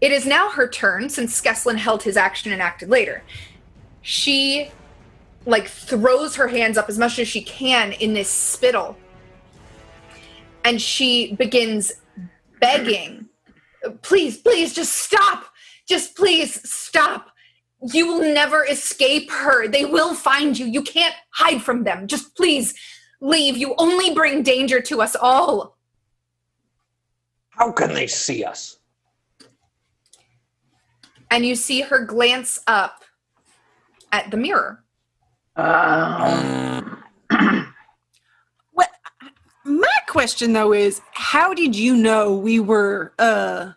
[0.00, 3.22] It is now her turn since Skeslin held his action and acted later.
[4.02, 4.70] She
[5.46, 8.96] like throws her hands up as much as she can in this spittle.
[10.64, 11.92] And she begins
[12.60, 13.28] begging,
[14.02, 15.46] "Please, please just stop.
[15.88, 17.30] Just please stop.
[17.92, 19.66] You will never escape her.
[19.66, 20.66] They will find you.
[20.66, 22.06] You can't hide from them.
[22.06, 22.74] Just please
[23.20, 23.56] leave.
[23.56, 25.76] You only bring danger to us all."
[27.50, 28.78] How can they see us?
[31.30, 33.04] And you see her glance up
[34.12, 34.82] at the mirror.
[35.56, 37.02] Um,
[38.72, 38.88] What?
[39.64, 43.72] My question though is, how did you know we were, uh,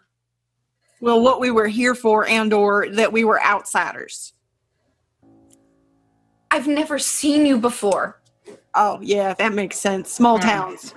[1.02, 4.34] well, what we were here for, and/or that we were outsiders?
[6.50, 8.22] I've never seen you before.
[8.76, 10.12] Oh yeah, that makes sense.
[10.12, 10.42] Small Mm.
[10.42, 10.94] towns.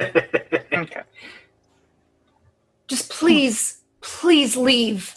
[0.00, 1.02] okay.
[2.88, 5.14] Just please please leave.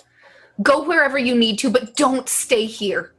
[0.61, 3.13] Go wherever you need to, but don't stay here.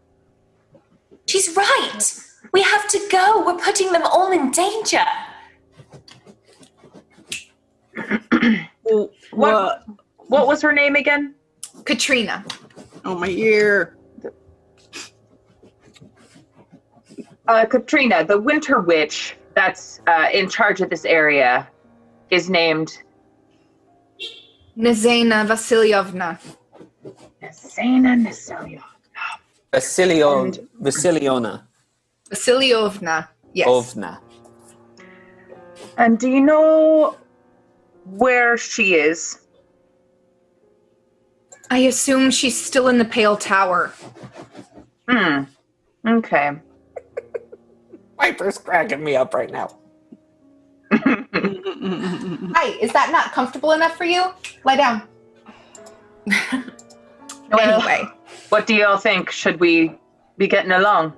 [1.26, 2.20] She's right.
[2.52, 3.44] We have to go.
[3.44, 5.04] We're putting them all in danger.
[9.30, 9.82] What
[10.28, 11.34] what was her name again?
[11.84, 12.44] Katrina.
[13.04, 13.96] Oh my ear.
[17.46, 21.68] Uh, Katrina, the Winter Witch that's uh, in charge of this area
[22.30, 23.02] is named
[24.76, 26.38] Nazena Vasilyevna.
[27.52, 28.82] Zena Nasilya.
[29.72, 31.62] Vasilio, And- Vasiliona
[32.30, 33.28] Vasilyevna.
[33.52, 33.68] Yes.
[33.68, 34.18] Ovna.
[35.96, 37.16] And do you know
[38.04, 39.38] where she is?
[41.70, 43.92] I assume she's still in the Pale Tower.
[45.08, 45.44] Hmm.
[46.06, 46.52] Okay.
[48.24, 49.68] Viper's cracking me up right now.
[50.92, 54.32] Hi, is that not comfortable enough for you?
[54.64, 55.02] Lie down.
[57.52, 58.04] anyway,
[58.48, 59.30] What do y'all think?
[59.30, 59.98] Should we
[60.38, 61.12] be getting along?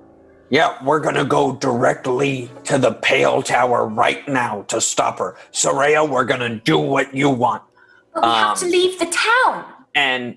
[0.49, 5.37] Yeah, we're gonna go directly to the Pale Tower right now to stop her.
[5.53, 7.63] Soraya, we're gonna do what you want.
[8.13, 9.63] But we have to Um, leave the town.
[9.95, 10.35] And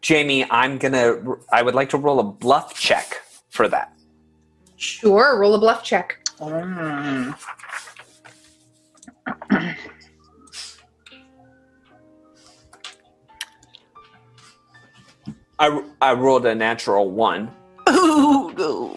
[0.00, 1.16] Jamie, I'm gonna.
[1.52, 3.20] I would like to roll a bluff check
[3.50, 3.89] for that.
[4.80, 6.18] Sure, roll a bluff check.
[6.38, 7.36] Mm.
[15.58, 17.50] I I rolled a natural one.
[17.90, 18.96] Ooh, ooh.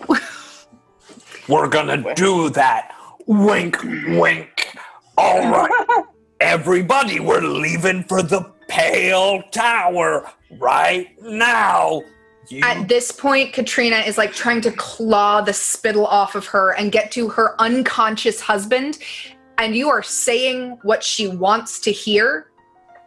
[1.50, 2.96] We're gonna do that.
[3.28, 4.78] Wink, wink.
[5.18, 6.04] All right,
[6.40, 12.02] everybody, we're leaving for the Pale Tower right now.
[12.50, 16.72] You At this point, Katrina is like trying to claw the spittle off of her
[16.76, 19.00] and get to her unconscious husband.
[19.58, 22.48] And you are saying what she wants to hear.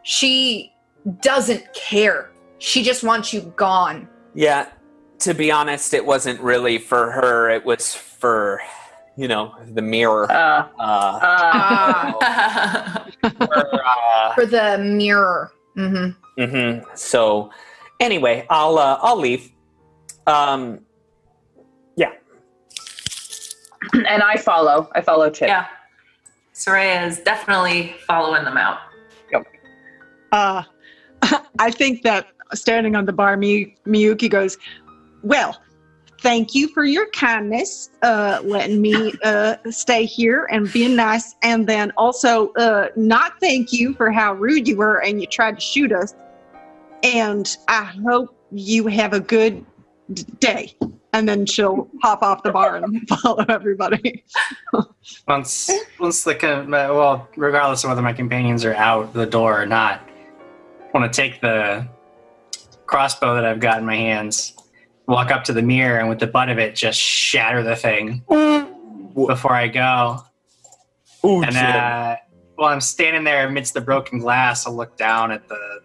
[0.04, 0.72] She
[1.20, 2.30] doesn't care.
[2.58, 4.08] She just wants you gone.
[4.34, 4.70] Yeah,
[5.20, 7.50] to be honest, it wasn't really for her.
[7.50, 8.60] It was for,
[9.16, 10.30] you know, the mirror.
[10.30, 15.52] Uh, Uh, uh, Ah, for, uh, for the mirror.
[15.76, 16.40] Mm-hmm.
[16.42, 16.84] Mm-hmm.
[16.94, 17.50] So,
[18.00, 19.52] anyway, I'll uh, I'll leave.
[20.26, 20.80] Um,
[21.96, 22.12] yeah.
[23.92, 24.90] and I follow.
[24.94, 25.48] I follow Chip.
[25.48, 25.66] yeah.
[26.54, 28.78] Soraya is definitely following them out.
[30.32, 30.62] Uh,
[31.58, 34.58] I think that standing on the bar, Mi- Miyuki goes,
[35.22, 35.60] Well,
[36.20, 41.34] thank you for your kindness, uh, letting me uh, stay here and being nice.
[41.42, 45.56] And then also, uh, not thank you for how rude you were and you tried
[45.56, 46.14] to shoot us.
[47.02, 49.64] And I hope you have a good
[50.12, 50.76] d- day.
[51.12, 54.24] And then she'll hop off the bar and follow everybody.
[55.26, 60.00] Once, once the well, regardless of whether my companions are out the door or not,
[60.80, 61.88] I want to take the
[62.86, 64.54] crossbow that I've got in my hands,
[65.08, 68.24] walk up to the mirror, and with the butt of it, just shatter the thing
[68.28, 70.18] before I go.
[71.24, 71.64] ooh, And Jim.
[71.64, 72.16] uh,
[72.56, 75.80] while I'm standing there amidst the broken glass, I'll look down at the.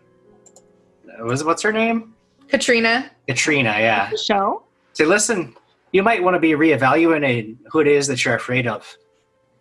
[1.24, 2.14] Was what's her name?
[2.48, 3.70] Katrina, Katrina.
[3.70, 4.12] Yeah.
[4.16, 4.64] Show?
[4.94, 5.56] Say, listen,
[5.92, 8.86] you might want to be reevaluating who it is that you're afraid of,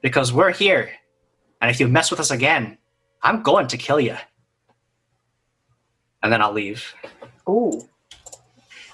[0.02, 0.90] because we're here,
[1.60, 2.78] and if you mess with us again,
[3.22, 4.16] I'm going to kill you.
[6.22, 6.94] And then I'll leave.
[7.48, 7.86] Ooh.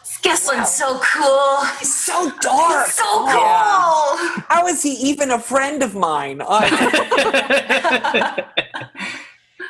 [0.04, 1.64] Skeslin's so cool.
[1.78, 2.86] He's so dark.
[2.88, 3.26] So cool.
[3.26, 4.42] Yeah.
[4.48, 6.40] How is he even a friend of mine?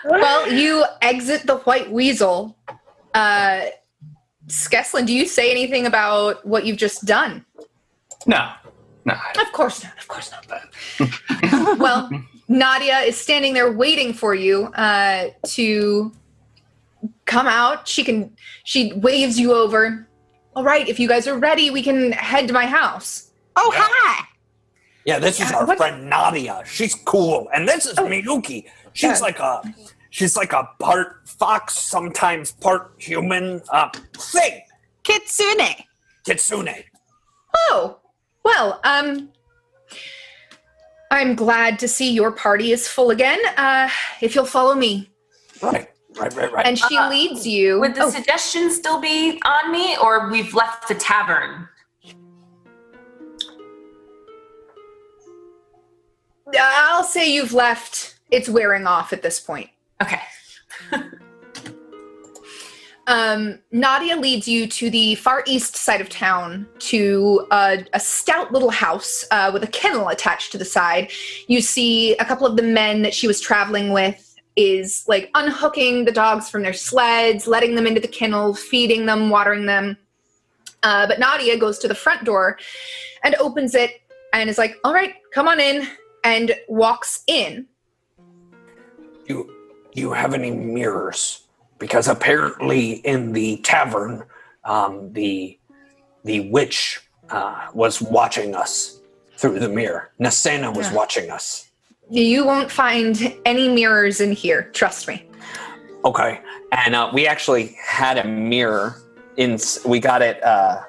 [0.09, 2.57] Well, you exit the White Weasel.
[3.17, 3.71] Uh,
[4.49, 7.45] Skeslin, do you say anything about what you've just done?
[8.27, 8.51] no,
[9.05, 9.15] no.
[9.41, 9.97] Of course not.
[9.99, 11.79] Of course not.
[11.79, 12.11] well,
[12.49, 16.13] Nadia is standing there waiting for you uh, to
[17.25, 17.89] come out.
[17.89, 18.37] She can.
[18.65, 20.07] She waves you over.
[20.55, 23.31] All right, if you guys are ready, we can head to my house.
[23.57, 24.25] Oh, hi.
[25.05, 26.63] yeah, this is Yeah, our what- friend Nadia.
[26.67, 28.65] She's cool, and this is Miyuki.
[28.93, 29.27] She's Yeah.
[29.27, 29.63] like a,
[30.17, 33.61] she's like a part fox, sometimes part human.
[33.69, 34.63] Uh, thing,
[35.05, 35.85] Kitsune.
[36.25, 36.85] Kitsune.
[37.69, 37.99] Oh,
[38.43, 39.29] well, um,
[41.11, 43.39] I'm glad to see your party is full again.
[43.59, 43.91] Uh,
[44.23, 45.11] if you'll follow me,
[45.63, 45.89] Right,
[46.19, 46.67] right, right, right.
[46.67, 47.79] and she Uh, leads you.
[47.81, 51.69] Would the Oh, suggestion still be on me, or we've left the tavern?
[56.59, 58.15] I'll say you've left.
[58.31, 59.69] It's wearing off at this point.
[60.03, 60.21] Okay.
[63.09, 68.53] Um, Nadia leads you to the far east side of town to a, a stout
[68.53, 71.13] little house uh, with a kennel attached to the side.
[71.47, 74.23] You see a couple of the men that she was traveling with
[74.57, 79.31] is like unhooking the dogs from their sleds, letting them into the kennel, feeding them,
[79.31, 79.97] watering them.
[80.83, 82.59] Uh, but Nadia goes to the front door
[83.23, 84.03] and opens it
[84.33, 85.87] and is like, all right, come on in,
[86.25, 87.67] and walks in.
[89.27, 89.56] You
[90.01, 91.43] you have any mirrors?
[91.79, 94.25] Because apparently in the tavern,
[94.65, 95.59] um, the
[96.25, 97.01] the witch
[97.31, 99.01] uh, was watching us
[99.37, 100.11] through the mirror.
[100.19, 100.95] Nasena was Yeah.
[100.95, 101.69] watching us.
[102.11, 105.29] You won't find any mirrors in here, trust me.
[106.05, 106.41] Okay,
[106.73, 108.97] and uh, we actually had a mirror
[109.37, 109.59] in.
[109.85, 110.83] We got it uh,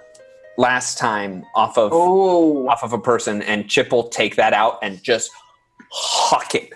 [0.57, 2.67] last time off of Oh.
[2.67, 5.31] off of a person, and Chip will take that out and just
[5.91, 6.73] huck it.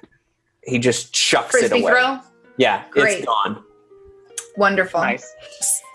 [0.64, 1.92] He just chucks Frisbee it away.
[1.92, 2.20] throw?
[2.58, 3.20] Yeah, Great.
[3.20, 3.64] it's gone.
[4.58, 5.00] Wonderful.
[5.02, 5.26] Nice.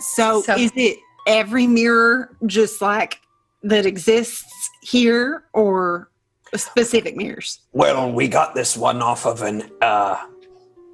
[0.01, 3.21] So, So- is it every mirror just like
[3.63, 4.45] that exists
[4.83, 6.11] here or
[6.55, 7.61] specific mirrors?
[7.73, 10.17] Well, we got this one off of an uh,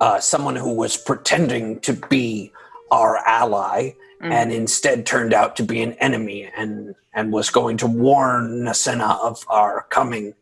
[0.00, 2.52] uh, someone who was pretending to be
[2.90, 7.86] our ally, and instead turned out to be an enemy, and and was going to
[7.86, 10.34] warn Nasena of our coming.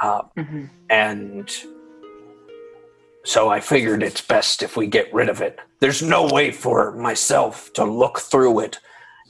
[0.00, 0.70] Uh, Mhm.
[0.90, 1.50] and
[3.28, 5.58] so I figured it's best if we get rid of it.
[5.80, 8.78] There's no way for myself to look through it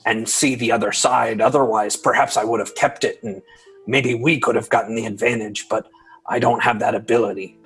[0.05, 1.41] and see the other side.
[1.41, 3.41] Otherwise, perhaps I would have kept it and
[3.87, 5.91] maybe we could have gotten the advantage, but
[6.27, 7.58] I don't have that ability.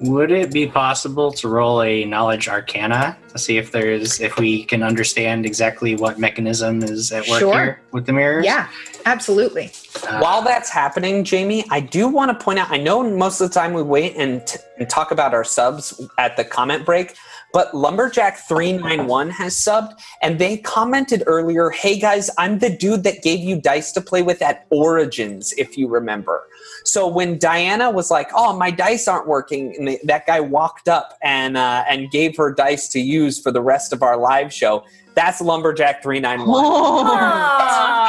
[0.00, 4.64] Would it be possible to roll a knowledge arcana to see if there's if we
[4.64, 7.52] can understand exactly what mechanism is at work Sure.
[7.54, 8.46] here with the mirrors?
[8.46, 8.68] Yeah,
[9.04, 9.70] absolutely.
[10.08, 13.50] Uh, While that's happening, Jamie, I do want to point out I know most of
[13.50, 17.14] the time we wait and, t- and talk about our subs at the comment break,
[17.52, 23.40] but Lumberjack391 has subbed and they commented earlier Hey guys, I'm the dude that gave
[23.40, 26.46] you dice to play with at Origins, if you remember.
[26.84, 30.88] So when Diana was like, "Oh, my dice aren't working," and the, that guy walked
[30.88, 34.52] up and uh, and gave her dice to use for the rest of our live
[34.52, 36.64] show, that's Lumberjack three nine one.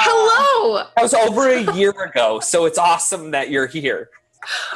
[0.03, 0.85] Hello!
[0.95, 4.09] That was over a year ago, so it's awesome that you're here.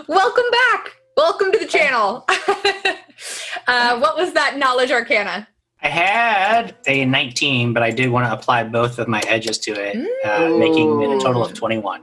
[0.07, 0.95] Welcome back.
[1.17, 2.25] Welcome to the channel.
[3.67, 5.47] uh, what was that knowledge arcana?
[5.81, 9.71] I had a 19, but I did want to apply both of my edges to
[9.71, 12.01] it, uh, making it a total of 21.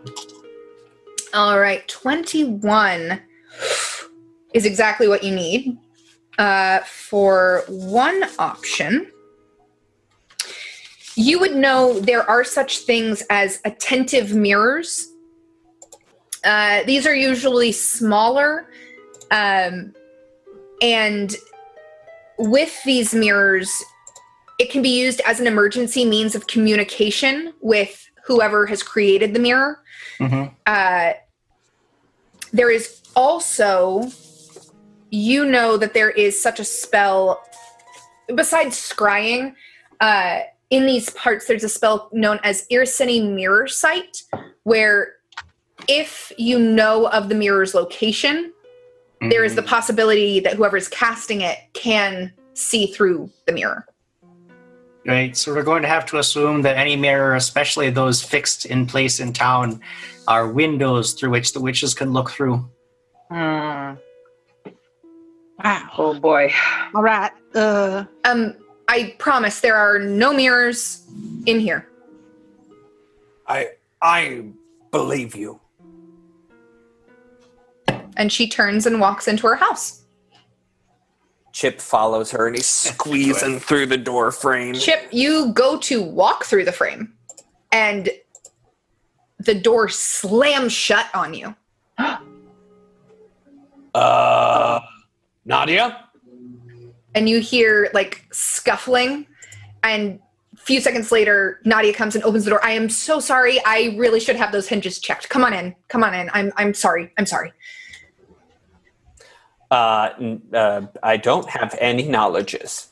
[1.34, 3.20] All right, 21
[4.54, 5.76] is exactly what you need.
[6.38, 9.12] Uh, for one option,
[11.16, 15.06] you would know there are such things as attentive mirrors.
[16.44, 18.68] Uh, these are usually smaller,
[19.32, 19.94] um,
[20.80, 21.34] and
[22.38, 23.82] with these mirrors,
[24.58, 29.40] it can be used as an emergency means of communication with whoever has created the
[29.40, 29.80] mirror.
[30.18, 31.12] hmm Uh,
[32.52, 34.10] there is also,
[35.10, 37.42] you know, that there is such a spell
[38.34, 39.54] besides scrying.
[40.00, 40.40] Uh,
[40.70, 44.22] in these parts, there's a spell known as Irsini Mirror Sight,
[44.64, 45.14] where
[45.88, 48.51] if you know of the mirror's location,
[49.30, 53.86] there is the possibility that whoever's casting it can see through the mirror.
[55.06, 58.86] Right, so we're going to have to assume that any mirror, especially those fixed in
[58.86, 59.80] place in town,
[60.28, 62.64] are windows through which the witches can look through.
[63.28, 63.94] Hmm.
[65.64, 65.88] Wow.
[65.98, 66.52] Oh boy.
[66.94, 67.32] All right.
[67.54, 68.54] Uh, Um,
[68.88, 71.04] I promise there are no mirrors
[71.46, 71.88] in here.
[73.46, 73.70] I
[74.00, 74.44] I
[74.90, 75.60] believe you.
[78.16, 80.02] And she turns and walks into her house.
[81.52, 84.74] Chip follows her and he's squeezing through the door frame.
[84.74, 87.12] Chip, you go to walk through the frame,
[87.70, 88.08] and
[89.38, 91.54] the door slams shut on you.
[93.94, 94.80] Uh,
[95.44, 96.08] Nadia?
[97.14, 99.26] And you hear like scuffling,
[99.82, 100.18] and
[100.54, 102.64] a few seconds later, Nadia comes and opens the door.
[102.64, 103.60] I am so sorry.
[103.66, 105.28] I really should have those hinges checked.
[105.28, 105.74] Come on in.
[105.88, 106.30] Come on in.
[106.32, 107.12] I'm I'm sorry.
[107.18, 107.52] I'm sorry.
[109.72, 112.88] Uh, uh, I don't have any knowledges.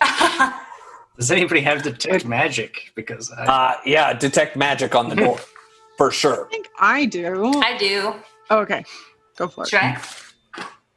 [1.18, 2.92] Does anybody have detect magic?
[2.94, 5.38] Because I, Uh, yeah, detect magic on the door.
[5.96, 6.46] For sure.
[6.46, 7.52] I think I do.
[7.64, 8.14] I do.
[8.50, 8.84] Okay.
[9.36, 9.70] Go for it.
[9.70, 9.98] Should I?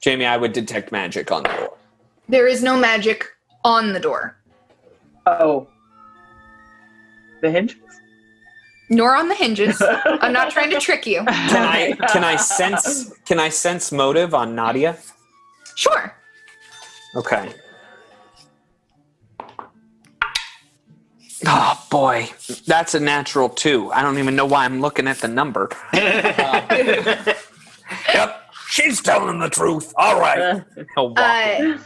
[0.02, 1.78] Jamie, I would detect magic on the door.
[2.28, 3.26] There is no magic
[3.64, 4.36] on the door,
[5.26, 5.68] Oh.
[7.42, 7.78] The hinges.
[8.90, 9.82] nor on the hinges.
[10.06, 11.20] I'm not trying to trick you.
[11.26, 14.98] Can I can I sense can I sense motive on Nadia?
[15.76, 16.16] Sure.
[17.16, 17.54] Okay.
[21.46, 22.30] Oh boy,
[22.68, 23.92] that's a natural two.
[23.92, 25.70] I don't even know why I'm looking at the number.
[28.14, 29.94] Yep, she's telling the truth.
[29.98, 30.64] All right.
[30.96, 31.14] Oh, wow.
[31.18, 31.78] Uh,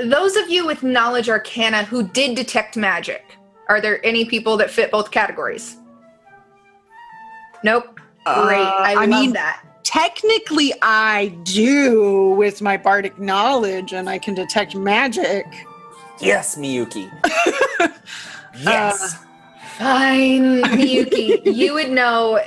[0.00, 3.36] those of you with knowledge arcana who did detect magic,
[3.68, 5.76] are there any people that fit both categories?
[7.62, 7.84] Nope.
[8.24, 8.58] Great.
[8.58, 9.62] Uh, I, I love mean- that.
[9.84, 15.46] Technically, I do with my bardic knowledge, and I can detect magic.
[16.20, 17.10] Yes, Miyuki.
[18.60, 19.16] yes.
[19.78, 21.54] Fine, Miyuki.
[21.54, 22.40] you would know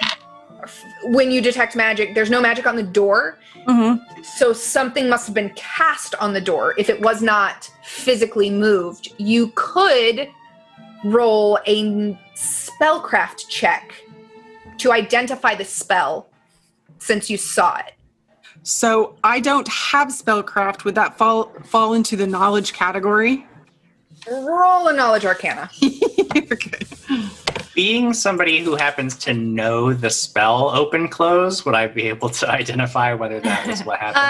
[1.06, 2.14] when you detect magic.
[2.14, 3.38] There's no magic on the door,
[3.68, 4.24] Mm-hmm.
[4.24, 6.74] so something must have been cast on the door.
[6.80, 10.30] If it was not physically moved, you could
[11.06, 13.94] roll a spellcraft check
[14.80, 16.28] to identify the spell
[17.02, 17.94] since you saw it.
[18.64, 20.84] So I don't have spellcraft.
[20.84, 23.46] Would that fall fall into the knowledge category?
[24.30, 25.70] Roll a knowledge arcana.
[26.36, 26.80] okay.
[27.74, 32.50] Being somebody who happens to know the spell open close, would I be able to
[32.60, 34.24] identify whether that was what happened?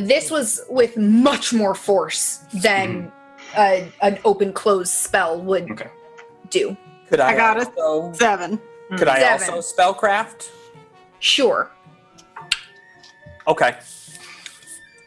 [0.00, 3.10] Uh, this was with much more force than
[3.56, 5.90] uh, an open close spell would Okay.
[6.50, 6.76] do.
[7.08, 7.68] Could I, I got it.
[7.76, 8.60] also, Seven.
[8.96, 9.54] Could I Seven.
[9.54, 10.48] also spellcraft?
[11.18, 11.70] Sure.
[13.48, 13.78] Okay.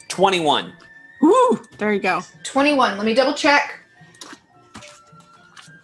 [0.08, 0.74] 21.
[1.22, 1.62] Woo!
[1.78, 2.22] There you go.
[2.44, 2.98] 21.
[2.98, 3.80] Let me double check.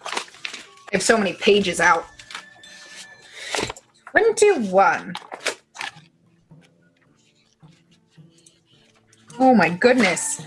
[0.04, 2.06] I have so many pages out.
[4.10, 5.14] 21.
[9.38, 10.42] Oh my goodness.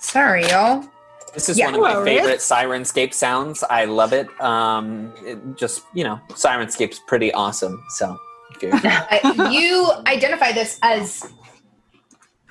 [0.00, 0.88] Sorry, y'all.
[1.36, 1.66] This is Yeah.
[1.66, 2.18] one of my Hello, Rick.
[2.18, 3.62] favorite Syrinscape sounds.
[3.68, 4.26] I love it.
[4.40, 7.84] Um, it just, you know, Syrinscape's pretty awesome.
[7.90, 8.16] So,
[8.54, 8.80] if you're-
[9.44, 11.28] Uh, you identify this as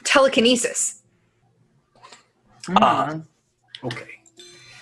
[0.03, 1.01] telekinesis.
[2.79, 3.15] uh,
[3.83, 4.05] Okay.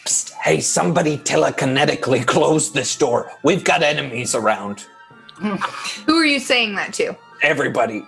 [0.06, 3.32] Psst, hey, somebody telekinetically close this door.
[3.44, 4.86] We've got enemies around.
[6.06, 7.16] Who are you saying that to?
[7.42, 8.06] Everybody.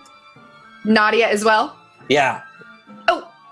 [0.83, 1.73] Nadia as well?
[2.09, 2.41] Yeah.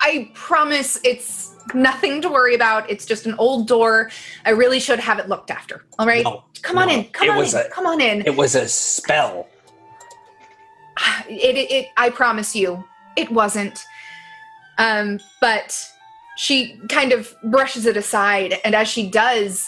[0.04, 2.90] I promise it's nothing to worry about.
[2.90, 4.12] It's just an old door.
[4.46, 5.86] I really should have it looked after.
[5.98, 6.26] All right?
[6.26, 6.96] No, come on no.
[6.96, 7.06] in.
[7.06, 7.62] Come It on was in.
[7.62, 8.22] a- come on in.
[8.26, 9.48] It was a spell.
[11.28, 12.84] It, it, it I promise you,
[13.16, 13.84] it wasn't.
[14.78, 15.76] Um, but
[16.38, 19.66] she kind of brushes it aside, and as she does,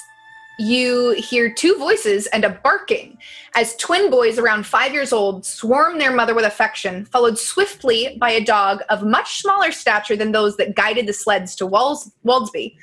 [0.57, 3.18] you hear two voices and a barking
[3.56, 8.32] as twin boys around five years old swarm their mother with affection, followed swiftly by
[8.32, 12.76] a dog of much smaller stature than those that guided the sleds to Walls- Waldsby.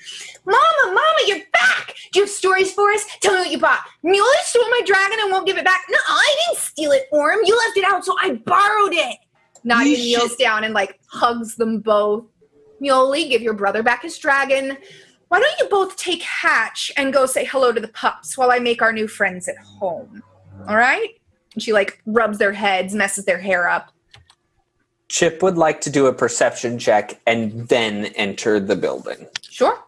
[0.45, 1.95] Mama, Mama, you're back!
[2.13, 3.05] Do you have stories for us?
[3.21, 3.81] Tell me what you bought.
[4.03, 5.83] Muley stole my dragon and won't give it back.
[5.89, 7.41] No, I didn't steal it for him.
[7.45, 9.19] You left it out, so I borrowed it.
[9.65, 12.25] Nadia kneels down and like hugs them both.
[12.81, 14.77] Muley, give your brother back his dragon.
[15.33, 18.59] Why don't you both take Hatch and go say hello to the pups while I
[18.59, 20.23] make our new friends at home?
[20.69, 21.09] All right?
[21.55, 23.95] And she like rubs their heads, messes their hair up.
[25.09, 29.27] Chip would like to do a perception check and then enter the building.
[29.41, 29.83] Sure.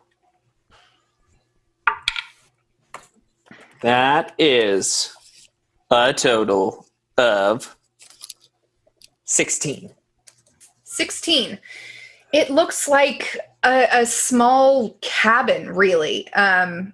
[3.82, 5.14] That is
[5.90, 6.86] a total
[7.18, 7.76] of
[9.24, 9.92] 16.
[10.84, 11.58] 16.
[12.32, 16.32] It looks like a, a small cabin, really.
[16.34, 16.92] Um,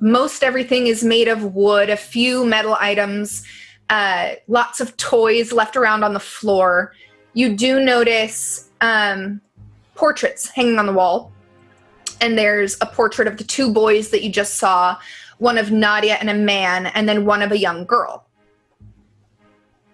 [0.00, 3.44] most everything is made of wood, a few metal items,
[3.88, 6.92] uh, lots of toys left around on the floor.
[7.34, 9.40] You do notice um,
[9.94, 11.32] portraits hanging on the wall.
[12.20, 14.96] And there's a portrait of the two boys that you just saw
[15.38, 18.26] one of Nadia and a man, and then one of a young girl.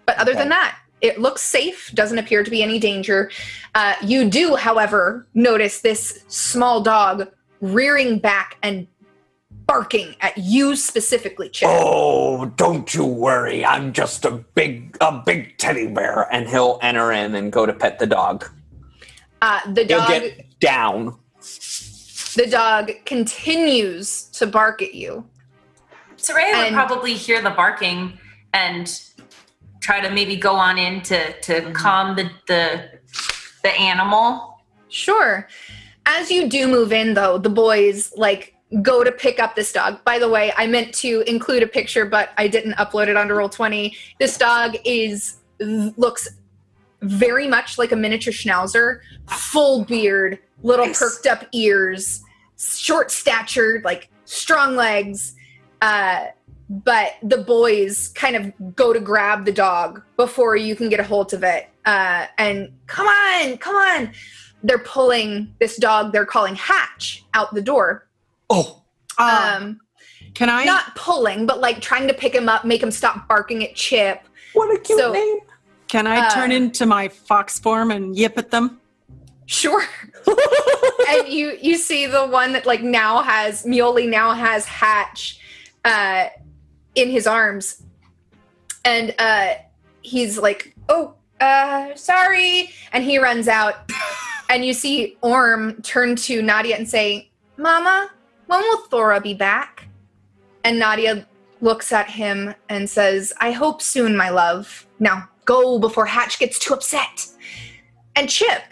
[0.05, 0.41] But other Okay.
[0.41, 3.31] than that, it looks safe, doesn't appear to be any danger.
[3.75, 7.27] Uh, you do, however, notice this small dog
[7.61, 8.87] rearing back and
[9.65, 11.69] barking at you specifically, Chip.
[11.71, 13.63] Oh, don't you worry.
[13.63, 17.73] I'm just a big a big teddy bear and he'll enter in and go to
[17.73, 18.49] pet the dog.
[19.41, 21.17] Uh, the He'll dog, get down.
[22.35, 25.23] the dog continues to bark at you.
[26.17, 28.17] Soraya would probably hear the barking
[28.53, 29.01] and
[29.89, 31.73] try to maybe go on in to, to Mm-hmm.
[31.73, 32.99] calm the, the
[33.63, 34.59] the animal.
[34.89, 35.47] Sure.
[36.05, 40.03] As you do move in, though, the boys like go to pick up this dog.
[40.05, 43.33] By the way, I meant to include a picture, but I didn't upload it onto
[43.33, 43.95] Roll20.
[44.19, 46.27] This dog is looks
[47.01, 50.99] very much like a miniature schnauzer, full beard, little Nice.
[50.99, 52.21] perked up ears,
[52.57, 55.35] short statured, like strong legs.
[55.81, 56.25] Uh,
[56.69, 61.03] but the boys kind of go to grab the dog before you can get a
[61.03, 61.67] hold of it.
[61.85, 64.11] Uh, and come on, come on.
[64.63, 68.07] They're pulling this dog they're calling Hatch out the door.
[68.49, 68.83] Oh,
[69.17, 69.79] Um, Um,
[70.35, 70.63] Can I?
[70.65, 74.21] not pulling, but like trying to pick him up, make him stop barking at Chip.
[74.53, 75.37] What a cute So- name.
[75.87, 78.79] Can I Uh, turn into my fox form and yip at them?
[79.47, 79.83] Sure.
[81.09, 85.39] and you you see the one that like now has Muley now has Hatch
[85.83, 86.27] uh
[86.95, 87.83] in his arms.
[88.85, 89.55] And uh
[90.01, 93.75] he's like, "Oh, uh sorry." And he runs out.
[94.49, 98.09] and you see Orm turn to Nadia and say, "Mama,
[98.47, 99.87] when will Thora be back?"
[100.63, 101.27] And Nadia
[101.61, 104.87] looks at him and says, "I hope soon, my love.
[104.99, 107.27] Now, go before Hatch gets too upset."
[108.15, 108.63] And Chip,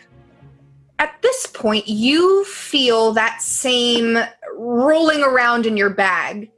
[0.99, 4.17] at this point, you feel that same
[4.55, 6.51] rolling around in your bag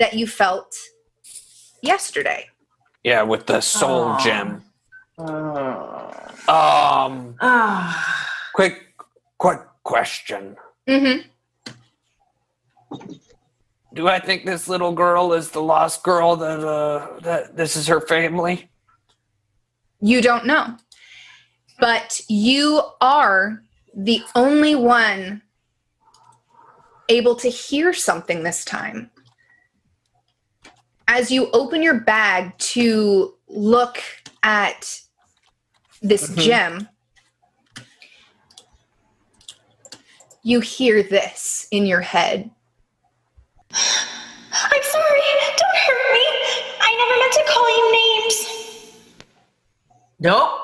[0.00, 0.74] that you felt
[1.82, 2.48] yesterday.
[3.02, 4.24] Yeah, with the soul Aw.
[4.24, 4.62] gem.
[6.48, 8.28] Um, Ah.
[8.54, 8.94] quick,
[9.38, 10.56] quick question.
[10.88, 11.28] Mm-hmm.
[13.94, 17.86] Do I think this little girl is the lost girl that uh that this is
[17.86, 18.68] her family?
[20.00, 20.76] You don't know.
[21.78, 23.62] But you are
[23.94, 25.42] the only one
[27.08, 29.10] able to hear something this time.
[31.06, 34.02] As you open your bag to look
[34.42, 35.00] at
[36.02, 36.38] this Mhm.
[36.38, 36.88] gem,
[40.42, 42.50] you hear this in your head.
[43.72, 45.22] I'm sorry.
[45.56, 46.26] Don't hurt me.
[46.80, 48.36] I never meant to call you names.
[50.20, 50.60] Nope.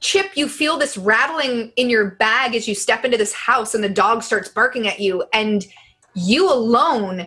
[0.00, 3.82] Chip, you feel this rattling in your bag as you step into this house and
[3.82, 5.66] the dog starts barking at you, and
[6.14, 7.26] you alone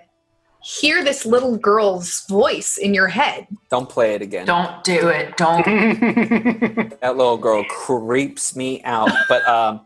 [0.61, 3.47] hear this little girl's voice in your head.
[3.69, 4.45] Don't play it again.
[4.45, 5.35] Don't do it.
[5.37, 5.65] Don't.
[7.01, 9.09] That little girl creeps me out.
[9.27, 9.81] But um,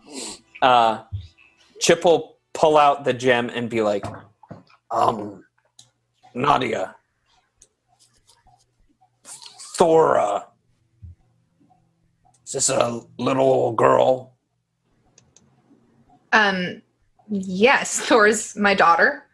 [0.62, 1.04] uh,
[1.80, 4.06] Chip will pull out the gem and be like,
[4.92, 5.46] um,
[6.34, 6.96] Nadia,
[9.78, 10.48] Thora,
[12.46, 14.34] is this a little girl?
[16.34, 16.82] Um,
[17.30, 19.25] yes, Thor's my daughter.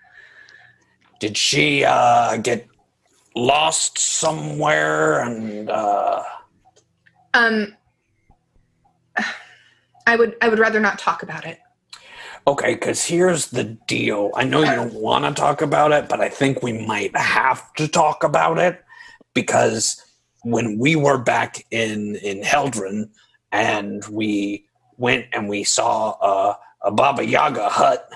[1.22, 2.68] Did she uh, get
[3.36, 5.22] lost somewhere?
[5.22, 6.24] And uh,
[7.36, 7.78] Um,
[10.08, 11.60] I would I would rather not talk about it.
[12.48, 14.32] okay, because here's the deal.
[14.36, 17.72] I know you don't want to talk about it, but I think we might have
[17.76, 18.84] to talk about it
[19.36, 20.04] because
[20.44, 23.12] when we were back in in Heldren
[23.52, 24.66] and we
[24.98, 26.58] went and we saw a,
[26.88, 28.10] a Baba Yaga hut,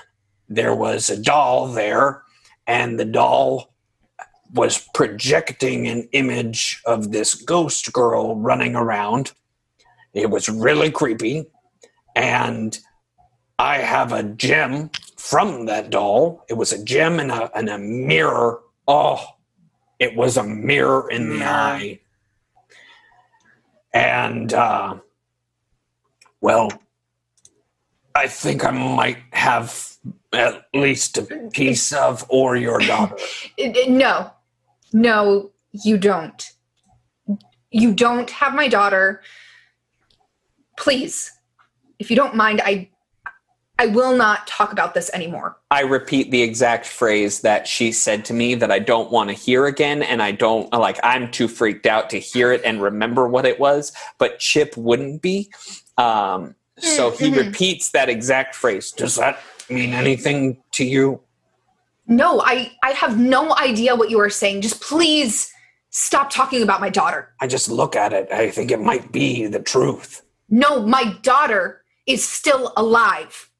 [0.48, 2.22] there was a doll there,
[2.66, 3.72] and the doll
[4.52, 9.32] was projecting an image of this ghost girl running around.
[10.14, 11.46] It was really creepy,
[12.14, 12.78] and
[13.58, 16.44] I have a gem from that doll.
[16.48, 18.60] It was a gem and a and a mirror.
[18.88, 19.24] Oh,
[19.98, 22.00] it was a mirror in the eye.
[23.92, 24.96] And uh,
[26.40, 26.70] well,
[28.14, 29.95] I think I might have
[30.32, 31.22] at least a
[31.52, 33.16] piece of or your daughter.
[33.88, 34.30] No,
[34.92, 36.50] no, you don't.
[37.70, 39.22] You don't have my daughter.
[40.78, 41.32] Please,
[41.98, 42.90] if you don't mind, I
[43.78, 45.58] I will not talk about this anymore.
[45.70, 49.34] I repeat the exact phrase that she said to me that I don't want to
[49.34, 50.98] hear again, and I don't like.
[51.02, 53.92] I'm too freaked out to hear it and remember what it was.
[54.18, 55.50] But Chip wouldn't be,
[55.98, 57.36] um, so he Mhm.
[57.48, 58.92] repeats that exact phrase.
[58.92, 59.38] Does that
[59.70, 61.20] mean anything to you?
[62.06, 64.62] No, I I have no idea what you are saying.
[64.62, 65.52] Just please
[65.90, 67.32] stop talking about my daughter.
[67.40, 68.30] I just look at it.
[68.30, 70.22] I think it might be the truth.
[70.48, 73.50] No, my daughter is still alive.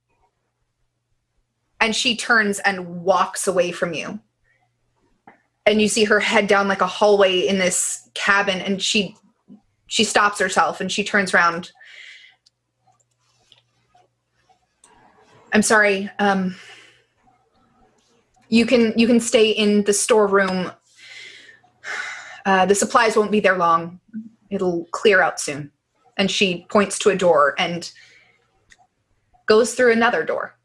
[1.81, 4.21] And she turns and walks away from you.
[5.67, 9.17] And you see her head down like a hallway in this cabin and she
[9.89, 11.73] she stops herself and she turns around.
[15.57, 16.11] I'm sorry.
[16.19, 16.55] Um
[18.51, 20.71] you can you can stay in the storeroom.
[22.45, 23.99] Uh, the supplies won't be there long.
[24.51, 25.71] It'll clear out soon
[26.19, 27.91] and she points to a door and
[29.47, 30.59] goes through another door.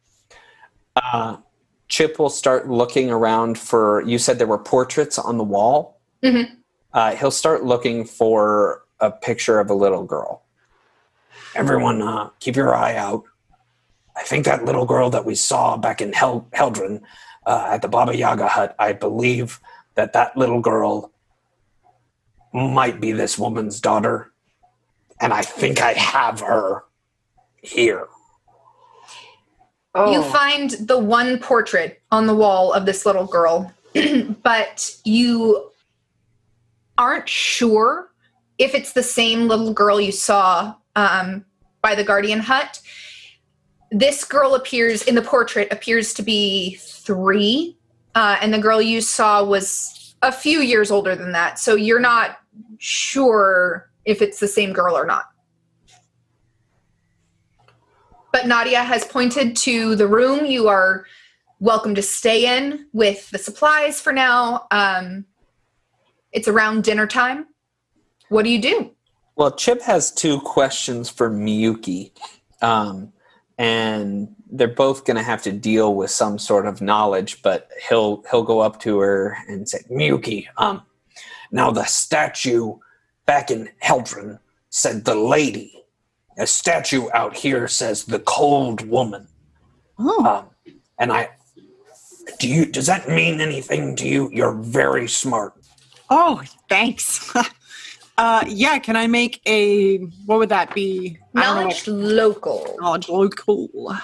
[0.97, 1.37] Uh,
[1.87, 4.01] Chip will start looking around for.
[4.01, 6.01] You said there were portraits on the wall.
[6.21, 6.57] Mhm.
[6.93, 10.43] Uh, he'll start looking for a picture of a little girl.
[11.55, 13.23] Everyone, uh, keep your eye out.
[14.15, 17.01] I think that little girl that we saw back in Hel- Heldren
[17.45, 18.75] uh, at the Baba Yaga hut.
[18.77, 19.59] I believe
[19.95, 21.11] that that little girl
[22.53, 24.31] might be this woman's daughter,
[25.19, 26.83] and I think I have her
[27.61, 28.07] here.
[29.93, 30.11] Oh.
[30.11, 33.73] You find the one portrait on the wall of this little girl,
[34.43, 35.71] but you
[36.97, 38.11] aren't sure
[38.57, 41.45] if it's the same little girl you saw um,
[41.81, 42.79] by the guardian hut.
[43.91, 47.77] This girl appears in the portrait appears to be three,
[48.15, 51.59] uh, and the girl you saw was a few years older than that.
[51.59, 52.37] So you're not
[52.77, 55.25] sure if it's the same girl or not.
[58.31, 61.05] But Nadia has pointed to the room you are
[61.59, 64.67] welcome to stay in with the supplies for now.
[64.71, 65.25] Um,
[66.31, 67.47] it's around dinner time.
[68.29, 68.91] What do you do?
[69.35, 72.11] Well, Chip has two questions for Miyuki,
[72.61, 73.11] um,
[73.61, 77.43] and they're both going to have to deal with some sort of knowledge.
[77.43, 80.81] But he'll he'll go up to her and say, "Miyuki, um,
[81.51, 82.73] now the statue
[83.27, 84.39] back in Heldren
[84.71, 85.77] said the lady.
[86.39, 89.27] A statue out here says the cold woman.
[89.99, 91.29] Oh, Um, and I,
[92.39, 92.65] do you?
[92.65, 94.29] Does that mean anything to you?
[94.33, 95.53] You're very smart.
[96.09, 97.31] oh, thanks.
[98.21, 101.17] uh, yeah, can I make a what would that be?
[101.35, 101.61] I don't know.
[101.63, 102.75] Knowledge local.
[102.79, 103.97] Knowledge local.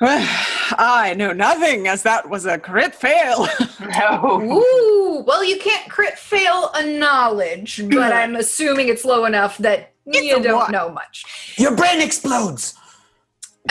[0.00, 3.48] I know nothing, as that was a crit fail.
[3.80, 4.40] No.
[4.42, 9.92] Ooh, well, you can't crit fail a knowledge, but I'm assuming it's low enough that
[10.06, 10.70] It's you don't what?
[10.70, 11.24] know much.
[11.56, 12.74] Your brain explodes.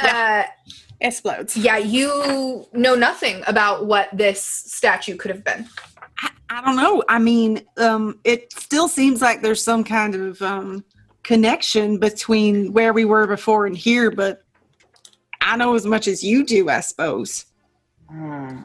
[0.02, 0.44] Uh,
[1.02, 1.56] Explodes.
[1.56, 5.68] yeah, you know nothing about what this statue could have been.
[6.50, 7.04] I, I don't know.
[7.08, 10.84] I mean, um, it still seems like there's some kind of um,
[11.24, 14.44] connection between where we were before and here, but
[15.42, 17.46] I know as much as you do, I suppose.
[18.10, 18.60] Hmm.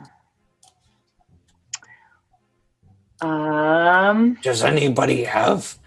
[3.20, 4.38] Um.
[4.42, 5.78] Does anybody have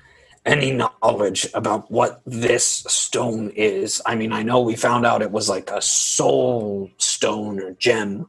[0.46, 4.02] any knowledge about what this stone is?
[4.06, 8.28] I mean, I know we found out it was like a soul stone or gem.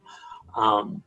[0.55, 1.03] Um,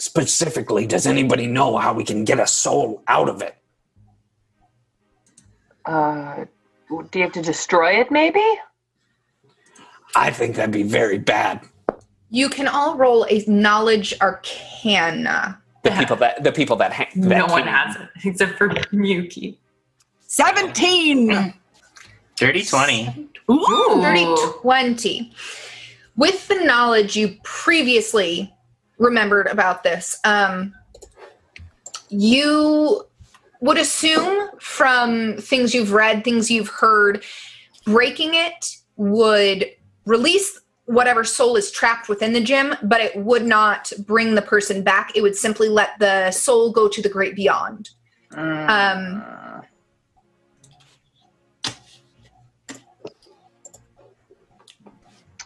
[0.00, 3.56] specifically, does anybody know how we can get a soul out of it?
[5.84, 6.44] Uh.
[6.88, 8.10] Do you have to destroy it?
[8.10, 8.44] Maybe.
[10.16, 11.60] I think that'd be very bad.
[12.30, 15.60] You can all roll a knowledge arcana.
[15.84, 18.68] The people that the people that, ha- that No one can- has it except for
[18.92, 19.56] Miyuki.
[20.26, 21.54] 17!
[22.36, 23.28] Dirty 20.
[23.50, 24.00] Ooh.
[24.00, 24.26] Dirty
[24.62, 25.32] 20.
[26.16, 28.52] With the knowledge you previously
[29.00, 30.72] remembered about this, um,
[32.10, 33.02] you
[33.60, 37.24] would assume from things you've read, things you've heard,
[37.84, 39.66] breaking it would
[40.04, 44.82] release whatever soul is trapped within the gem, but it would not bring the person
[44.82, 45.12] back.
[45.14, 47.90] It would simply let the soul go to the great beyond.
[48.36, 49.24] Um,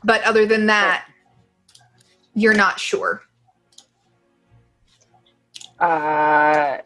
[0.02, 1.06] but other than that,
[2.34, 3.23] you're not sure.
[5.80, 6.78] Uh,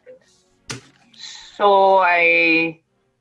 [1.14, 2.80] so I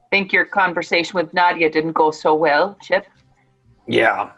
[0.10, 3.06] think your conversation with Nadia didn't go so well, Chip.
[3.88, 4.32] Yeah.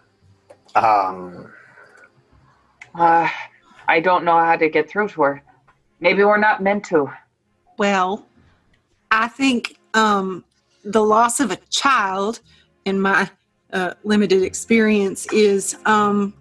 [0.75, 1.51] Um,
[2.95, 3.29] Uh,
[3.87, 5.43] I don't know how to get through to her.
[5.99, 7.11] Maybe we're not meant to.
[7.77, 8.25] Well,
[9.11, 10.43] I think um,
[10.83, 12.39] the loss of a child,
[12.85, 13.29] in my
[13.73, 16.33] uh, limited experience, is um,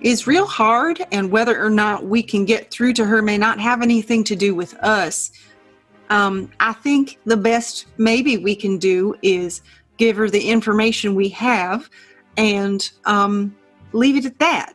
[0.00, 3.60] is real hard, and whether or not we can get through to her may not
[3.60, 5.30] have anything to do with us.
[6.08, 9.62] Um, I think the best maybe we can do is
[9.98, 11.88] give her the information we have
[12.36, 13.54] and um,
[13.92, 14.72] leave it at that,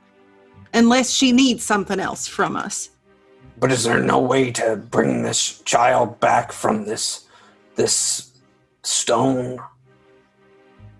[0.73, 2.89] unless she needs something else from us.
[3.57, 7.25] but is there no way to bring this child back from this
[7.75, 8.31] this
[8.83, 9.59] stone?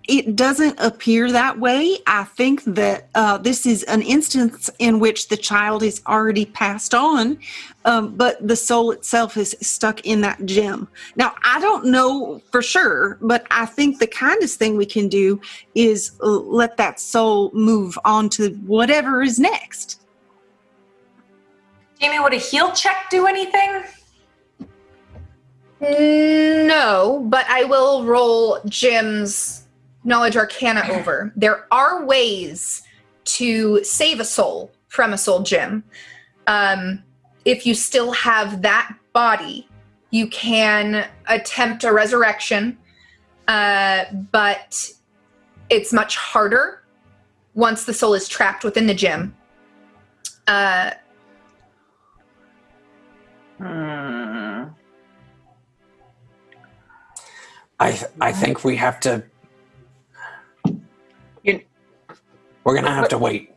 [0.08, 1.98] It doesn't appear that way.
[2.06, 6.94] I think that uh, this is an instance in which the child is already passed
[6.94, 7.38] on,
[7.84, 10.88] um, but the soul itself is stuck in that gem.
[11.16, 15.40] Now, I don't know for sure, but I think the kindest thing we can do
[15.74, 20.02] is let that soul move on to whatever is next.
[22.00, 23.82] Jamie, would a heal check do anything?
[25.80, 29.65] No, but I will roll Jim's
[30.06, 31.32] knowledge arcana over.
[31.36, 32.82] There are ways
[33.24, 35.84] to save a soul from a soul gem.
[36.46, 37.02] Um,
[37.44, 39.68] if you still have that body,
[40.10, 42.78] you can attempt a resurrection,
[43.48, 44.88] uh, but
[45.68, 46.82] it's much harder
[47.54, 49.36] once the soul is trapped within the gem.
[50.46, 50.92] Uh,
[53.58, 54.64] Hmm.
[57.80, 59.22] I I think we have to.
[62.66, 63.54] We're gonna have to wait.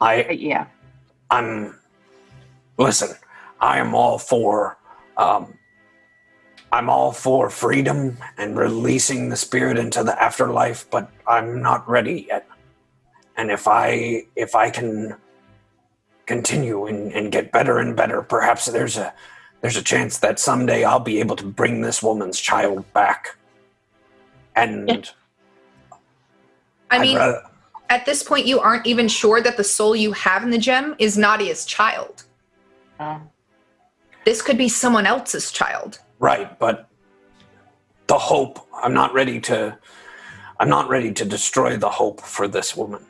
[0.00, 0.64] I Yeah.
[1.30, 1.78] I'm
[2.78, 3.14] listen,
[3.60, 4.78] I am all for
[5.18, 5.58] um
[6.72, 12.24] I'm all for freedom and releasing the spirit into the afterlife, but I'm not ready
[12.26, 12.48] yet.
[13.36, 15.16] And if I if I can
[16.24, 19.12] continue and, and get better and better, perhaps there's a
[19.60, 23.36] there's a chance that someday I'll be able to bring this woman's child back.
[24.56, 25.12] And
[26.90, 27.42] I I'd mean, rather-
[27.94, 30.96] at this point, you aren't even sure that the soul you have in the gem
[30.98, 32.24] is Nadia's child.
[32.98, 33.20] Oh.
[34.24, 36.00] This could be someone else's child.
[36.18, 36.88] Right, but
[38.08, 39.78] the hope, I'm not ready to
[40.58, 43.04] I'm not ready to destroy the hope for this woman.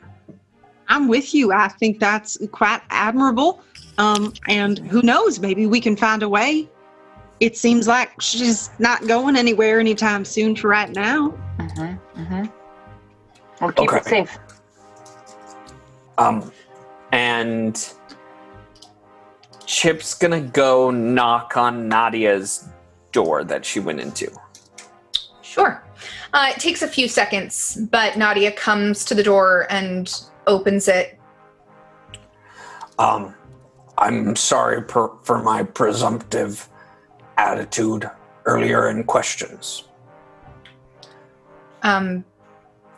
[0.87, 1.51] I'm with you.
[1.51, 3.61] I think that's quite admirable.
[3.97, 5.39] Um, and who knows?
[5.39, 6.67] Maybe we can find a way.
[7.39, 11.33] It seems like she's not going anywhere anytime soon for right now.
[11.59, 12.21] Mm-hmm.
[12.21, 12.45] Mm-hmm.
[13.61, 13.97] We'll keep Okay.
[13.97, 14.39] it safe.
[16.17, 16.51] Um
[17.11, 17.93] and
[19.65, 22.67] Chip's gonna go knock on Nadia's
[23.11, 24.31] door that she went into.
[25.41, 25.83] Sure.
[26.33, 30.13] Uh, it takes a few seconds, but Nadia comes to the door and
[30.47, 31.19] opens it.
[32.99, 33.33] Um
[33.97, 36.67] I'm sorry per, for my presumptive
[37.37, 38.09] attitude
[38.45, 39.85] earlier in questions.
[41.83, 42.25] Um,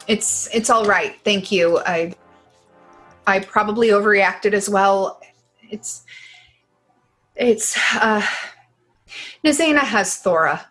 [0.08, 1.16] it's it's all right.
[1.24, 1.80] Thank you.
[1.80, 2.16] I
[3.28, 5.22] I probably overreacted as well.
[5.70, 6.04] It's
[7.36, 8.26] it's uh
[9.46, 10.66] Nazena has Thora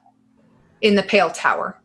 [0.81, 1.81] in the Pale Tower.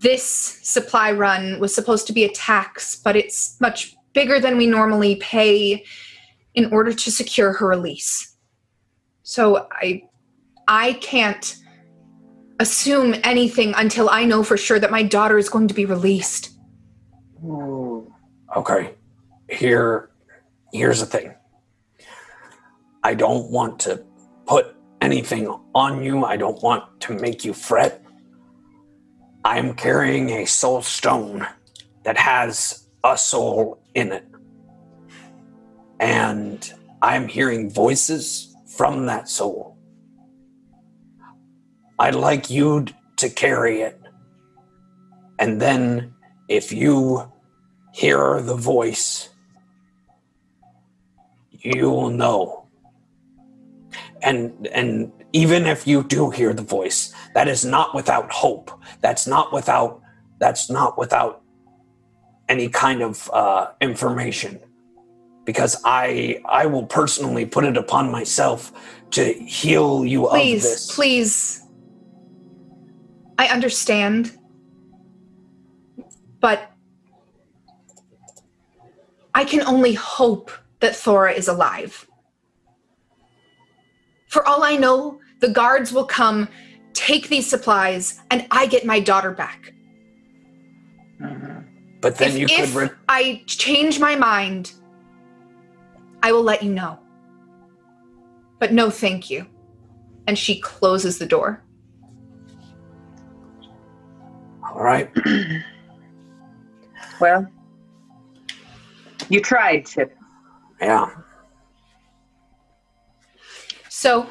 [0.00, 4.66] This supply run was supposed to be a tax, but it's much bigger than we
[4.66, 5.84] normally pay
[6.54, 8.36] in order to secure her release.
[9.22, 10.02] So I
[10.68, 11.56] I can't
[12.60, 16.50] assume anything until I know for sure that my daughter is going to be released.
[18.56, 18.94] Okay.
[19.52, 20.10] Here
[20.72, 21.34] here's the thing.
[23.02, 24.04] I don't want to
[24.46, 26.24] put anything on you.
[26.24, 28.02] I don't want to make you fret.
[29.44, 31.46] I am carrying a soul stone
[32.04, 34.24] that has a soul in it.
[36.00, 36.72] And
[37.02, 39.76] I am hearing voices from that soul.
[41.98, 44.00] I'd like you to carry it.
[45.38, 46.14] And then
[46.48, 47.30] if you
[47.92, 49.28] hear the voice,
[51.62, 52.68] you will know.
[54.22, 58.70] And and even if you do hear the voice, that is not without hope.
[59.00, 60.00] That's not without
[60.38, 61.42] that's not without
[62.48, 64.60] any kind of uh, information.
[65.44, 68.72] Because I I will personally put it upon myself
[69.12, 70.94] to heal you of Please, this.
[70.94, 71.62] please.
[73.38, 74.38] I understand.
[76.40, 76.70] But
[79.34, 80.50] I can only hope
[80.82, 82.06] that Thora is alive.
[84.28, 86.48] For all I know, the guards will come,
[86.92, 89.72] take these supplies, and I get my daughter back.
[91.20, 91.60] Mm-hmm.
[92.00, 94.72] But then if you could if re- I change my mind,
[96.22, 96.98] I will let you know.
[98.58, 99.46] But no, thank you.
[100.26, 101.62] And she closes the door.
[104.64, 105.10] all right.
[107.20, 107.46] Well,
[109.28, 110.16] you tried, Chip.
[110.82, 111.10] Yeah.
[113.88, 114.24] So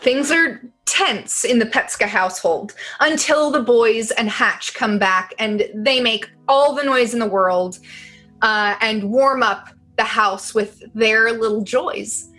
[0.00, 5.64] things are tense in the Petska household until the boys and Hatch come back and
[5.74, 7.78] they make all the noise in the world
[8.42, 12.30] uh, and warm up the house with their little joys.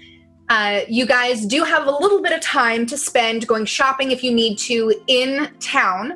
[0.49, 4.23] Uh, you guys do have a little bit of time to spend going shopping if
[4.23, 6.11] you need to in town.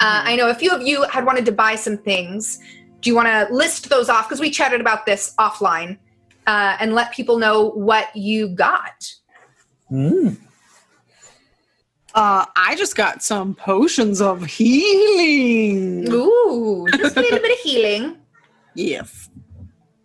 [0.00, 2.58] Uh, I know a few of you had wanted to buy some things.
[3.00, 4.26] Do you want to list those off?
[4.26, 5.98] Because we chatted about this offline
[6.50, 9.14] uh, and let people know what you got.
[9.88, 10.36] Mm.
[12.12, 16.10] Uh, I just got some potions of healing.
[16.12, 18.16] Ooh, just a little bit of healing.
[18.74, 19.30] Yes.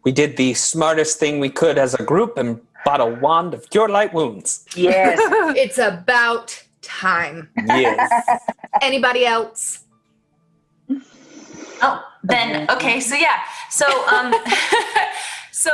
[0.04, 3.68] We did the smartest thing we could as a group and bought a wand of
[3.72, 4.66] cure light wounds.
[4.76, 5.20] Yes.
[5.58, 7.50] It's about time.
[7.66, 8.12] Yes.
[8.84, 9.86] Anybody else?
[11.82, 13.40] Oh, then okay, so yeah,
[13.70, 14.34] so um,
[15.52, 15.72] so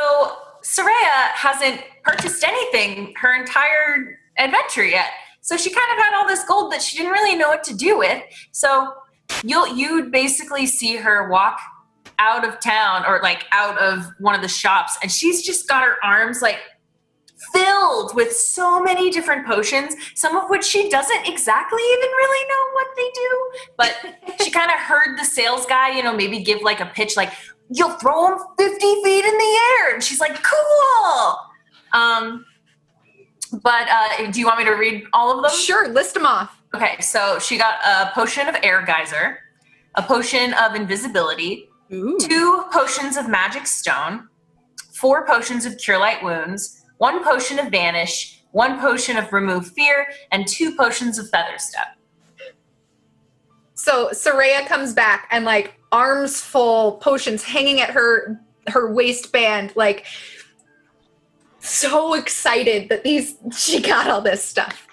[0.63, 5.09] Soraya hasn't purchased anything her entire adventure yet.
[5.41, 7.75] So she kind of had all this gold that she didn't really know what to
[7.75, 8.21] do with.
[8.51, 8.93] So
[9.43, 11.59] you'll you'd basically see her walk
[12.19, 15.83] out of town or like out of one of the shops, and she's just got
[15.83, 16.59] her arms like
[17.53, 22.63] filled with so many different potions, some of which she doesn't exactly even really know
[22.73, 23.51] what they do.
[23.77, 27.17] But she kind of heard the sales guy, you know, maybe give like a pitch
[27.17, 27.33] like,
[27.71, 29.93] you'll throw them 50 feet in the air.
[29.93, 31.37] And she's like, cool.
[31.93, 32.45] Um,
[33.63, 35.51] but uh, do you want me to read all of them?
[35.51, 36.61] Sure, list them off.
[36.73, 39.39] Okay, so she got a potion of air geyser,
[39.95, 44.29] a potion of invisibility, two potions of magic stone,
[44.93, 50.07] four potions of cure light wounds, one potion of vanish, one potion of remove fear,
[50.31, 51.97] and two potions of feather step.
[53.73, 60.05] So Soraya comes back and like arms full, potions hanging at her her waistband, like
[61.59, 64.87] so excited that these she got all this stuff.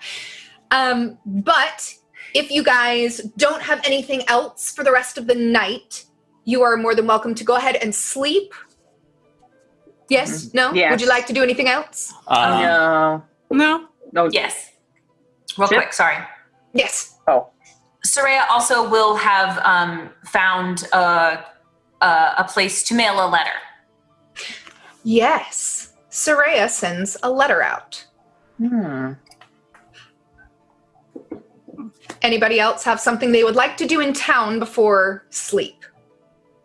[0.70, 1.94] Um, but
[2.34, 6.04] if you guys don't have anything else for the rest of the night,
[6.44, 8.52] you are more than welcome to go ahead and sleep.
[10.08, 10.52] Yes?
[10.54, 10.72] No?
[10.72, 10.90] Yes.
[10.90, 12.12] Would you like to do anything else?
[12.26, 13.24] Um, no.
[13.50, 13.88] No.
[14.12, 14.28] No.
[14.32, 14.72] Yes.
[15.58, 15.78] Real Chip?
[15.78, 16.16] quick, sorry.
[16.72, 17.18] Yes.
[17.26, 17.48] Oh.
[18.06, 21.44] Soraya also will have um, found a,
[22.00, 23.50] a, a place to mail a letter.
[25.04, 25.94] Yes.
[26.10, 28.06] Soraya sends a letter out.
[28.58, 29.12] Hmm.
[32.22, 35.78] Anybody else have something they would like to do in town before sleep?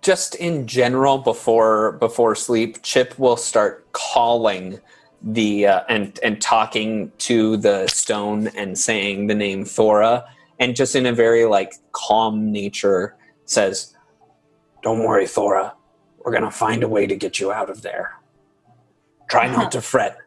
[0.03, 4.79] just in general before before sleep chip will start calling
[5.23, 10.25] the uh, and and talking to the stone and saying the name thora
[10.63, 13.15] and just in a very like calm nature
[13.45, 13.93] says
[14.81, 15.73] don't worry thora
[16.19, 18.13] we're gonna find a way to get you out of there
[19.29, 20.17] try not to fret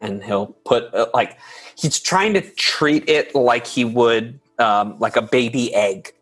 [0.00, 1.38] and he'll put uh, like
[1.76, 6.12] he's trying to treat it like he would um, like a baby egg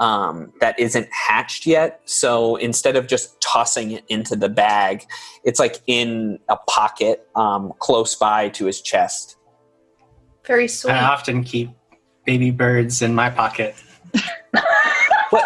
[0.00, 2.00] um, that isn't hatched yet.
[2.06, 5.04] So instead of just tossing it into the bag,
[5.44, 9.36] it's like in a pocket um, close by to his chest.
[10.44, 10.92] Very sweet.
[10.92, 11.70] I often keep
[12.24, 13.74] baby birds in my pocket.
[14.52, 15.44] But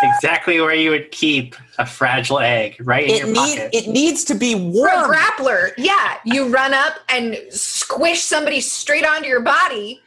[0.00, 3.70] Exactly where you would keep a fragile egg, right in it, your need, pocket.
[3.72, 4.72] it needs to be warm.
[4.88, 5.12] For a warm.
[5.12, 10.00] grappler, yeah, you run up and squish somebody straight onto your body,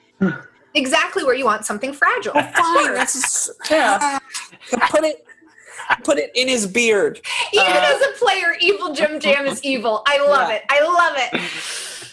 [0.76, 2.32] exactly where you want something fragile.
[2.34, 4.18] Fine, that's yeah.
[4.90, 5.26] Put it,
[6.06, 7.20] put it in his beard.
[7.52, 10.04] Even Uh, as a player, evil Jim Jam is evil.
[10.08, 10.56] I love Yeah.
[10.56, 10.64] it.
[10.70, 11.42] I love it.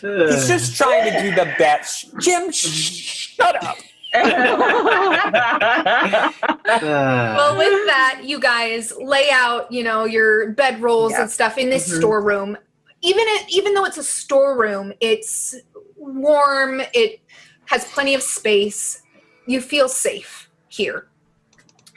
[0.01, 2.13] He's just trying to do the best.
[2.21, 3.77] Jim, sh- shut up.
[6.67, 11.23] Well, with that, you guys lay out, you know, your bed rolls Yeah.
[11.23, 11.99] and stuff in this Mhm.
[11.99, 12.59] storeroom.
[13.03, 15.55] Even it, even though it's a storeroom, it's
[15.97, 16.83] warm.
[16.93, 17.21] It
[17.67, 19.03] has plenty of space.
[19.47, 21.07] You feel safe here.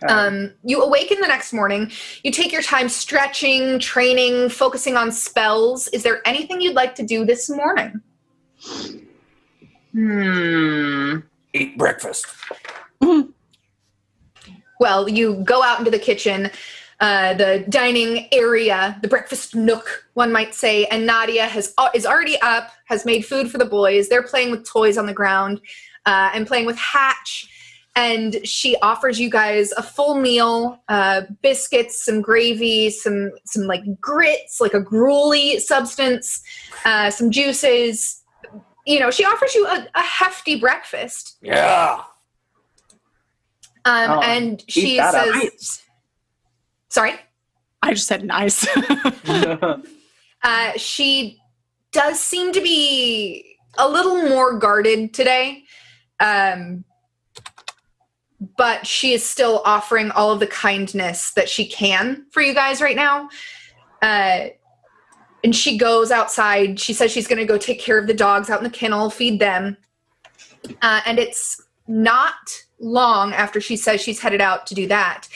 [0.07, 1.91] Um, you awaken the next morning.
[2.23, 5.87] You take your time stretching, training, focusing on spells.
[5.89, 8.01] Is there anything you'd like to do this morning?
[9.93, 11.17] hmm.
[11.53, 12.25] Eat breakfast.
[14.81, 16.49] Well, you go out into the kitchen,
[17.01, 22.03] uh, the dining area, the breakfast nook, one might say, and Nadia has uh, is
[22.03, 24.09] already up, has made food for the boys.
[24.09, 25.61] They're playing with toys on the ground
[26.07, 27.47] uh, and playing with Hatch.
[27.95, 33.81] And she offers you guys a full meal, uh, biscuits, some gravy, some some like
[33.99, 36.41] grits, like a gruely substance,
[36.85, 38.23] uh, some juices.
[38.87, 41.37] You know, she offers you a, a hefty breakfast.
[41.41, 42.01] Yeah.
[43.83, 45.41] Um, Oh, and she eat that up.
[45.43, 45.81] says,
[46.89, 47.13] "Sorry."
[47.81, 48.65] I just said nice.
[50.43, 51.39] Uh, she
[51.91, 55.63] does seem to be a little more guarded today.
[56.19, 56.83] Um,
[58.57, 62.81] but she is still offering all of the kindness that she can for you guys
[62.81, 63.29] right now.
[64.01, 64.47] Uh,
[65.43, 66.79] and she goes outside.
[66.79, 69.09] She says she's going to go take care of the dogs out in the kennel,
[69.09, 69.77] feed them.
[70.81, 72.33] Uh, and it's not
[72.79, 75.27] long after she says she's headed out to do that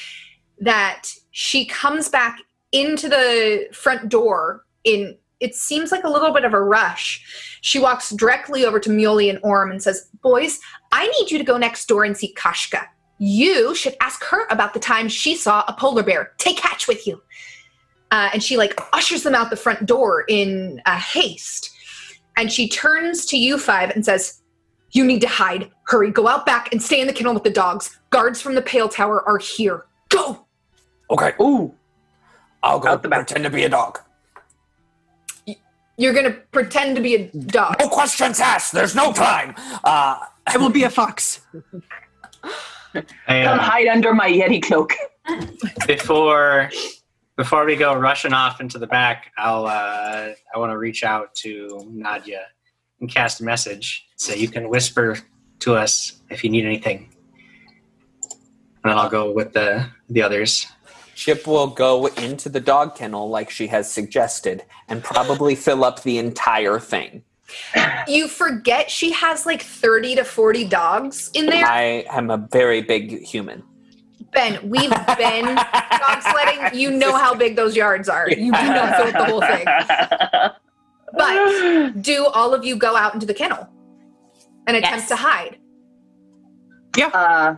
[0.59, 2.39] that she comes back
[2.71, 7.59] into the front door in it seems like a little bit of a rush.
[7.61, 10.59] She walks directly over to Muley and Orm and says, Boys,
[10.93, 12.85] I need you to go next door and see Kashka.
[13.17, 16.33] You should ask her about the time she saw a polar bear.
[16.37, 17.21] Take Hatch with you.
[18.11, 21.71] Uh, and she like ushers them out the front door in uh, haste.
[22.37, 24.41] And she turns to you five and says,
[24.91, 25.71] You need to hide.
[25.87, 27.97] Hurry, go out back and stay in the kennel with the dogs.
[28.09, 29.85] Guards from the Pale Tower are here.
[30.09, 30.45] Go!
[31.09, 31.33] Okay.
[31.41, 31.73] Ooh.
[32.63, 33.19] I'll go Out the back.
[33.27, 33.99] pretend to be a dog.
[35.97, 37.77] You're gonna pretend to be a dog.
[37.79, 38.73] No questions asked.
[38.73, 39.55] There's no time.
[39.83, 41.39] Uh, I will be a fox.
[43.27, 44.93] I, Come uh, hide under my Yeti cloak.
[45.87, 46.69] before
[47.35, 51.33] before we go rushing off into the back, I'll uh, I want to reach out
[51.35, 52.47] to Nadia
[52.99, 54.07] and cast a message.
[54.15, 55.17] so you can whisper
[55.59, 57.09] to us if you need anything,
[58.21, 60.67] and then I'll go with the the others.
[61.15, 66.03] Chip will go into the dog kennel like she has suggested and probably fill up
[66.03, 67.23] the entire thing.
[68.07, 71.65] You forget she has like 30 to 40 dogs in there.
[71.65, 73.63] I am a very big human.
[74.33, 76.77] Ben, we've been dog sledding.
[76.79, 78.29] You know how big those yards are.
[78.29, 79.65] You do not fill up the whole thing.
[81.17, 83.69] But do all of you go out into the kennel
[84.67, 85.07] and attempt Yes.
[85.09, 85.57] to hide?
[86.97, 87.07] Yeah.
[87.07, 87.55] Uh,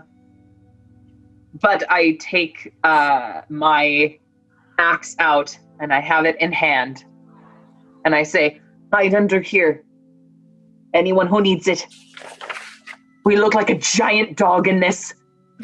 [1.59, 4.19] but I take uh, my
[4.77, 7.05] axe out and I have it in hand.
[8.05, 8.61] And I say,
[8.93, 9.83] hide under here.
[10.93, 11.85] Anyone who needs it.
[13.25, 15.13] We look like a giant dog in this.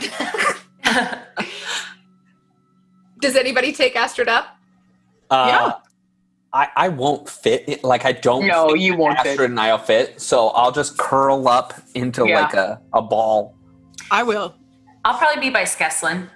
[3.21, 4.57] Does anybody take Astrid up?
[5.29, 5.71] Uh, Yeah.
[6.55, 7.83] I, I won't fit it.
[7.83, 8.45] Like I don't.
[8.45, 9.31] No, think you won't fit.
[9.31, 10.21] Astrid and I'll fit.
[10.21, 12.41] So I'll just curl up into Yeah.
[12.41, 13.55] like a, a ball.
[14.11, 14.53] I will.
[15.03, 16.29] I'll probably be by Skeslin.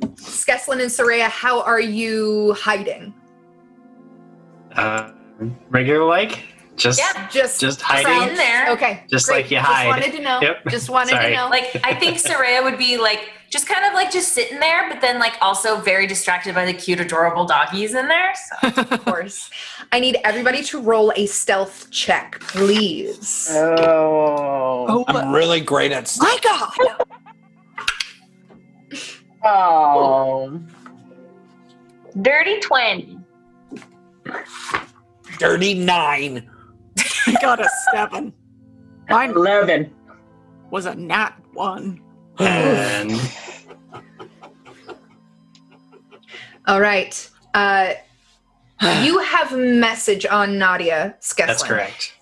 [0.00, 3.12] Skeslin and Soraya, how are you hiding?
[4.76, 5.12] Uh,
[5.70, 6.42] regular like,
[6.76, 7.28] just Yeah.
[7.28, 8.36] Just, just Just in hiding.
[8.36, 8.70] there.
[8.72, 9.04] okay.
[9.08, 9.42] Just great.
[9.42, 9.84] like you hide.
[9.84, 10.40] Just wanted to know.
[10.40, 10.66] Yep.
[10.68, 11.30] Just wanted Sorry.
[11.30, 11.48] to know.
[11.48, 15.00] Like I think Soraya would be like just kind of like just sitting there, but
[15.00, 18.32] then like also very distracted by the cute, adorable doggies in there.
[18.60, 19.50] So of course.
[19.92, 23.48] I need everybody to roll a stealth check, please.
[23.52, 25.04] Oh.
[25.06, 26.26] I'm really great at stuff.
[26.26, 27.06] My God.
[29.44, 30.60] Oh.
[32.22, 33.18] Dirty 20.
[35.38, 36.48] Dirty nine.
[37.26, 38.32] I got a seven.
[39.08, 39.92] Mine 11.
[40.70, 42.00] was a nat one.
[42.38, 43.12] And
[46.66, 47.30] All right.
[47.52, 47.94] Uh,
[49.02, 51.46] you have message on Nadia Skeslin.
[51.46, 52.14] that's correct.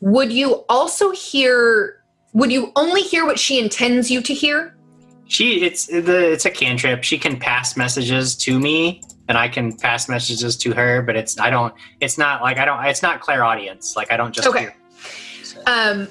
[0.00, 2.02] Would you also hear?
[2.32, 4.76] Would you only hear what she intends you to hear?
[5.26, 7.04] She it's the it's a cantrip.
[7.04, 11.02] She can pass messages to me, and I can pass messages to her.
[11.02, 11.74] But it's I don't.
[12.00, 12.84] It's not like I don't.
[12.84, 13.96] It's not clairaudience.
[13.96, 14.60] Like I don't just Okay.
[14.60, 14.74] hear.
[15.66, 16.08] Um,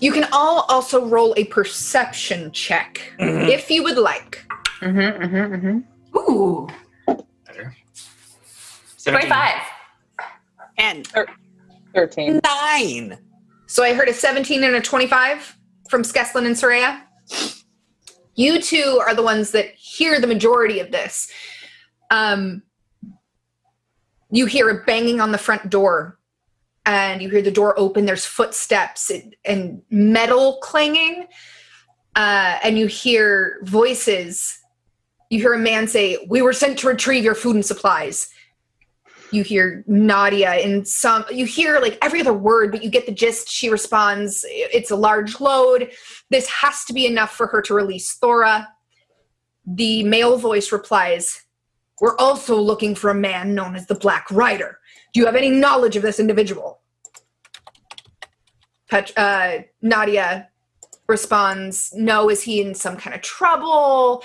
[0.00, 4.44] you can all also roll a perception check if you would like.
[4.80, 6.18] Mm-hmm, mm-hmm, mm-hmm.
[6.18, 6.68] ooh,
[7.46, 7.76] Better.
[8.96, 9.12] 17.
[9.12, 9.62] twenty five.
[10.78, 11.06] And
[11.94, 12.40] 13.
[12.42, 13.18] Nine.
[13.66, 15.56] So I heard a 17 and a 25
[15.88, 17.00] from Skeslin and Soraya.
[18.34, 21.30] You two are the ones that hear the majority of this.
[22.12, 22.62] Um,
[24.30, 26.18] you hear a banging on the front door,
[26.84, 28.04] and you hear the door open.
[28.04, 31.26] There's footsteps and, and metal clanging,
[32.14, 34.58] uh, and you hear voices.
[35.30, 38.28] You hear a man say, "We were sent to retrieve your food and supplies."
[39.30, 43.12] you hear Nadia in some you hear like every other word but you get the
[43.12, 45.90] gist she responds it's a large load
[46.28, 48.68] this has to be enough for her to release Thora
[49.66, 51.42] the male voice replies
[52.00, 54.78] we're also looking for a man known as the Black Rider.
[55.12, 56.80] Do you have any knowledge of this individual?
[58.90, 60.48] Pet- uh, Nadia
[61.08, 64.24] responds no is he in some kind of trouble?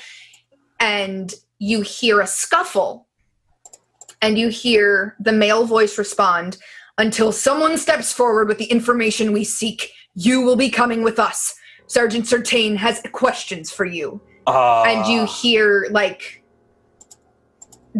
[0.79, 3.07] And you hear a scuffle.
[4.21, 6.57] And you hear the male voice respond
[6.97, 11.53] until someone steps forward with the information we seek you will be coming with us.
[11.85, 14.19] Sergeant certain has questions for you.
[14.47, 16.36] Uh, and you hear like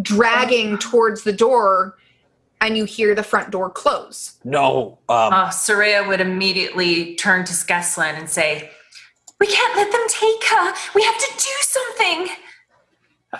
[0.02, 1.96] dragging towards the door
[2.60, 4.98] and you hear the front door close no.
[5.08, 8.70] Um, Uh, Soraya would immediately turn to Skeslin and say,
[9.40, 10.74] "We can't let them take her.
[10.94, 12.28] We have to do something."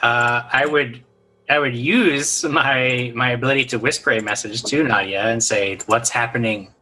[0.03, 1.03] Uh, I would
[1.51, 6.11] I would use my my ability to whisper a message to Nadia and say, "What's
[6.11, 6.73] happening?"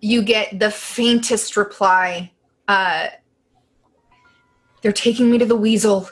[0.00, 2.30] you get the faintest reply
[2.68, 3.08] uh
[4.80, 6.08] they're taking me to the weasel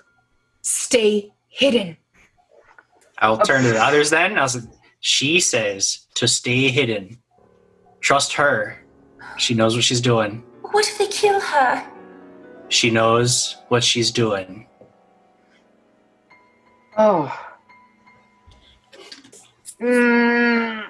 [0.62, 1.97] stay hidden
[3.18, 4.38] I'll turn to the others then.
[4.38, 4.60] I'll say,
[5.01, 7.18] "She says to stay hidden.
[8.01, 8.84] Trust her.
[9.38, 10.44] She knows what she's doing.
[10.72, 11.86] What if they kill her?
[12.68, 14.66] She knows what she's doing."
[16.98, 17.30] Oh.
[19.80, 20.84] Mm,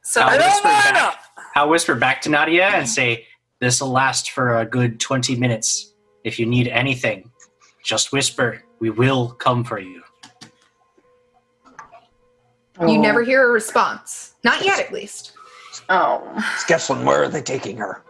[0.00, 1.18] So I'll whisper, back,
[1.54, 3.26] I'll whisper back to Nadia and say,
[3.60, 5.92] This will last for a good 20 minutes.
[6.24, 7.30] If you need anything,
[7.84, 8.62] just whisper.
[8.80, 10.02] We will come for you.
[12.80, 15.34] You oh, never hear a response not yet at least
[15.88, 16.22] Oh.
[16.56, 18.02] Skeslin, where are they taking her?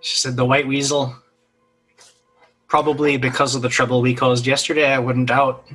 [0.00, 1.14] She said, The white weasel.
[2.68, 5.66] Probably because of the trouble we caused yesterday, I wouldn't doubt.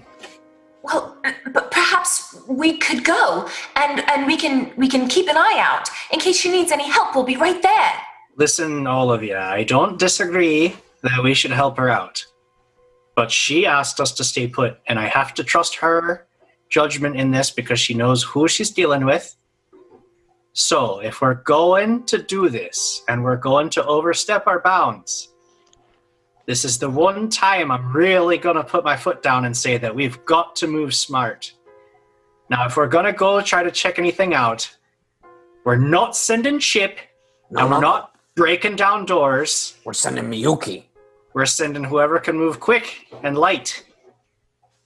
[0.82, 5.38] Well, uh, but perhaps we could go and and we can we can keep an
[5.38, 7.14] eye out in case she needs any help.
[7.14, 7.94] We'll be right there.
[8.36, 12.26] Listen, all of you, I don't disagree that we should help her out.
[13.16, 16.27] But she asked us to stay put, and I have to trust her
[16.70, 19.36] judgment in this because she knows who she's dealing with.
[20.54, 25.30] So, if we're going to do this and we're going to overstep our bounds,
[26.48, 29.78] this is the one time I'm really going to put my foot down and say
[29.78, 31.54] that we've got to move smart.
[32.50, 34.74] Now, if we're going to go try to check anything out,
[35.66, 37.00] we're not sending Chip
[37.52, 39.76] No, and no, we're not breaking down doors.
[39.84, 40.86] We're sending Miyuki.
[41.34, 43.84] We're sending whoever can move quick and light.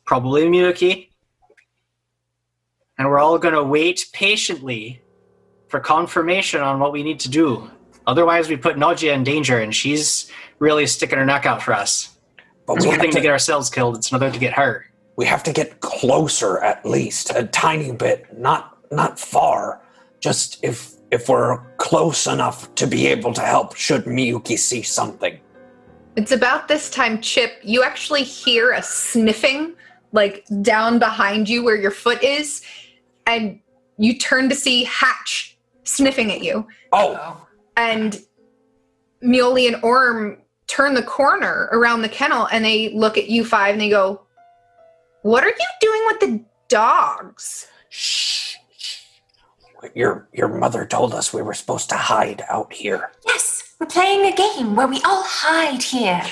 [0.05, 1.10] Probably Miyuki.
[3.01, 5.01] And we're all going to wait patiently
[5.69, 7.67] for confirmation on what we need to do.
[8.05, 12.15] Otherwise, we put Nadia in danger, and she's really sticking her neck out for us.
[12.67, 14.85] But It's one thing to to, get ourselves killed, it's another to get her.
[15.15, 19.81] we have to get closer at least, a tiny bit, not not far.
[20.19, 25.39] Just if if we're close enough to be able to help should Miyuki see something.
[26.17, 29.73] It's about this time, Chip, you actually hear a sniffing,
[30.11, 32.61] like down behind you where your foot is,
[33.35, 33.59] and
[33.97, 36.67] you turn to see Hatch sniffing at you.
[36.91, 37.47] Oh,
[37.77, 38.19] And
[39.21, 40.37] Muley and Orm
[40.67, 44.21] turn the corner around the kennel and they look at you five and they go,
[45.21, 47.67] What are you doing with the dogs?
[47.89, 48.55] shh.
[48.77, 48.97] shh.
[49.95, 53.11] Your your mother told us we were supposed to hide out here.
[53.27, 56.21] Yes, we're playing a game where we all hide here.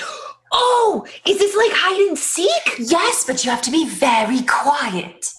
[0.52, 2.50] Oh, is this like hide and seek?
[2.80, 5.32] Yes, but you have to be very quiet.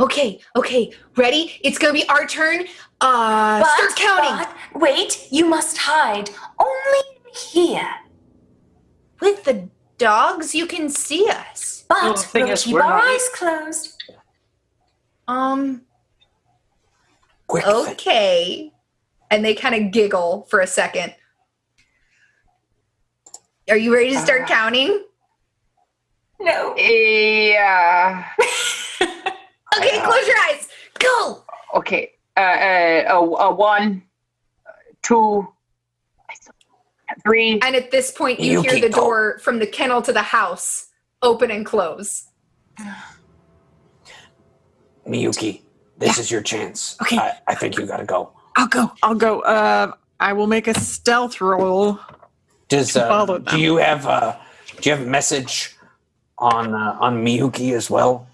[0.00, 1.58] Okay, okay, ready?
[1.62, 2.66] It's gonna be our turn.
[3.00, 4.36] Uh, But, start counting.
[4.72, 7.88] but- wait, you must hide only here.
[9.20, 9.68] With the
[9.98, 11.84] dogs, you can see us.
[11.88, 14.02] But Well, we'll is, keep we're our not- eyes closed.
[15.28, 15.82] Um,
[17.46, 18.72] Quick, okay.
[19.30, 21.14] And they kind of giggle for a second.
[23.70, 24.46] Are you ready to start Uh.
[24.46, 25.04] counting?
[26.40, 26.74] No.
[26.76, 28.28] Yeah.
[29.76, 30.68] Okay, Uh, close your eyes.
[30.98, 31.44] Go.
[31.74, 32.12] Okay.
[32.36, 34.02] Uh, uh, uh, uh, one,
[34.66, 34.70] uh,
[35.02, 35.46] two,
[37.24, 37.58] three.
[37.62, 39.04] And at this point, you You hear keep the going.
[39.08, 40.88] door from the kennel to the house
[41.22, 42.26] open and close.
[45.06, 45.62] Miyuki,
[45.98, 46.96] this is your chance.
[47.02, 47.18] Okay.
[47.18, 48.32] I, I think you gotta go.
[48.56, 48.92] I'll go.
[49.02, 49.40] I'll go.
[49.40, 51.98] Uh, I will make a stealth roll.
[52.68, 54.36] Does uh, Follow do you have uh,
[54.80, 55.76] do you have a message
[56.38, 58.26] on uh, on Miyuki as well?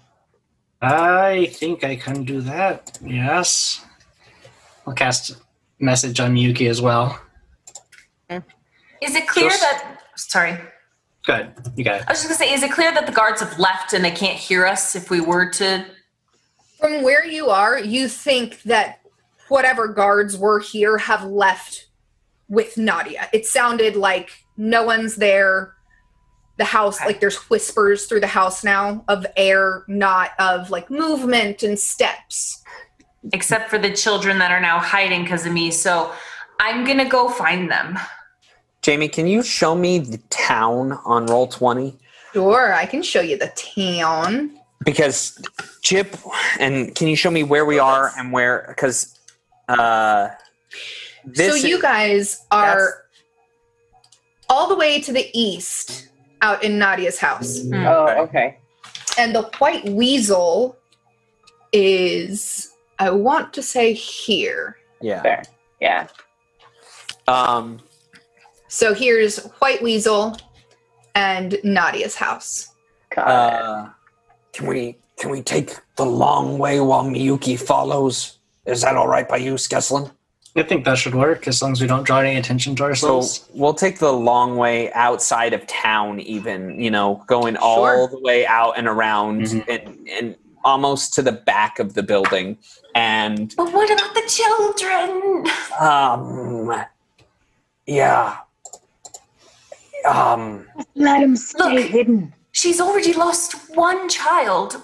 [0.81, 2.97] I think I can do that.
[3.05, 3.85] Yes.
[4.87, 5.37] I'll cast
[5.79, 7.19] message on Yuki as well.
[8.29, 9.97] Is it clear Just- that?
[10.15, 10.57] Sorry,
[11.23, 11.53] Good.
[11.75, 12.03] You got it.
[12.07, 14.11] I was just gonna say, is it clear that the guards have left and they
[14.11, 15.85] can't hear us if we were to?
[16.79, 18.99] From where you are, you think that
[19.47, 21.87] whatever guards were here have left
[22.49, 23.29] with Nadia.
[23.33, 25.75] It sounded like no one's there.
[26.57, 27.07] The house, Okay.
[27.07, 32.61] like there's whispers through the house now of air, not of like movement and steps.
[33.33, 35.71] Except for the children that are now hiding because of me.
[35.71, 36.11] So
[36.59, 37.97] I'm gonna go find them.
[38.81, 41.97] Jamie, can you show me the town on Roll20?
[42.33, 44.57] Sure, I can show you the town.
[44.83, 45.39] Because
[45.81, 46.15] Chip,
[46.59, 48.65] and can you show me where we are and where?
[48.67, 49.19] Because
[49.69, 50.29] uh,
[51.23, 53.03] this so you guys are
[54.49, 56.09] all the way to the east
[56.41, 57.61] out in Nadia's house.
[57.73, 58.57] Oh, okay.
[59.17, 60.77] And the white weasel
[61.73, 64.77] is, I want to say here.
[65.01, 65.21] yeah.
[65.21, 65.43] There.
[65.79, 66.07] Yeah.
[67.27, 67.79] Um,
[68.67, 70.37] So here's White Weasel
[71.15, 72.73] and Nadia's house.
[73.09, 73.33] Got it.
[73.33, 73.89] uh,
[74.53, 78.37] can we can we take the long way while Miyuki follows?
[78.65, 80.11] Is that all right by you, Skeslin?
[80.55, 83.41] I think that should work as long as we don't draw any attention to ourselves.
[83.41, 88.07] So we'll take the long way outside of town, even you know, going all Sure.
[88.09, 89.65] the way out and around Mhm.
[89.69, 92.57] and, and almost to the back of the building.
[92.95, 95.45] And But what about the children?
[95.79, 96.83] um,
[97.85, 98.37] yeah,
[100.05, 101.85] um, Let him stay Look.
[101.85, 102.33] hidden.
[102.51, 104.75] She's already lost one child.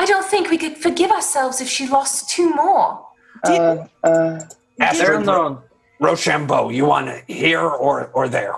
[0.00, 3.06] I don't think we could forgive ourselves if she lost two more.
[3.44, 4.40] Uh, uh,
[4.80, 5.58] They're Astrid in their own.
[6.00, 8.56] Rochambeau, you want it here or or there?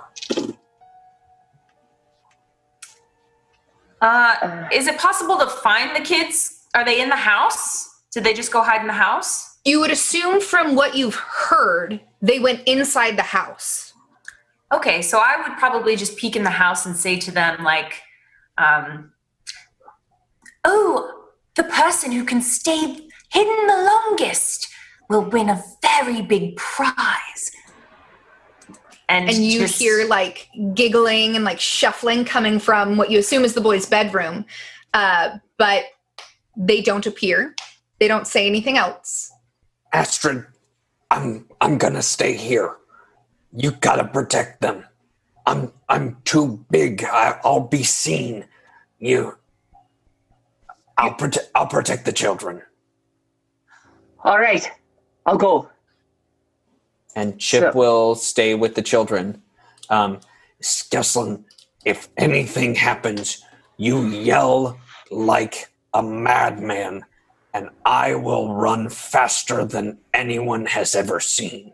[4.01, 6.67] Uh, is it possible to find the kids?
[6.75, 8.03] Are they in the house?
[8.13, 9.59] Did they just go hide in the house?
[9.65, 13.93] You would assume from what you've heard, they went inside the house.
[14.73, 18.01] Okay, so I would probably just peek in the house and say to them, like,
[18.59, 19.13] um,
[20.65, 24.72] oh, the person who can stay hidden the longest
[25.13, 27.53] will win a very big prize.
[29.09, 33.45] And, and you just- hear like giggling and like shuffling coming from what you assume
[33.45, 34.47] is the boys' bedroom.
[34.95, 35.85] Uh, but
[36.57, 37.55] they don't appear.
[37.99, 39.31] They don't say anything else.
[39.93, 40.47] Astrid,
[41.11, 42.77] I'm I'm gonna stay here.
[43.55, 44.85] You gotta protect them.
[45.47, 47.05] I'm I'm too big.
[47.05, 48.47] I, I'll be seen.
[48.99, 49.37] You.
[50.97, 51.51] I'll protect.
[51.55, 52.63] I'll protect the children.
[54.25, 54.71] All right,
[55.27, 55.69] I'll go.
[57.15, 59.43] And Chip So- will stay with the children.
[59.91, 60.21] Um,
[60.63, 61.45] Skeslin,
[61.85, 63.45] if anything happens,
[63.77, 64.79] you yell
[65.11, 67.05] like a madman,
[67.53, 71.73] and I will run faster than anyone has ever seen.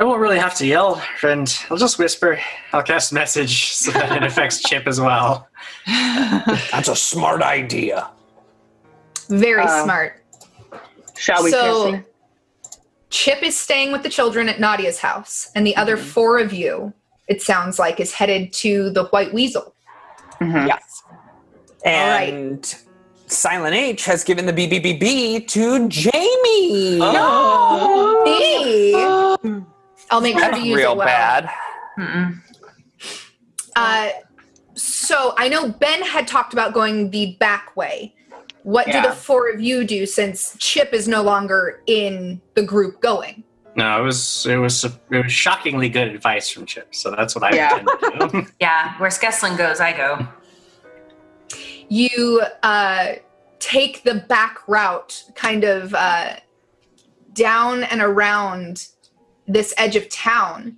[0.00, 1.52] I won't really have to yell, friend.
[1.70, 2.38] I'll just whisper.
[2.72, 5.48] I'll cast message so that it affects Chip as well.
[5.86, 8.08] That's a smart idea.
[9.28, 10.22] Very Uh, smart.
[11.18, 12.04] Shall we, So- Cassie?
[13.10, 16.06] Chip is staying with the children at Nadia's house, and the other Mm-hmm.
[16.08, 16.92] four of you,
[17.26, 19.74] it sounds like, is headed to the White Weasel.
[20.40, 20.68] Mhm.
[20.68, 21.02] Yes.
[21.86, 22.74] And
[23.26, 26.98] Silent H has given the BBBB to Jamie.
[27.00, 28.24] Oh.
[28.26, 28.92] Hey!
[30.10, 31.06] I'll make sure to use real it well.
[31.06, 31.50] bad.
[31.98, 32.40] Mm-mm.
[33.76, 34.08] Uh,
[34.74, 38.14] so I know Ben had talked about going the back way.
[38.62, 43.00] What do the four of you do since Chip is no longer in the group
[43.00, 43.44] going?
[43.76, 46.94] No, it was it was it was shockingly good advice from Chip.
[46.94, 47.78] So that's what I Yeah.
[47.78, 48.46] intend to do.
[48.60, 50.26] Yeah, where Skeslin goes, I go.
[51.88, 53.14] You uh,
[53.60, 56.36] take the back route, kind of uh,
[57.32, 58.88] down and around
[59.46, 60.76] this edge of town,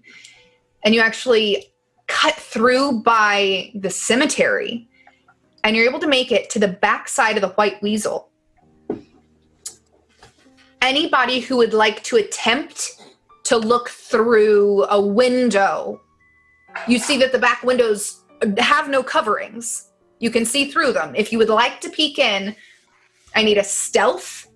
[0.84, 1.72] and you actually
[2.06, 4.88] cut through by the cemetery,
[5.64, 8.28] and you're able to make it to the back side of the White Weasel.
[10.82, 13.02] Anybody who would like to attempt
[13.44, 16.00] to look through a window,
[16.88, 18.22] you see that the back windows
[18.58, 19.90] have no coverings.
[20.20, 21.14] You can see through them.
[21.14, 22.56] If you would like to peek in,
[23.34, 24.46] I need a stealth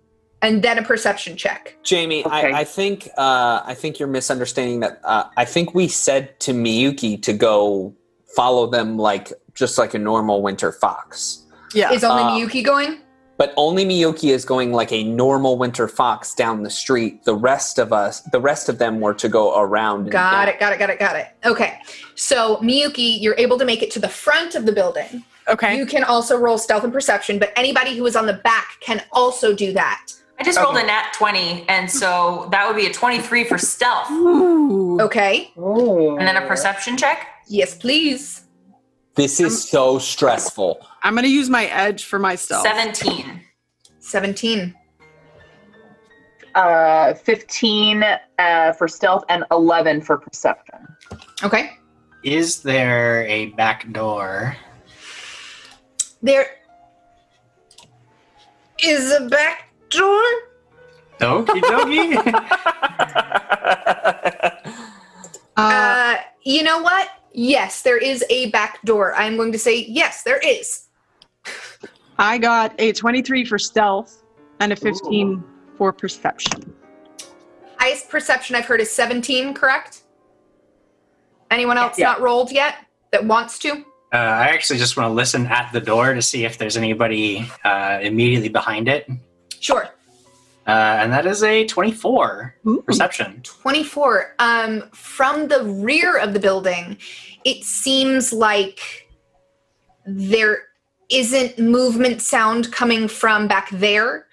[0.43, 1.76] and then a perception check.
[1.82, 2.52] Jamie, Okay.
[2.52, 5.01] I, I think uh, I think you're misunderstanding that.
[5.05, 7.94] Uh, I think we said to Miyuki to go
[8.36, 11.43] follow them like just like a normal winter fox,
[11.73, 11.93] Yeah.
[11.93, 12.98] Is only Uh, Miyuki going?
[13.36, 17.24] but only Miyuki is going like a normal winter fox down the street.
[17.24, 20.02] The rest of us, the rest of them, were to go around.
[20.02, 21.28] and Got it, got it, got it, got it.
[21.44, 21.81] Okay.
[22.15, 25.24] So, Miyuki, you're able to make it to the front of the building.
[25.48, 25.77] okay.
[25.77, 29.02] You can also roll stealth and perception, but anybody who is on the back can
[29.12, 30.01] also do that.
[30.39, 34.11] I just rolled a nat 20, and so that would be a 23 for stealth.
[34.11, 35.01] Ooh.
[35.01, 35.52] Okay.
[35.56, 36.16] Oh.
[36.16, 37.28] And then a perception check?
[37.49, 38.45] Yes, please.
[39.15, 40.85] This is so stressful.
[41.03, 42.66] I'm gonna use my edge for myself.
[42.66, 42.97] stealth.
[42.97, 43.41] 17.
[44.01, 44.75] 17.
[46.55, 48.05] Uh, 15
[48.39, 50.87] uh, for stealth and 11 for perception.
[51.43, 51.73] Okay.
[52.23, 54.57] Is there a back door?
[56.23, 56.47] There
[58.83, 60.23] is a back door.
[61.21, 62.16] Okie dokie.
[64.16, 64.51] Uh,
[65.57, 67.09] Uh, you know what?
[67.39, 69.12] Yes, there is a back door.
[69.15, 70.86] I'm going to say yes, there is.
[72.16, 74.23] I got a 23 for stealth
[74.61, 75.43] and a 15
[75.77, 76.73] for perception.
[77.78, 80.02] Highest perception I've heard is 17, correct?
[81.51, 82.06] Anyone else Yeah.
[82.12, 82.77] not rolled yet
[83.11, 83.73] that wants to?
[84.12, 87.51] uh, I actually just want to listen at the door to see if there's anybody
[87.65, 89.09] uh, immediately behind it.
[89.59, 89.89] Sure.
[90.66, 92.82] Uh, and that is a 24 Ooh.
[92.86, 93.41] perception.
[93.43, 94.35] 24.
[94.39, 96.97] Um, from the rear of the building,
[97.45, 99.07] it seems like
[100.07, 100.62] there
[101.11, 104.27] isn't movement sound coming from back there.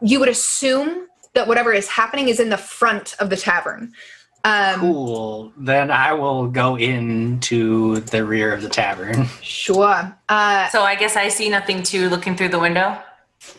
[0.00, 3.92] You would assume that whatever is happening is in the front of the tavern.
[4.44, 5.52] Um, Cool.
[5.56, 9.26] Then I will go into the rear of the tavern.
[9.42, 10.16] Sure.
[10.28, 12.98] Uh, So I guess I see nothing too looking through the window.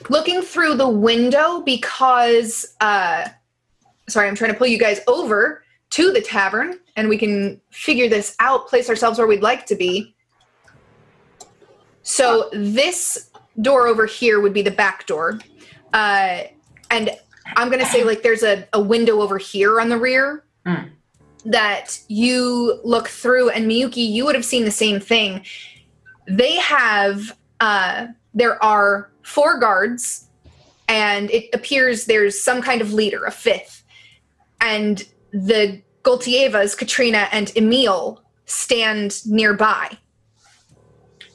[0.10, 3.28] Looking through the window because uh
[4.08, 8.08] sorry i'm trying to pull you guys over to the tavern and we can figure
[8.08, 10.16] this out place ourselves where we'd like to be.
[12.04, 13.30] So this
[13.62, 15.40] door over here would be the back door.
[15.94, 16.44] Uh
[16.90, 17.12] and
[17.58, 20.90] i'm gonna say like there's a, a window over here on the rear Hmm.
[21.44, 25.44] that you look through and miyuki you would have seen the same thing.
[26.28, 30.28] They have uh there are four guards
[30.88, 33.84] and it appears there's some kind of leader a fifth
[34.60, 39.98] and the Goltievas, Katrina and Emil stand nearby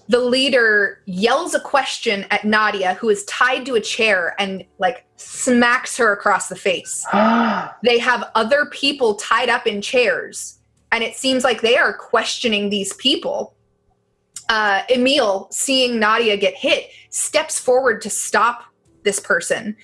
[0.09, 5.05] the leader yells a question at Nadia, who is tied to a chair, and like
[5.17, 7.05] smacks her across the face.
[7.83, 10.59] they have other people tied up in chairs,
[10.93, 13.55] and it seems like they are questioning these people.
[14.49, 18.65] Uh, Emil, seeing Nadia get hit, steps forward to stop
[19.03, 19.77] this person,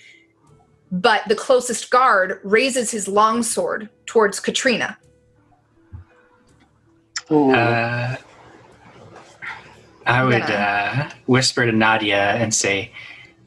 [0.91, 4.99] but the closest guard raises his longsword towards Katrina.
[7.31, 8.17] Uh,
[10.07, 12.93] I would Gonna- uh, whisper to Nadia and say,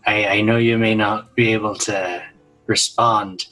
[0.08, 2.24] I, I know you may not be able to
[2.66, 3.46] respond,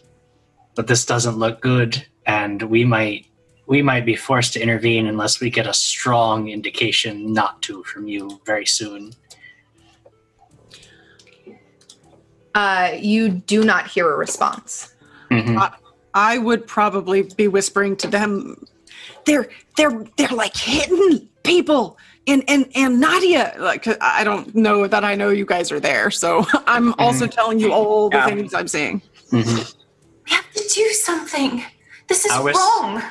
[0.75, 3.27] but this doesn't look good, and we might
[3.65, 8.07] we might be forced to intervene unless we get a strong indication not to from
[8.07, 9.13] you very soon.
[12.55, 14.93] Uh, you do not hear a response.
[15.31, 15.73] Mhm.
[16.13, 18.63] I would probably be whispering to them.
[19.25, 21.97] They're they're they're like hitting people.
[22.27, 26.11] And and and Nadia, like I don't know that I know you guys are there,
[26.11, 28.27] so I'm also telling you all the Yeah.
[28.27, 29.01] things I'm seeing.
[29.31, 29.73] Mhm.
[30.25, 31.63] We have to do something.
[32.07, 33.01] This is I was- wrong.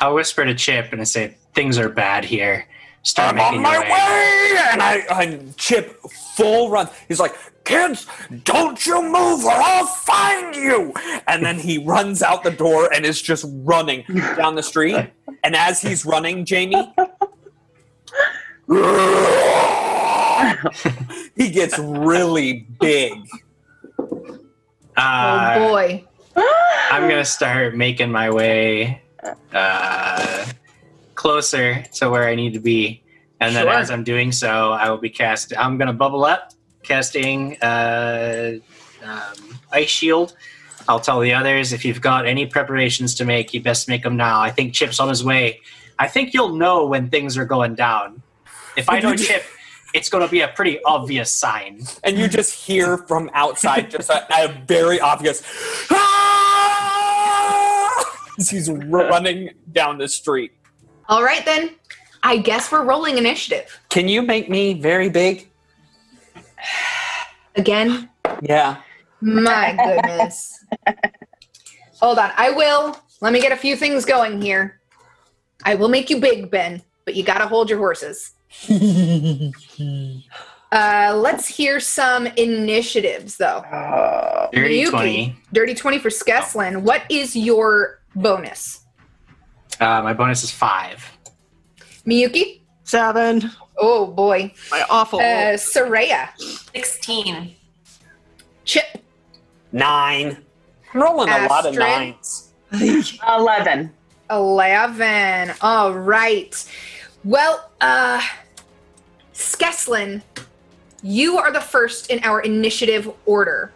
[0.00, 2.66] I'll whisper to Chip and I say, things are bad here.
[3.02, 4.58] Start I'm making on my your way!
[4.72, 6.00] And I, I Chip
[6.36, 6.88] full run.
[7.06, 7.34] He's like,
[7.64, 8.06] kids,
[8.44, 10.94] don't you move or I'll find you!
[11.26, 14.04] And then he runs out the door and is just running
[14.36, 15.10] down the street.
[15.42, 16.94] And as he's running, Jamie,
[21.36, 23.12] he gets really big.
[24.96, 26.04] Uh, oh boy.
[26.90, 29.03] I'm gonna start making my way
[29.52, 30.46] uh,
[31.14, 33.02] closer to where I need to be,
[33.40, 33.72] and then Sure.
[33.74, 35.52] as I'm doing so, I will be cast.
[35.56, 36.52] I'm gonna bubble up,
[36.82, 38.52] casting uh,
[39.02, 40.34] um, ice shield.
[40.88, 44.16] I'll tell the others if you've got any preparations to make, you best make them
[44.16, 44.40] now.
[44.40, 45.60] I think Chip's on his way.
[45.98, 48.20] I think you'll know when things are going down.
[48.76, 49.44] If I know Chip,
[49.94, 51.82] it's going to be a pretty obvious sign.
[52.02, 55.42] And you just hear from outside just a, a very obvious
[55.90, 56.13] "Ah!"
[58.38, 60.52] As he's running down the street.
[61.08, 61.70] All right then.
[62.22, 65.50] I guess we're rolling initiative Can you make me very big?
[67.56, 68.08] again.
[68.40, 68.78] Yeah.
[69.20, 70.64] My goodness.
[72.00, 72.30] Hold on.
[72.36, 72.96] I will.
[73.20, 74.80] Let me get a few things going here.
[75.64, 78.32] I will make you big, Ben, but you got to hold your horses.
[80.72, 83.64] uh, let's hear some initiatives, though.
[84.52, 85.36] Dirty Miyuki, 20.
[85.54, 86.82] Dirty 20 for Skeslin.
[86.82, 88.84] What is your bonus?
[89.80, 91.04] Uh, my bonus is five.
[92.06, 92.60] Miyuki?
[92.84, 93.50] Seven.
[93.76, 94.52] Oh, boy.
[94.70, 95.18] My awful.
[95.18, 96.28] Uh, Soraya.
[96.74, 97.54] 16.
[98.64, 98.84] Chip.
[99.72, 100.36] Nine.
[100.92, 102.52] I'm rolling a lot of nines.
[102.72, 103.92] 11.
[104.30, 105.54] 11.
[105.60, 106.70] All right.
[107.24, 108.20] Well, uh,
[109.32, 110.22] Skeslin,
[111.02, 113.72] you are the first in our initiative order.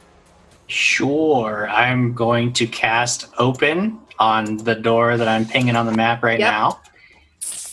[0.68, 1.68] Sure.
[1.70, 6.38] I'm going to cast open on the door that I'm pinging on the map right
[6.38, 6.50] Yep.
[6.50, 6.80] now.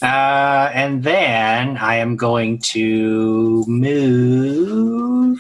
[0.02, 5.40] Uh, and then I am going to move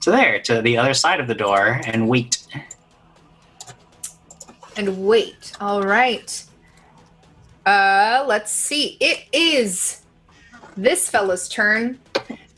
[0.00, 2.38] to there, to the other side of the door, and wait.
[4.76, 5.52] And wait.
[5.60, 6.44] All right.
[7.66, 8.96] Uh, let's see.
[9.00, 10.02] It is
[10.76, 11.98] this fella's turn.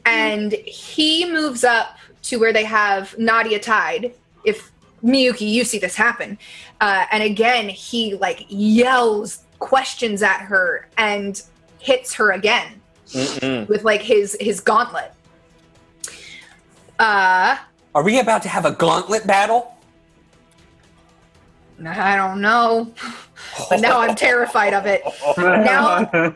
[0.04, 4.12] And he moves up to where they have Nadia tied.
[4.44, 4.69] If
[5.02, 6.38] Miyuki, you see this happen.
[6.80, 11.42] Uh, and again, he like yells questions at her and
[11.78, 12.80] hits her again.
[13.12, 13.66] Mm-mm.
[13.68, 15.12] with like his his gauntlet.
[16.98, 17.56] Uh,
[17.94, 19.74] Are we about to have a gauntlet battle?
[21.84, 22.92] I don't know,
[23.70, 25.02] but now I'm terrified of it.
[25.38, 26.34] Now,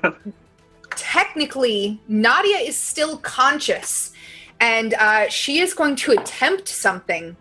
[0.97, 4.12] technically, Nadia is still conscious,
[4.59, 7.36] and uh, she is going to attempt something.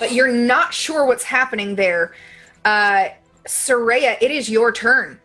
[0.00, 2.14] But you're not sure what's happening there.
[2.64, 3.10] Uh,
[3.46, 5.20] Soraya, it is your turn.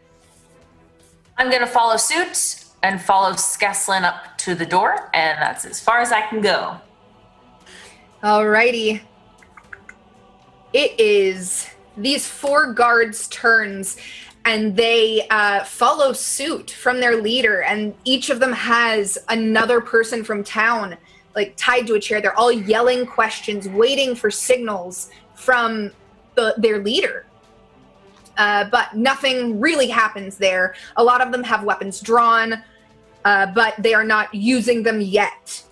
[1.37, 5.79] I'm going to follow suit and follow Skeslin up to the door, and that's as
[5.79, 6.77] far as I can go.
[8.21, 9.01] Alrighty.
[10.73, 13.97] It is these four guards' turns,
[14.43, 20.23] and they uh, follow suit from their leader, and each of them has another person
[20.23, 20.97] from town,
[21.35, 22.21] like tied to a chair.
[22.21, 25.91] They're all yelling questions, waiting for signals from
[26.35, 27.25] the, their leader.
[28.37, 30.75] Uh, but nothing really happens there.
[30.97, 32.61] A lot of them have weapons drawn,
[33.23, 35.63] uh, but they are not using them yet.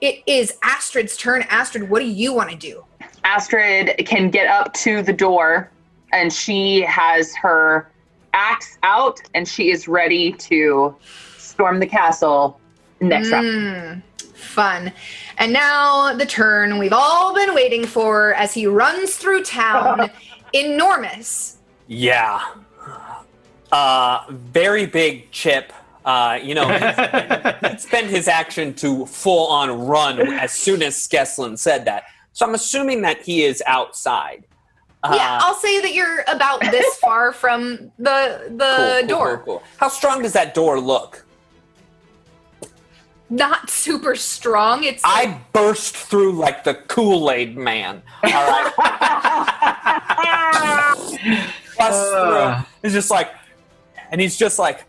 [0.00, 1.42] It is Astrid's turn.
[1.48, 2.84] Astrid, what do you want to do?
[3.24, 5.70] Astrid can get up to the door
[6.12, 7.90] and she has her
[8.34, 10.94] axe out, and she is ready to
[11.36, 12.60] storm the castle
[13.00, 14.02] next round.
[14.52, 14.92] Fun.
[15.38, 20.10] And now the turn we've all been waiting for as he runs through town.
[20.52, 21.56] Enormous.
[21.86, 22.44] Yeah.
[23.70, 25.72] Uh, very big chip.
[26.04, 26.68] Uh, you know,
[27.62, 32.04] he'd spend his action to full on run as soon as Skeslin said that.
[32.34, 34.44] So I'm assuming that he is outside.
[35.02, 39.36] Uh, yeah, I'll say that you're about this far from the the cool, cool, door.
[39.38, 39.62] cool, cool.
[39.78, 41.24] How strong does that door look?
[43.32, 44.84] Not super strong.
[44.84, 48.02] It's I burst through like the Kool Aid man.
[48.22, 48.72] All right.
[51.78, 52.56] Bust through.
[52.82, 53.30] He's just like,
[54.10, 54.84] and he's just like,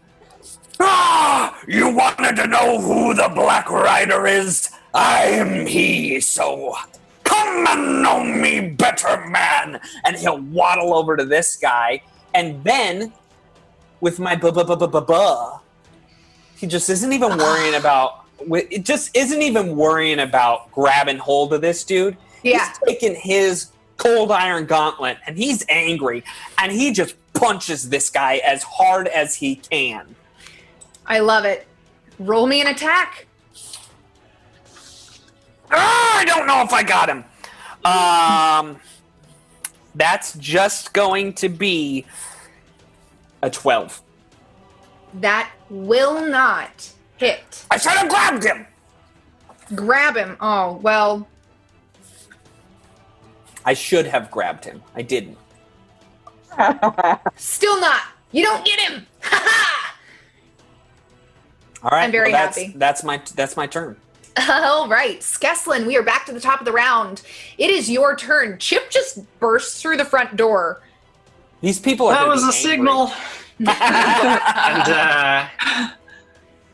[0.82, 4.70] ah, you wanted to know who the Black Rider is?
[4.94, 6.76] I'm he, so
[7.24, 9.80] come and know me better, man.
[10.04, 12.02] And he'll waddle over to this guy,
[12.34, 13.14] and then
[14.02, 15.60] with my buh buh buh buh buh buh,
[16.58, 18.23] he just isn't even worrying about.
[18.52, 22.18] It just isn't even worrying about grabbing hold of this dude.
[22.44, 22.70] yeah.
[22.70, 26.24] He's taking his cold iron gauntlet and he's angry
[26.58, 30.16] and he just punches this guy as hard as he can.
[31.06, 31.68] I love it.
[32.20, 33.28] Roll me an attack.
[35.72, 37.26] Ah, I don't know if I got him.
[37.84, 38.80] Um,
[39.96, 42.06] that's just going to be
[43.42, 44.02] a 12.
[45.16, 46.92] That will not
[47.24, 47.66] hit.
[47.72, 48.66] I should have grabbed him.
[49.76, 50.38] Grab him.
[50.42, 51.28] Oh, well,
[53.66, 54.84] I should have grabbed him.
[54.96, 55.38] I didn't.
[57.38, 58.02] still not.
[58.32, 59.06] You don't get him.
[59.24, 59.96] Ha ha!
[61.84, 62.04] All right.
[62.04, 62.74] I'm very well, that's, happy.
[62.76, 63.96] That's my that's my turn.
[64.50, 67.22] All right, Skeslin, we are back to the top of the round.
[67.58, 68.58] It is your turn.
[68.58, 70.82] Chip just bursts through the front door.
[71.62, 72.70] These people are That was be a angry.
[72.72, 73.12] signal.
[73.60, 75.48] and uh,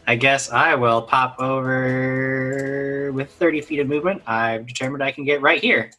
[0.09, 4.23] I guess I will pop over with 30 feet of movement.
[4.25, 5.91] I've determined I can get right here.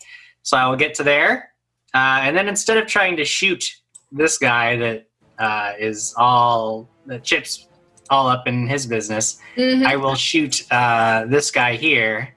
[0.42, 1.52] So I will get to there.
[1.94, 3.64] Uh, and then instead of trying to shoot
[4.10, 5.06] this guy that
[5.38, 7.68] uh, is all the chips
[8.10, 9.86] all up in his business, Mhm.
[9.86, 12.34] I will shoot uh, this guy here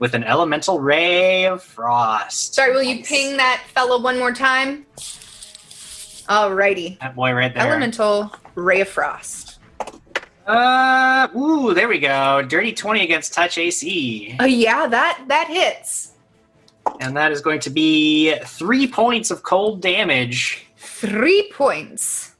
[0.00, 2.56] with an elemental ray of frost.
[2.56, 4.84] Sorry, will you ping that fellow one more time?
[6.28, 6.98] Alrighty.
[6.98, 7.68] That boy right there.
[7.68, 9.43] Elemental Ray of Frost.
[10.46, 12.42] Uh, ooh, there we go.
[12.42, 14.36] Dirty 20 against touch AC.
[14.40, 16.12] Oh yeah, that that hits.
[17.00, 20.66] And that is going to be three points of cold damage.
[20.76, 22.34] Three points.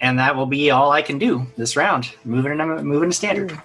[0.00, 2.10] And that will be all I can do this round.
[2.24, 3.60] Moving to, moving to standard.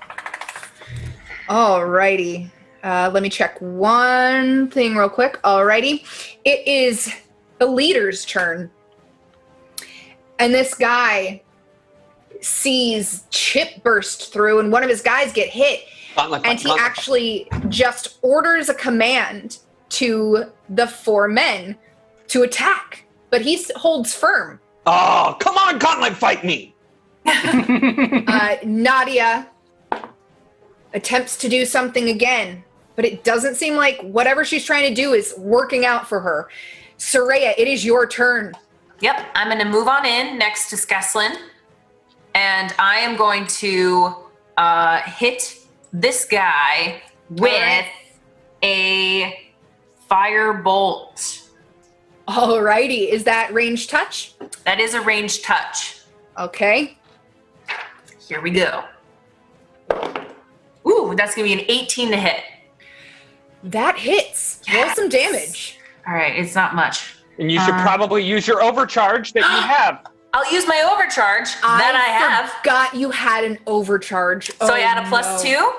[1.48, 2.52] Alrighty.
[2.84, 5.41] Uh, let me check one thing real quick.
[5.44, 6.03] Alrighty.
[6.44, 7.14] It is
[7.57, 8.69] the leader's turn.
[10.40, 11.41] And this guy
[12.45, 15.81] sees Chip burst through and one of his guys get hit.
[16.17, 19.57] And he actually just orders a command
[19.89, 21.76] to the four men
[22.27, 23.05] to attack.
[23.30, 24.59] But he holds firm.
[24.85, 26.73] Oh, come on, Gauntlet, fight me!
[27.27, 29.47] Uh, Nadia
[30.93, 32.63] attempts to do something again,
[32.95, 36.49] but it doesn't seem like whatever she's trying to do is working out for her.
[36.97, 38.53] Soraya, it is your turn.
[39.01, 41.35] Yep, I'm going to move on in next to Skeslin,
[42.36, 44.14] and I am going to
[44.57, 45.57] uh, hit
[45.91, 47.86] this guy with Alright.
[48.64, 49.49] a
[50.07, 51.41] fire bolt.
[52.28, 54.34] Alrighty, is that range touch?
[54.66, 56.02] That is a range touch.
[56.38, 56.98] Okay.
[58.28, 58.84] Here we go.
[60.88, 62.41] Ooh, that's going to be an 18 to hit.
[63.64, 64.62] That hits.
[64.74, 65.80] Roll some damage.
[66.07, 67.16] All right, it's not much.
[67.40, 70.06] And you should Uh, probably use your overcharge that you have.
[70.36, 72.53] I'll use my overcharge that I have.
[72.62, 74.52] Got you had an overcharge.
[74.60, 75.49] So I Oh, add a plus no.
[75.49, 75.74] two.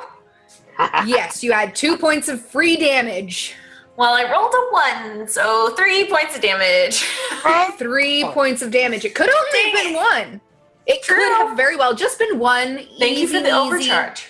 [1.07, 3.55] yes, you had two points of free damage.
[3.99, 7.03] Well, I rolled a one, so three points of damage.
[7.78, 9.05] Three points of damage.
[9.05, 10.41] It could only have been one.
[10.87, 11.35] It could True.
[11.35, 12.87] have very well just been one.
[12.99, 14.28] Thank you for the easy, overcharge.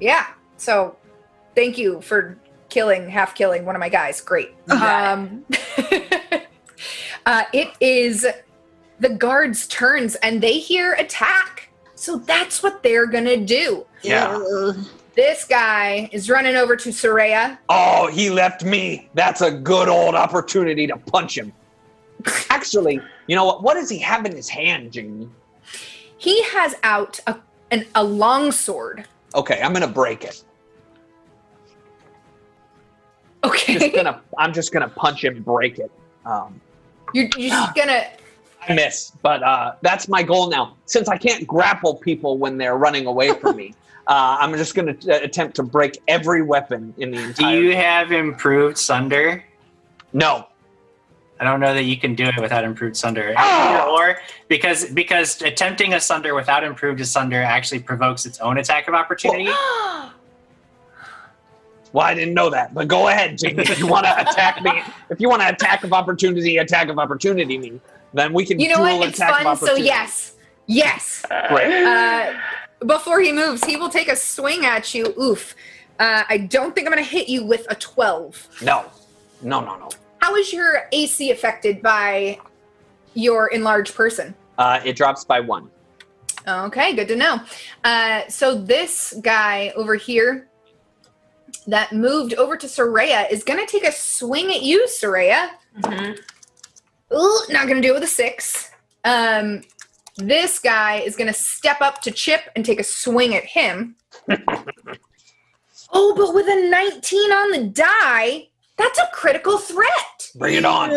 [0.00, 0.26] Yeah.
[0.56, 0.96] So
[1.54, 2.38] thank you for
[2.70, 4.20] killing, half killing one of my guys.
[4.20, 4.54] Great.
[4.70, 5.44] Um,
[7.26, 8.26] uh, it is
[9.00, 11.68] the guards' turns and they hear attack.
[11.94, 13.86] So that's what they're going to do.
[14.02, 14.40] Yeah.
[15.14, 17.56] This guy is running over to Soraya.
[17.68, 19.08] Oh, he left me.
[19.14, 21.52] That's a good old opportunity to punch him.
[22.50, 23.62] Actually, you know what?
[23.62, 25.28] What does he have in his hand, Jamie?
[26.16, 27.38] He has out a,
[27.70, 29.06] an, a long sword.
[29.34, 30.42] Okay, I'm gonna break it.
[33.44, 33.78] Okay.
[33.78, 35.90] Just gonna, I'm just gonna punch him, break it.
[36.24, 36.60] Um,
[37.12, 38.04] You're, you're just gonna.
[38.68, 40.76] I miss, but uh, that's my goal now.
[40.86, 43.74] Since I can't grapple people when they're running away from me,
[44.06, 47.60] uh, I'm just going to attempt to break every weapon in the Do entire.
[47.60, 49.44] you have improved Sunder?
[50.12, 50.46] No.
[51.40, 53.34] I don't know that you can do it without improved Sunder.
[53.36, 53.86] Ah!
[53.90, 54.18] Or
[54.48, 59.50] because because attempting a Sunder without improved Sunder actually provokes its own attack of opportunity.
[61.92, 63.62] Well, I didn't know that, but go ahead, Jamie.
[63.62, 66.98] If you want to attack me, if you want to attack of opportunity, attack of
[66.98, 67.80] opportunity me,
[68.14, 69.08] then we can You know dual what?
[69.08, 69.56] It's fun.
[69.56, 70.36] So yes,
[70.66, 71.24] yes.
[71.48, 71.84] Great.
[71.84, 72.34] Uh,
[72.86, 75.12] before he moves, he will take a swing at you.
[75.20, 75.54] Oof.
[75.98, 78.60] Uh, I don't think I'm going to hit you with a 12.
[78.62, 78.84] No,
[79.42, 79.88] no, no, no.
[80.18, 82.38] How is your AC affected by
[83.14, 84.34] your enlarged person?
[84.58, 85.70] Uh, it drops by one.
[86.46, 87.40] Okay, good to know.
[87.84, 90.48] Uh, so this guy over here
[91.66, 95.50] that moved over to Soraya is going to take a swing at you, Soraya.
[95.80, 96.20] Mhm.
[97.14, 98.70] Ooh, not going to do it with a six.
[99.04, 99.62] Um,
[100.16, 103.96] this guy is going to step up to Chip and take a swing at him.
[105.92, 110.30] oh, but with a 19 on the die, that's a critical threat.
[110.36, 110.90] Bring it on.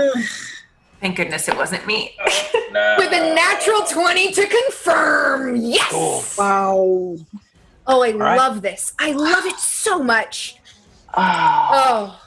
[1.00, 2.16] Thank goodness it wasn't me.
[2.72, 5.56] With a natural 20 to confirm.
[5.58, 5.92] Yes.
[5.92, 6.24] Cool.
[6.38, 7.18] Wow.
[7.86, 8.38] Oh, I right.
[8.38, 8.94] love this.
[9.00, 10.58] I love it so much.
[11.14, 11.70] Ah.
[11.72, 12.27] Oh.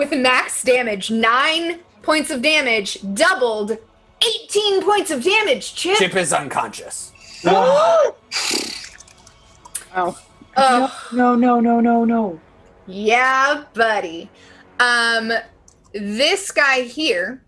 [0.00, 3.76] With max damage, nine points of damage, doubled,
[4.46, 5.98] 18 points of damage, Chip.
[5.98, 7.12] Chip is unconscious.
[9.94, 10.16] Oh.
[10.56, 12.40] Oh, No, no, no, no, no.
[12.86, 14.30] yeah, buddy.
[14.78, 15.32] Um,
[15.92, 17.42] this guy here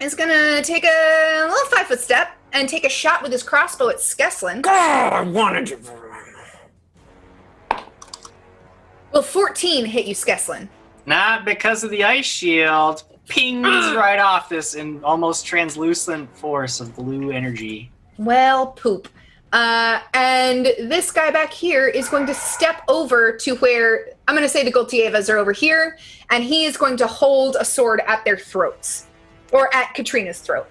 [0.00, 3.90] is gonna take a little five foot step and take a shot with his crossbow
[3.90, 4.62] at Skeslin.
[4.62, 5.78] God, I wanted to.
[9.12, 10.68] Will 14 hit you, Skeslin?
[11.08, 13.02] Not because of the ice shield.
[13.28, 13.64] Pings
[13.94, 17.90] right off this in almost translucent force of blue energy.
[18.18, 19.08] Well, poop.
[19.50, 24.46] Uh, and this guy back here is going to step over to where I'm going
[24.46, 25.96] to say the Goltievas are over here,
[26.28, 29.06] and he is going to hold a sword at their throats,
[29.50, 30.66] or at Katrina's throat.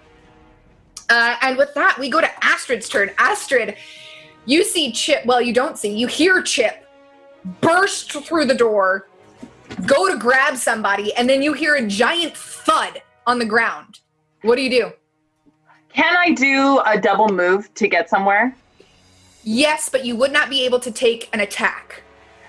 [1.09, 3.09] Uh, and with that, we go to Astrid's turn.
[3.18, 3.76] Astrid,
[4.45, 5.26] you see Chip.
[5.26, 5.97] Well, you don't see.
[5.97, 6.88] You hear Chip
[7.61, 9.06] burst through the door,
[9.85, 13.99] go to grab somebody, and then you hear a giant thud on the ground.
[14.41, 14.91] What do you do?
[15.89, 18.56] Can I do a double move to get somewhere?
[19.44, 22.03] Yes, but you would not be able to take an attack.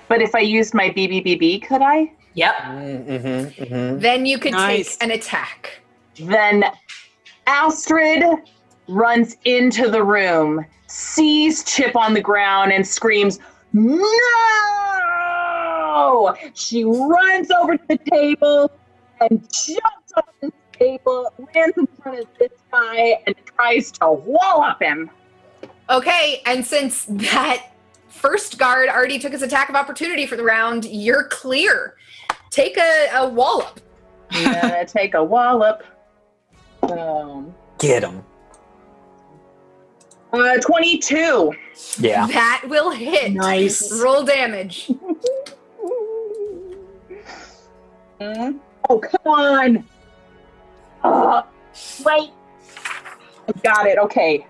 [0.09, 2.13] But if I used my BBBB, could I?
[2.35, 2.55] Yep.
[2.57, 3.99] Mm-hmm, mm-hmm.
[4.01, 4.97] Then you could Nice.
[4.97, 5.81] take an attack.
[6.21, 6.65] Then
[7.47, 8.23] Astrid
[8.89, 13.39] runs into the room, sees Chip on the ground, and screams,
[13.73, 14.05] No!
[16.55, 18.71] She runs over to the table
[19.21, 24.81] and jumps on the table, lands in front of this guy, and tries to wallop
[24.83, 25.11] him.
[25.91, 27.73] Okay, and since that
[28.09, 31.95] first guard already took his attack of opportunity for the round, you're clear.
[32.51, 33.81] Take a, a wallop.
[34.31, 35.83] I'm take a wallop.
[36.83, 38.23] Um, Get him.
[40.33, 41.53] uh, 22.
[41.99, 42.27] Yeah.
[42.27, 43.33] That will hit.
[43.33, 44.01] Nice.
[44.03, 44.91] Roll damage.
[48.21, 48.59] Mm.
[48.89, 49.85] Oh, come on.
[51.03, 51.43] Uh,
[52.05, 52.31] wait.
[53.49, 53.99] I got it.
[53.99, 54.47] Okay.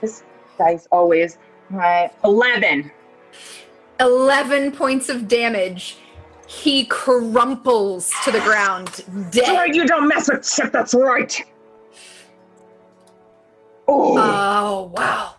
[0.00, 0.22] This
[0.56, 1.38] guy's always
[1.70, 2.10] right.
[2.24, 2.90] 11.
[4.00, 5.96] 11 points of damage.
[6.46, 8.88] He crumples to the ground,
[9.32, 9.76] Sorry, dead.
[9.76, 10.72] you don't mess with Chip.
[10.72, 11.42] That's right.
[13.86, 15.34] Oh, Oh, wow.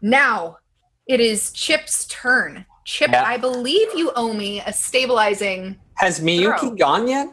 [0.00, 0.58] Now
[1.06, 2.64] it is Chip's turn.
[2.84, 3.24] Chip, Yeah.
[3.24, 5.76] I believe you owe me a stabilizing.
[5.98, 6.70] Has Miyuki Throw.
[6.70, 7.28] gone yet?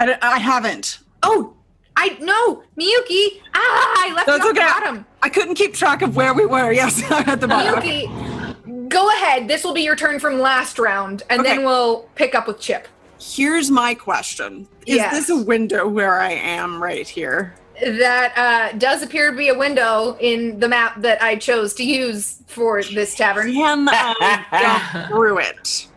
[0.00, 0.98] I, I haven't.
[1.22, 1.54] Oh,
[1.96, 3.40] I no, Miyuki.
[3.54, 4.70] Ah, I left That's it on the okay.
[4.70, 5.06] bottom.
[5.22, 6.70] I couldn't keep track of where we were.
[6.72, 7.82] Yes, I'm at the bottom.
[7.82, 9.48] Miyuki, go ahead.
[9.48, 11.56] This will be your turn from last round, and Okay.
[11.56, 12.86] then we'll pick up with Chip.
[13.18, 15.12] Here's my question: Is Yes.
[15.12, 17.54] this a window where I am right here?
[17.82, 21.84] That uh, does appear to be a window in the map that I chose to
[21.84, 23.52] use for this tavern.
[23.52, 24.44] Can I
[24.94, 25.88] jump through it?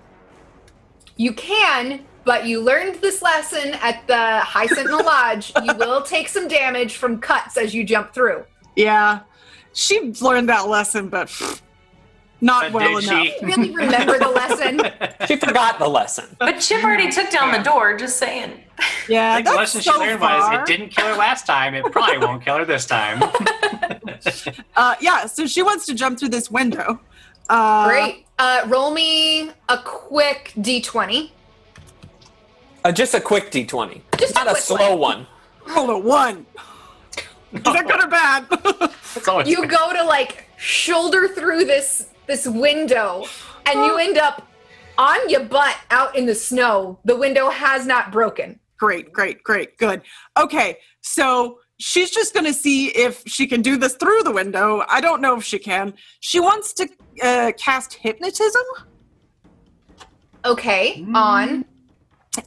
[1.20, 5.52] You can, but you learned this lesson at the High Sentinel Lodge.
[5.66, 8.46] You will take some damage from cuts as you jump through.
[8.78, 9.20] Yeah,
[9.74, 11.62] she learned that lesson, but pff,
[12.40, 13.28] not But well did enough.
[13.28, 13.46] she?
[13.46, 14.82] Really remember the lesson.
[15.28, 16.26] She forgot the lesson.
[16.40, 18.54] But Chip already took down the door, just saying.
[19.10, 20.40] Yeah, I think the lesson so she learned far.
[20.52, 21.76] was it didn't kill her last time.
[21.76, 23.22] It probably won't kill her this time.
[24.76, 27.00] Uh, yeah, so she wants to jump through this window.
[27.50, 28.26] Uh, Great.
[28.38, 31.32] Uh, roll me a quick d20.
[32.86, 34.02] Uh, just a quick d20.
[34.18, 35.28] Just Not a, quick slow one.
[35.76, 36.46] Roll a one.
[37.54, 39.48] Is that good or bad?
[39.48, 39.70] You good.
[39.72, 43.26] go to like shoulder through this this window,
[43.66, 44.48] and you end up
[45.00, 47.00] on your butt out in the snow.
[47.06, 48.60] The window has not broken.
[48.78, 50.04] great, great, great, good.
[50.40, 54.84] Okay, so she's just going to see if she can do this through the window.
[54.88, 55.94] I don't know if she can.
[56.20, 56.88] She wants to
[57.22, 58.64] uh, cast hypnotism
[60.46, 61.66] Okay, on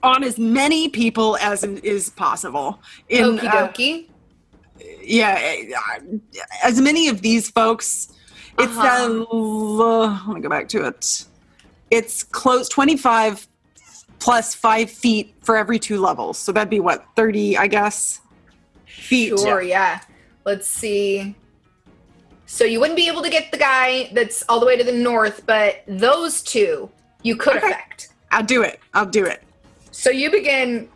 [0.02, 2.80] on as many people as is possible.
[3.08, 6.00] In okie uh, yeah, uh,
[6.62, 8.08] as many of these folks.
[8.58, 9.24] It's Uh-huh.
[9.30, 11.24] uh, let me go back to it.
[11.90, 13.46] It's close twenty five
[14.18, 16.38] plus five feet for every two levels.
[16.38, 18.20] So that'd be what thirty, I guess.
[18.86, 19.38] Feet.
[19.38, 20.00] Sure, yeah.
[20.44, 21.34] Let's see.
[22.52, 24.92] So you wouldn't be able to get the guy that's all the way to the
[24.92, 26.90] north, but those two
[27.22, 27.68] you could Okay.
[27.68, 28.10] affect.
[28.30, 28.78] I'll do it.
[28.92, 29.42] I'll do it.
[29.90, 30.86] So you begin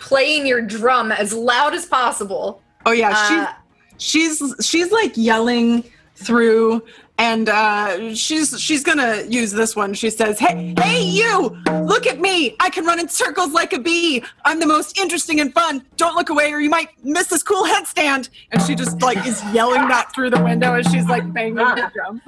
[0.00, 2.62] playing your drum as loud as possible.
[2.86, 3.52] Oh yeah, Uh,
[3.98, 5.82] she's she's she's like yelling
[6.14, 6.82] through
[7.18, 9.94] and uh she's she's gonna use this one.
[9.94, 11.56] She says hey hey you!
[11.82, 12.56] Look at me!
[12.60, 14.24] I can run in circles like a bee!
[14.44, 15.84] I'm the most interesting and fun!
[15.96, 18.28] Don't look away or you might miss this cool headstand!
[18.50, 21.90] And she just like is yelling that through the window as she's like banging the
[21.94, 22.22] drum.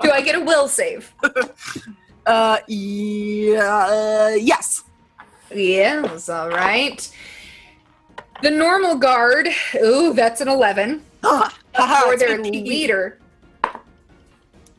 [0.00, 1.12] Do I get a will save?
[2.26, 4.84] uh yeah yes.
[5.54, 7.08] Yes, all right.
[8.42, 9.48] The normal guard,
[9.82, 11.02] ooh, that's an 11.
[11.24, 13.18] Ah, haha, or it's their leader.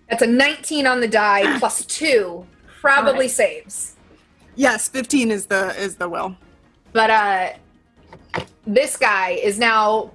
[0.09, 2.45] That's a 19 on the die plus 2.
[2.81, 3.95] Probably saves.
[4.55, 6.35] yes 15 is the is the will
[6.93, 7.49] But uh
[8.65, 10.11] this guy is now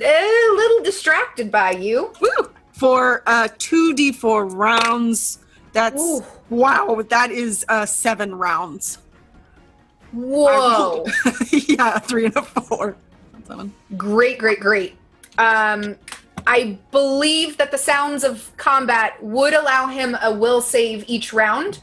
[0.00, 2.12] a little distracted by you.
[2.20, 2.50] Woo!
[2.72, 5.40] For uh, 2d4 rounds,
[5.74, 6.24] that's Ooh.
[6.48, 8.98] wow, that is uh, seven rounds.
[10.12, 11.04] Whoa.
[11.50, 12.96] yeah, three and a four.
[13.46, 13.74] Seven.
[13.96, 14.96] great, great, great.
[15.38, 15.96] Um
[16.46, 21.82] I believe that the sounds of combat would allow him a will save each round.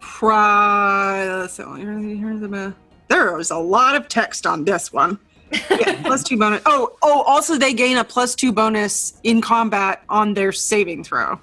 [0.00, 2.74] Pri- so here's the,
[3.08, 5.18] there is a lot of text on this one.
[5.70, 6.60] Yeah, plus two bonus.
[6.66, 11.38] Oh, oh, also they gain a plus two bonus in combat on their saving throw.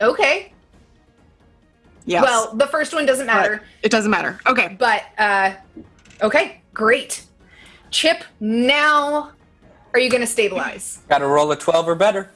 [0.00, 0.52] Okay.
[2.06, 2.22] Yes.
[2.22, 3.62] Well, the first one doesn't matter.
[3.82, 4.40] it doesn't matter.
[4.46, 4.74] Okay.
[4.78, 5.54] But uh
[6.22, 7.24] okay, great.
[7.90, 9.32] Chip, now
[9.94, 10.98] are you gonna stabilize?
[11.08, 12.30] Got to roll a 12 or better.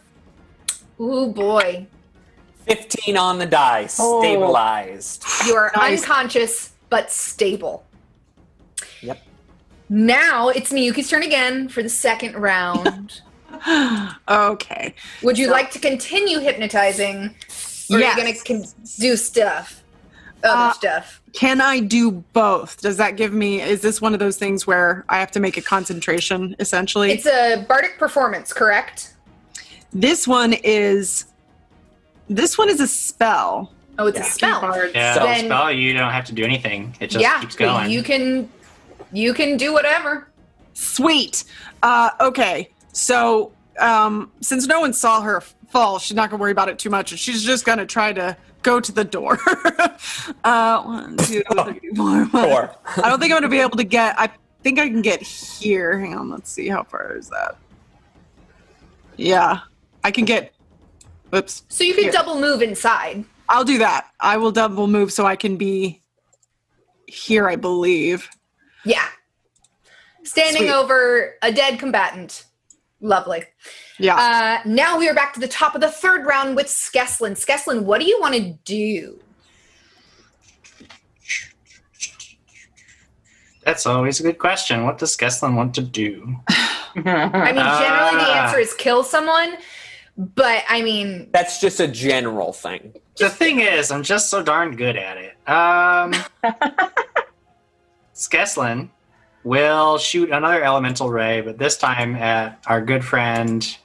[1.01, 1.87] Ooh boy.
[2.66, 3.89] 15 on the die.
[3.99, 4.20] Oh.
[4.23, 5.24] Stabilized.
[5.47, 6.01] You are Nice.
[6.03, 7.85] unconscious but stable.
[9.03, 9.20] Yep.
[9.89, 13.20] Now it's Miyuki's turn again for the second round.
[14.29, 14.95] okay.
[15.23, 17.35] Would you like to continue hypnotizing?
[17.91, 18.16] Or Yes.
[18.16, 19.81] are you gonna con- do stuff?
[20.44, 21.20] Other Uh, stuff.
[21.32, 22.81] Can I do both?
[22.81, 23.60] Does that give me?
[23.60, 27.12] Is this one of those things where I have to make a concentration essentially?
[27.12, 29.14] It's a bardic performance, correct?
[29.94, 31.27] this one is.
[32.28, 33.73] This one is a spell.
[33.98, 34.62] Oh, it's a spell.
[34.94, 36.97] Yeah, So- the spell you don't have to do anything.
[36.98, 37.90] It just yeah, keeps going.
[37.90, 38.48] you can
[39.12, 40.28] you can do whatever.
[40.73, 41.44] Sweet.
[41.82, 46.69] Uh, okay, so um, since no one saw her fall, she's not gonna worry about
[46.70, 49.39] it too much, and she's just gonna try to go to the door.
[50.44, 52.30] uh, one, two, three, four, five.
[52.30, 52.76] Four.
[53.05, 54.18] I don't think I'm gonna be able to get.
[54.18, 54.30] I
[54.62, 55.98] think I can get here.
[55.98, 57.56] Hang on, let's see how far is that.
[59.16, 59.60] Yeah,
[60.05, 60.55] I can get.
[61.34, 61.64] Oops.
[61.68, 62.12] So you can Here.
[62.12, 63.24] double move inside.
[63.48, 64.09] I'll do that.
[64.20, 66.02] I will double move so I can be
[67.06, 67.48] here.
[67.48, 68.28] I believe.
[68.84, 69.06] Yeah.
[70.24, 70.72] Standing Sweet.
[70.72, 72.44] over a dead combatant.
[73.01, 73.44] Lovely.
[74.03, 74.16] Yeah.
[74.16, 77.33] Uh, now we are back to the top of the third round with Skeslin.
[77.33, 79.20] Skeslin, what do you want to do?
[83.65, 84.83] That's always a good question.
[84.83, 86.37] What does Skeslin want to do?
[86.49, 89.57] I mean, generally the answer is kill someone,
[90.16, 92.95] but I mean, That's just a general thing.
[93.19, 95.37] The thing is, I'm just so darn good at it.
[95.49, 96.12] Um,
[98.16, 98.91] Skeslin
[99.45, 103.79] will shoot another elemental ray, but this time at our good friend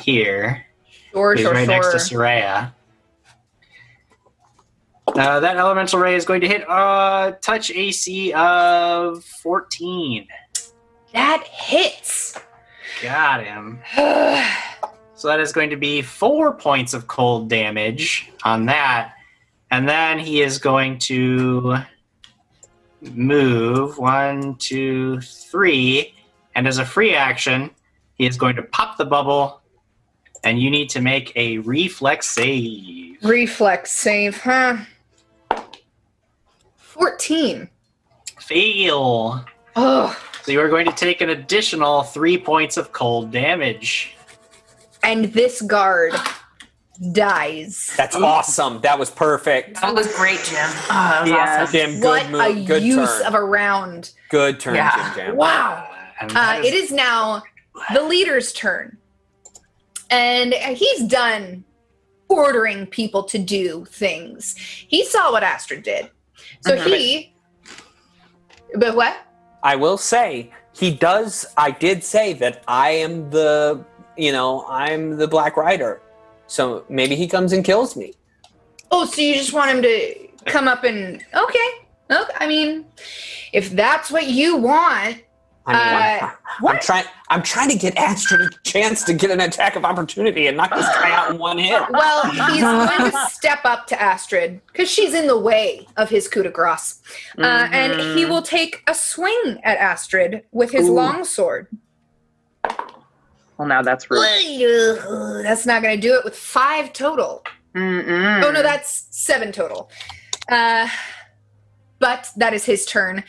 [0.00, 0.66] here,
[1.12, 2.20] sure, who's sure, right next to sure.
[2.20, 2.72] Soraya.
[5.08, 10.26] Uh, that elemental ray is going to hit uh, touch AC of 14.
[11.12, 12.38] That hits.
[13.02, 13.80] Got him.
[15.14, 19.14] So that is going to be four points of cold damage on that.
[19.70, 21.76] And then he is going to
[23.02, 26.12] move one, two, three.
[26.56, 27.70] And as a free action,
[28.14, 29.61] he is going to pop the bubble.
[30.44, 33.22] And you need to make a reflex save.
[33.22, 34.78] Reflex save, huh?
[36.76, 37.68] 14.
[38.40, 39.44] Fail.
[39.76, 44.16] Oh, So you are going to take an additional three points of cold damage.
[45.04, 46.12] and this guard
[47.12, 47.92] dies.
[47.96, 48.80] That's awesome.
[48.82, 49.80] That was perfect.
[49.80, 50.58] That was great, Jim.
[50.60, 51.60] Oh, that was Yes.
[51.60, 51.72] awesome.
[51.72, 52.64] Jim, what good a.
[52.64, 53.26] Good use turn.
[53.26, 54.12] of a round.
[54.28, 55.14] Good turn, Yeah.
[55.14, 55.36] Jim Jam.
[55.36, 55.88] Wow.
[56.20, 57.42] Uh, that it is now
[57.94, 58.96] the leader's turn.
[60.12, 61.64] And he's done
[62.28, 64.54] ordering people to do things.
[64.56, 66.10] He saw what Astrid did.
[66.60, 66.88] So Mm-hmm.
[66.90, 67.34] he.
[68.74, 69.16] But what?
[69.62, 71.46] I will say he does.
[71.56, 73.84] I did say that I am the,
[74.16, 76.02] you know, I'm the Black Rider.
[76.46, 78.12] So maybe he comes and kills me.
[78.90, 81.24] Oh, so you just want him to come up and.
[81.34, 81.68] Okay.
[82.10, 82.34] Okay.
[82.38, 82.84] I mean,
[83.54, 85.22] if that's what you want.
[85.66, 86.30] I mean,
[86.64, 87.04] Uh, I'm trying.
[87.30, 90.74] I'm trying to get Astrid a chance to get an attack of opportunity and knock
[90.74, 91.82] this guy out in one hit.
[91.90, 96.28] Well, he's going to step up to Astrid because she's in the way of his
[96.28, 97.00] coup de grace.
[97.38, 100.94] Uh, and he will take a swing at Astrid with his Ooh.
[100.94, 101.68] long sword.
[103.58, 104.22] Well, now that's rude.
[105.44, 107.44] That's not going to do it with five total.
[107.74, 108.42] Mm-mm.
[108.44, 109.90] Oh, no, that's seven total.
[110.48, 110.88] Uh,
[111.98, 113.22] but that is his turn.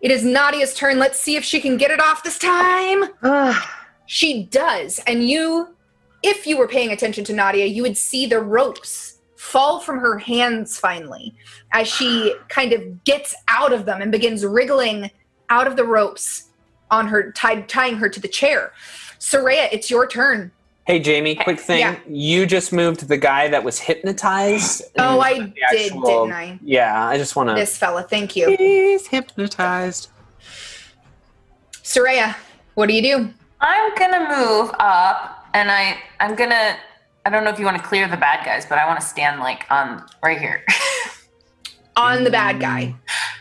[0.00, 0.98] It is Nadia's turn.
[0.98, 3.04] Let's see if she can get it off this time.
[3.22, 3.68] Ugh.
[4.06, 4.98] She does.
[5.06, 5.68] And you,
[6.22, 10.18] if you were paying attention to Nadia, you would see the ropes fall from her
[10.18, 11.34] hands finally
[11.72, 15.10] as she kind of gets out of them and begins wriggling
[15.48, 16.50] out of the ropes
[16.90, 18.72] on her, tied, tying her to the chair.
[19.18, 20.50] Soraya, it's your turn.
[20.86, 21.78] Hey Jamie, quick thing.
[21.80, 21.96] Yeah.
[22.08, 24.82] You just moved the guy that was hypnotized.
[24.98, 25.62] Oh, I The did,
[25.92, 26.58] actual- didn't I?
[26.62, 27.54] Yeah, I just want to.
[27.54, 28.56] This fella, thank you.
[28.56, 30.08] He's hypnotized.
[31.82, 32.34] Soraya,
[32.74, 33.30] what do you do?
[33.60, 36.76] I'm gonna move up, and I I'm gonna.
[37.26, 39.06] I don't know if you want to clear the bad guys, but I want to
[39.06, 40.64] stand like on right here.
[41.96, 42.94] On the bad guy.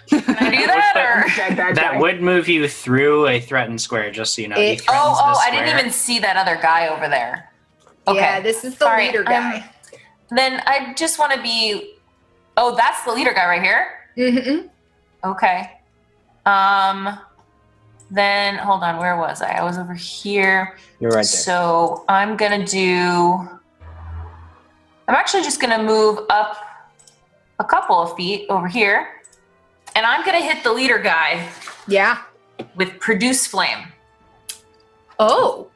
[0.10, 1.28] Can I do that or?
[1.38, 4.58] Bad, bad that would move you through a threatened square, just so you know.
[4.58, 5.38] It- Oh, oh!
[5.40, 7.50] I didn't even see that other guy over there.
[8.08, 8.18] Okay.
[8.20, 9.70] Yeah, this is the Sorry, leader guy.
[10.32, 11.96] Then I just want to be.
[12.58, 13.88] Oh, that's the leader guy right here.
[14.16, 14.68] hmm
[15.24, 15.72] Okay.
[16.46, 17.20] Um.
[18.12, 18.98] Then hold on.
[18.98, 19.52] Where was I?
[19.60, 20.78] I was over here.
[21.00, 21.24] You're right there.
[21.24, 23.48] So I'm gonna do.
[25.08, 26.58] I'm actually just gonna move up
[27.60, 29.19] a couple of feet over here,
[30.00, 31.46] and I'm gonna hit the leader guy
[31.86, 32.20] Yeah.
[32.76, 33.92] with produce flame,
[35.20, 35.68] Oh,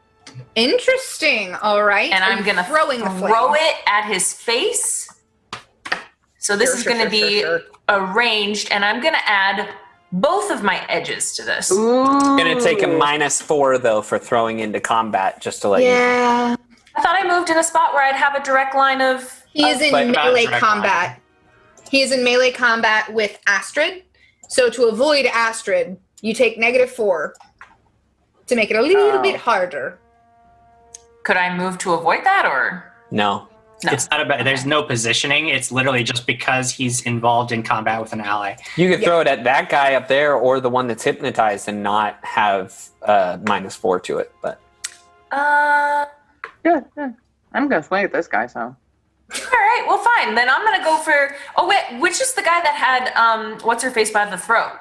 [0.55, 1.53] interesting.
[1.55, 2.09] All right.
[2.09, 3.17] and Are I'm gonna throwing flame.
[3.19, 5.09] throw it at his face.
[6.37, 7.67] So this Sure, is sure, gonna sure, be sure, sure.
[7.89, 9.67] arranged, and I'm gonna add
[10.13, 11.69] both of my edges to this.
[11.71, 12.05] Ooh.
[12.37, 15.89] gonna take a minus four though for throwing into combat, just to let you.
[15.89, 15.95] know.
[15.95, 16.55] Yeah.
[16.95, 19.43] I thought I moved in a spot where I'd have a direct line of.
[19.51, 21.19] He is oh, in melee direct combat.
[21.91, 24.03] He is in melee combat with Astrid.
[24.53, 27.33] So to avoid Astrid, you take negative four
[28.45, 29.21] to make it a little Oh.
[29.23, 29.97] bit harder.
[31.23, 33.47] Could I move to avoid that, or No.
[33.83, 33.91] no?
[33.91, 34.43] It's not about.
[34.43, 35.47] There's no positioning.
[35.49, 38.53] It's literally just because he's involved in combat with an ally.
[38.75, 39.07] You could Yeah.
[39.07, 42.75] throw it at that guy up there or the one that's hypnotized and not have
[43.01, 44.31] uh, minus four to it.
[44.43, 44.59] But
[45.31, 46.05] Uh.
[46.63, 47.09] Yeah, yeah.
[47.55, 48.45] I'm gonna swing at this guy.
[48.45, 48.75] So
[49.35, 49.83] All right.
[49.87, 50.35] Well, fine.
[50.35, 51.35] Then I'm gonna go for.
[51.57, 54.79] Oh wait, which is the guy that had um, what's her face by the throat,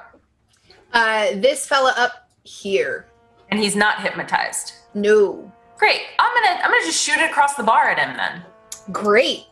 [0.93, 3.07] Uh, this fella up here.
[3.49, 4.73] and he's not hypnotized.
[4.93, 5.51] No.
[5.77, 6.01] Great.
[6.19, 8.43] I'm gonna I'm gonna just shoot it across the bar at him then.
[8.91, 9.45] Great.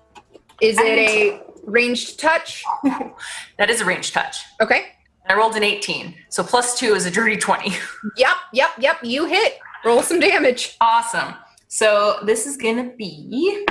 [0.61, 2.63] Is it a ranged touch?
[3.57, 4.37] That is a ranged touch.
[4.59, 4.85] Okay.
[5.29, 7.69] I rolled an 18, so plus two is a dirty 20.
[8.17, 8.97] Yep, yep, yep.
[9.03, 9.59] You hit.
[9.85, 10.75] Roll some damage.
[10.81, 11.35] awesome.
[11.67, 13.65] So this is gonna be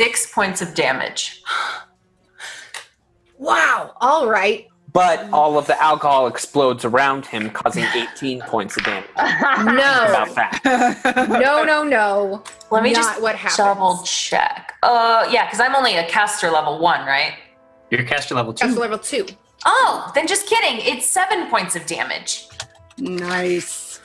[0.00, 1.42] six points of damage.
[3.38, 3.94] Wow.
[4.02, 4.66] All right.
[4.92, 9.08] but all of the alcohol explodes around him, causing 18 points of damage.
[9.16, 9.72] No.
[10.12, 10.60] About that.
[11.40, 12.44] No, no, no.
[12.70, 13.56] Let me Not just what happens.
[13.56, 14.74] double check.
[14.82, 17.32] Uh, yeah, because I'm only a caster level one, right?
[17.90, 18.66] You're caster level two.
[18.66, 19.26] That's level two.
[19.64, 20.80] Oh, then just kidding.
[20.84, 22.46] It's seven points of damage.
[22.98, 24.00] Nice.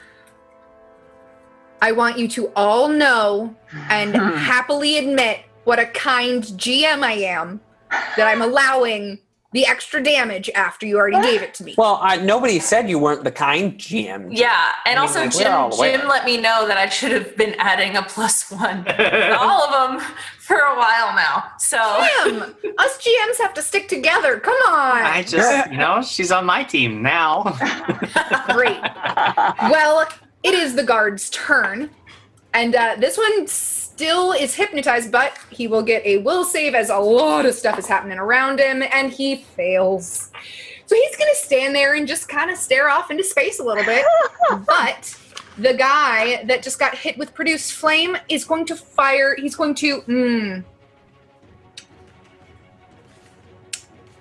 [1.82, 3.54] I want you to all know
[3.90, 4.16] and
[4.54, 9.20] happily admit what a kind GM I am that I'm allowing
[9.52, 11.76] the extra damage after you already gave it to me.
[11.78, 14.28] Well, I, nobody said you weren't the kind GM.
[14.36, 16.00] Yeah, and I mean, also like, Jim.
[16.02, 19.62] Jim let me know that I should have been adding a plus one to all
[19.64, 20.06] of them
[20.40, 21.52] for a while now.
[21.58, 21.78] So
[22.26, 22.42] Jim,
[22.78, 24.40] us GMs have to stick together.
[24.42, 25.04] Come on.
[25.04, 27.44] I just, you know, she's on my team now.
[28.50, 28.82] Great.
[29.72, 30.06] Well,
[30.44, 31.90] it is the guard's turn.
[32.54, 36.76] And uh, this one s- still is hypnotized, but he will get a will save
[36.76, 40.32] as a lot of stuff is happening around him, and he fails.
[40.86, 43.86] So he's gonna stand there and just kind of stare off into space a little
[43.86, 44.06] bit.
[44.68, 45.18] but
[45.58, 49.36] the guy that just got hit with produced flame is going to fire.
[49.36, 50.02] He's going to.
[50.02, 50.64] Mm,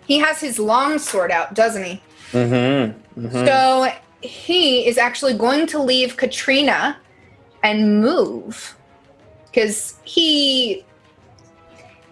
[0.06, 2.02] he has his long sword out, doesn't he?
[2.32, 3.44] Mm-hmm.
[3.44, 6.98] So he is actually going to leave Katrina
[7.62, 8.76] and move
[9.54, 10.84] because he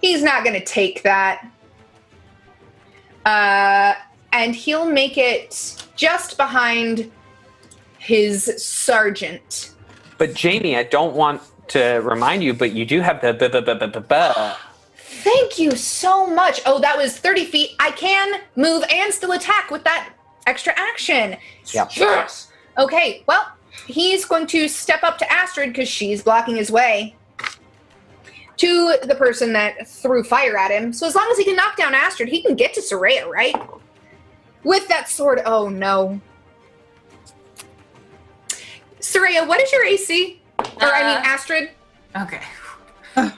[0.01, 1.47] he's not going to take that.
[3.25, 3.95] Uh,
[4.33, 7.11] and he'll make it just behind
[7.99, 9.75] his sergeant.
[10.19, 13.61] But Jamie, I don't want to remind you, but you do have the b- b-
[13.61, 14.53] b- b- b- b-
[14.97, 16.61] Thank you so much.
[16.67, 17.71] Oh, that was 30 feet.
[17.79, 20.13] I can move and still attack with that
[20.47, 21.37] extra action.
[21.73, 21.87] Yeah.
[21.95, 22.51] Yes.
[22.77, 23.53] Okay, well,
[23.87, 27.15] he's going to step up to Astrid because she's blocking his way
[28.63, 30.93] to the person that threw fire at him.
[30.93, 33.57] So as long as he can knock down Astrid, he can get to Soraya, right?
[34.63, 35.43] With that sword.
[35.45, 36.21] Oh no.
[39.01, 40.41] Soraya, what is your AC?
[40.61, 41.71] Or I mean Uh, Astrid?
[42.21, 42.41] Okay.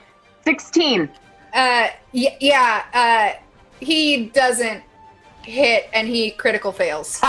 [0.45, 1.09] 16.
[1.55, 2.85] Uh, y- yeah.
[2.93, 3.41] Uh,
[3.81, 4.83] he doesn't
[5.43, 7.19] hit, and he critical fails.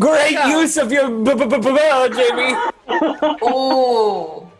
[0.00, 0.58] Great Yeah.
[0.60, 2.56] use of your b- b- b- b- Jamie.
[3.42, 4.50] Oh.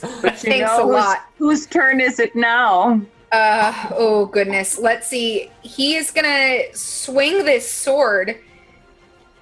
[0.00, 1.18] But you Thanks know a whose- lot.
[1.38, 3.00] Whose turn is it now?
[3.32, 4.78] Uh, oh goodness.
[4.78, 5.50] Let's see.
[5.62, 8.36] He is gonna swing this sword,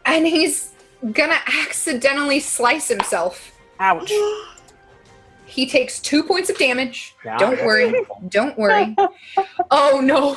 [0.05, 0.71] and he's
[1.13, 3.53] gonna accidentally slice himself.
[3.81, 4.13] Ouch.
[5.47, 7.15] He takes two points of damage.
[7.25, 7.39] Yeah.
[7.39, 7.95] Don't worry.
[8.29, 8.95] Don't worry.
[9.71, 10.35] Oh no.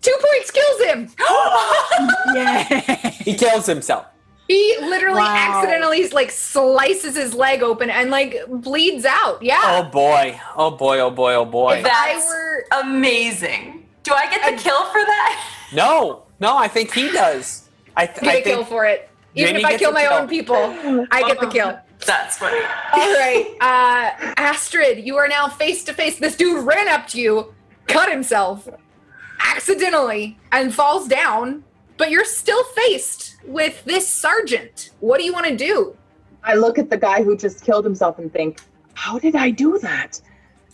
[0.00, 1.08] Two points kills him.
[3.24, 4.06] He kills himself.
[4.48, 5.34] He literally Wow.
[5.58, 9.42] accidentally like slices his leg open and like bleeds out.
[9.42, 9.60] Yeah.
[9.64, 10.38] Oh boy.
[10.56, 10.98] Oh boy.
[11.00, 11.34] Oh boy.
[11.34, 11.74] Oh boy.
[11.78, 13.86] if I That's- were Amazing.
[14.02, 15.44] Do I get the kill for that?
[15.72, 16.24] No.
[16.40, 16.56] No.
[16.56, 17.68] I think he does.
[17.96, 19.08] I, th- get I a kill for it.
[19.34, 20.12] Even Jamie if I kill my kill.
[20.12, 20.56] own people,
[21.10, 21.78] I get the kill.
[22.04, 22.58] That's funny.
[22.92, 26.18] All right, uh, Astrid, you are now face to face.
[26.18, 27.54] This dude ran up to you,
[27.86, 28.68] cut himself
[29.40, 31.64] accidentally, and falls down.
[32.02, 34.90] But you're still faced with this sergeant.
[34.98, 35.96] What do you want to do?
[36.42, 38.60] I look at the guy who just killed himself and think,
[38.94, 40.20] how did I do that?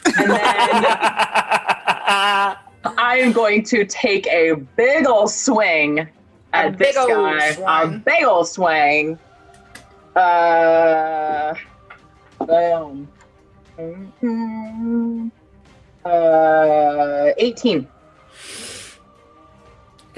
[0.06, 0.38] And then
[2.96, 6.08] I am going to take a big ol' swing
[6.54, 7.48] at A this big ol' guy.
[7.66, 9.18] A big ol' swing.
[10.16, 11.52] Uh,
[12.38, 13.06] boom.
[13.76, 15.30] Mhm.
[16.06, 17.86] Uh, 18.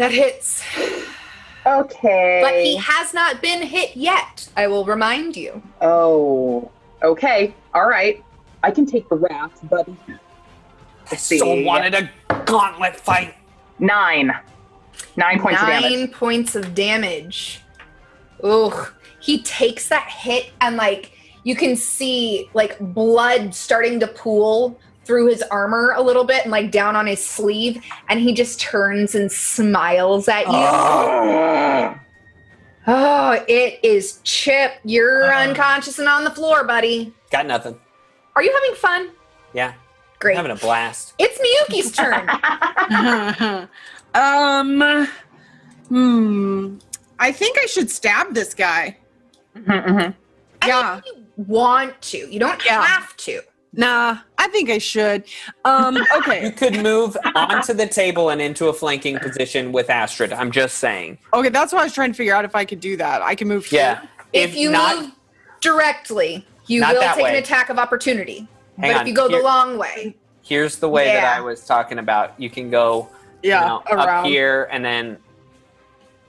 [0.00, 0.64] That hits.
[1.66, 2.40] Okay.
[2.42, 4.48] But he has not been hit yet.
[4.56, 5.62] I will remind you.
[5.82, 6.70] Oh,
[7.02, 7.54] okay.
[7.74, 8.24] All right.
[8.62, 9.94] I can take the wrath, buddy.
[10.08, 10.18] I
[11.10, 11.64] Let's so see.
[11.64, 12.10] wanted a
[12.46, 13.34] gauntlet fight.
[13.78, 14.34] Nine.
[15.16, 15.82] Nine points of damage.
[15.82, 16.12] Nine damage.
[16.12, 17.60] points of damage.
[18.42, 18.94] Ugh.
[19.20, 21.12] He takes that hit and like
[21.44, 26.50] you can see like blood starting to pool through his armor a little bit and
[26.52, 30.52] like down on his sleeve and he just turns and smiles at you.
[30.52, 31.98] Oh.
[32.86, 34.72] Oh, it is Chip.
[34.84, 37.12] You're unconscious and on the floor, buddy.
[37.30, 37.78] Got nothing.
[38.34, 39.10] Are you having fun?
[39.52, 39.74] Yeah.
[40.18, 40.36] Great.
[40.36, 41.14] Having a blast.
[41.18, 42.28] It's Miyuki's turn.
[44.14, 45.08] um,
[45.88, 46.78] hmm.
[47.18, 48.96] I think I should stab this guy.
[49.56, 50.14] Mhm, mhm.
[50.62, 51.00] I Yeah.
[51.06, 52.18] you want to.
[52.32, 52.82] You don't Yeah.
[52.82, 53.42] have to.
[53.72, 55.24] Nah, I think I should.
[55.66, 56.44] Um, okay.
[56.46, 60.32] You could move onto the table and into a flanking position with Astrid.
[60.32, 61.18] I'm just saying.
[61.34, 63.20] Okay, that's what I was trying to figure out if I could do that.
[63.20, 63.80] I can move here.
[63.80, 64.06] Yeah.
[64.32, 65.10] If, you not, move
[65.60, 68.48] directly, you will that take an attack of opportunity.
[68.78, 71.40] Hang but on, if you go here- the long way, here's the way that I
[71.42, 72.40] was talking about.
[72.40, 73.10] You can go
[73.42, 74.08] Yeah, you know, around.
[74.20, 75.18] up here and then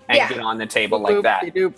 [0.09, 0.27] and Yeah.
[0.27, 1.43] get on the table Boop, like boop, that.
[1.55, 1.75] doop.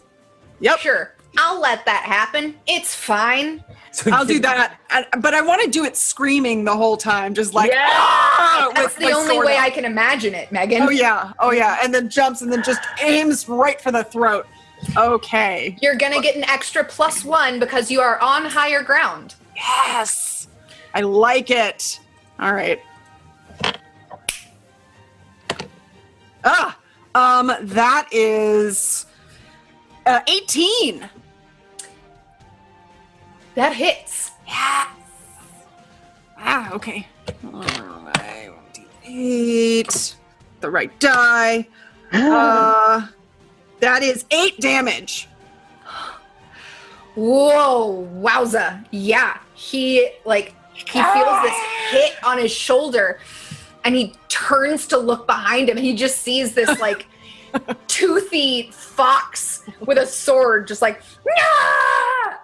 [0.61, 2.55] Yep, sure, I'll let that happen.
[2.67, 3.63] It's fine.
[3.91, 4.77] So I'll do that.
[4.89, 7.87] And- But I want to do it screaming the whole time, just like Yeah.
[7.91, 9.63] "Ah!" That's with the only way out.
[9.63, 10.81] I can imagine it, Megan.
[10.83, 14.47] Oh yeah, oh yeah, and then jumps and then just aims right for the throat.
[14.97, 15.77] Okay.
[15.81, 19.35] You're gonna get an extra plus one because you are on higher ground.
[19.55, 20.47] Yes,
[20.93, 21.99] I like it.
[22.39, 22.81] All right.
[26.43, 26.77] Ah,
[27.15, 29.05] um, that is
[30.05, 31.09] uh, eighteen.
[33.55, 34.31] That hits.
[34.47, 34.87] Yeah.
[36.37, 37.07] Ah, okay.
[37.45, 38.51] Alright,
[39.05, 40.15] 1d8.
[40.59, 41.67] The right die.
[42.11, 43.07] Uh,
[43.79, 45.27] that is eight damage.
[47.15, 48.85] Whoa, wowza.
[48.91, 49.37] Yeah.
[49.53, 51.57] He like he feels this
[51.91, 53.19] hit on his shoulder
[53.83, 57.05] and he turns to look behind him and he just sees this like
[57.87, 62.37] toothy fox with a sword just like "Nyah!"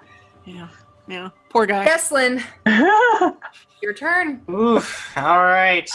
[0.46, 0.68] Yeah.
[1.10, 1.30] Yeah.
[1.50, 1.88] Poor guy.
[1.88, 2.44] Skeslin,
[3.82, 4.42] your turn.
[4.48, 5.18] Oof.
[5.18, 5.90] All right.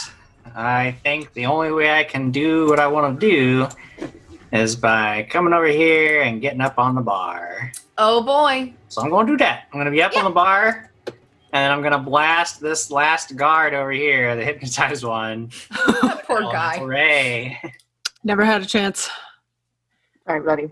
[0.53, 3.67] I think the only way I can do what I want to do
[4.51, 7.71] is by coming over here and getting up on the bar.
[7.97, 8.73] Oh boy.
[8.89, 9.63] So I'm going to do that.
[9.71, 10.91] I'm going to be up on the bar,
[11.53, 15.49] and I'm going to blast this last guard over here, the hypnotized one.
[16.25, 16.77] Poor guy.
[16.77, 17.61] Hooray!
[18.25, 19.09] Never had a chance.
[20.27, 20.67] All right, buddy.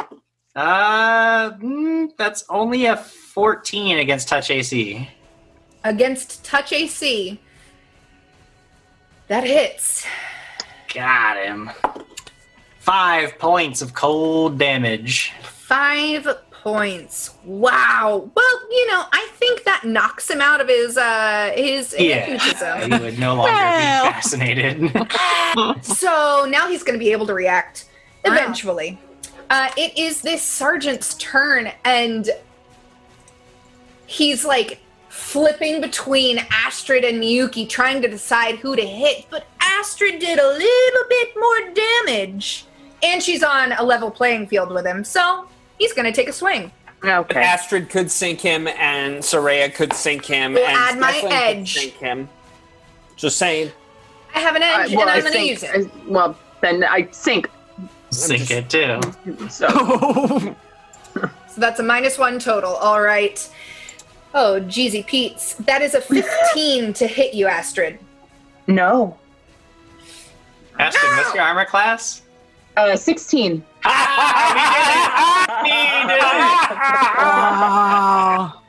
[0.53, 2.97] Uh, mm, that's only a
[3.33, 5.09] 14 against touch AC.
[5.83, 7.39] Against touch AC.
[9.27, 10.05] That hits.
[10.93, 11.71] Got him.
[12.79, 15.31] Five points of cold damage.
[15.41, 17.31] Five points.
[17.43, 18.29] Wow.
[18.35, 22.99] Well, you know, I think that knocks him out of his uh his Yeah, he
[23.03, 24.05] would no longer Well.
[24.05, 24.91] be fascinated.
[25.81, 27.85] So now he's going to be able to react
[28.25, 28.99] eventually.
[29.49, 32.29] Uh, it is this sergeant's turn, and
[34.13, 39.25] he's like flipping between Astrid and Miyuki, trying to decide who to hit.
[39.29, 42.65] But Astrid did a little bit more damage,
[43.01, 46.33] and she's on a level playing field with him, so he's going to take a
[46.33, 46.71] swing.
[47.03, 47.41] Okay.
[47.41, 51.31] Astrid could sink him, and Soraya could sink him, We'll and add my Skeslin could
[51.33, 51.73] edge.
[51.73, 52.29] sink him.
[53.17, 53.71] Just saying.
[54.35, 55.49] I have an edge, Uh, well, and I'm I going to think.
[55.49, 55.91] use it.
[55.91, 57.49] I- well, then I sink.
[58.09, 58.99] Sink it too.
[59.49, 59.67] So
[61.15, 62.73] So that's a minus one total.
[62.75, 63.47] All right.
[64.33, 65.53] Oh, Jeezy Pete's.
[65.55, 66.01] That is a
[66.53, 67.99] 15 to hit you, Astrid.
[68.67, 69.17] no.
[70.79, 72.23] Ashton, what's your armor class?
[72.75, 73.63] Uh, sixteen.
[77.15, 78.61] Oh.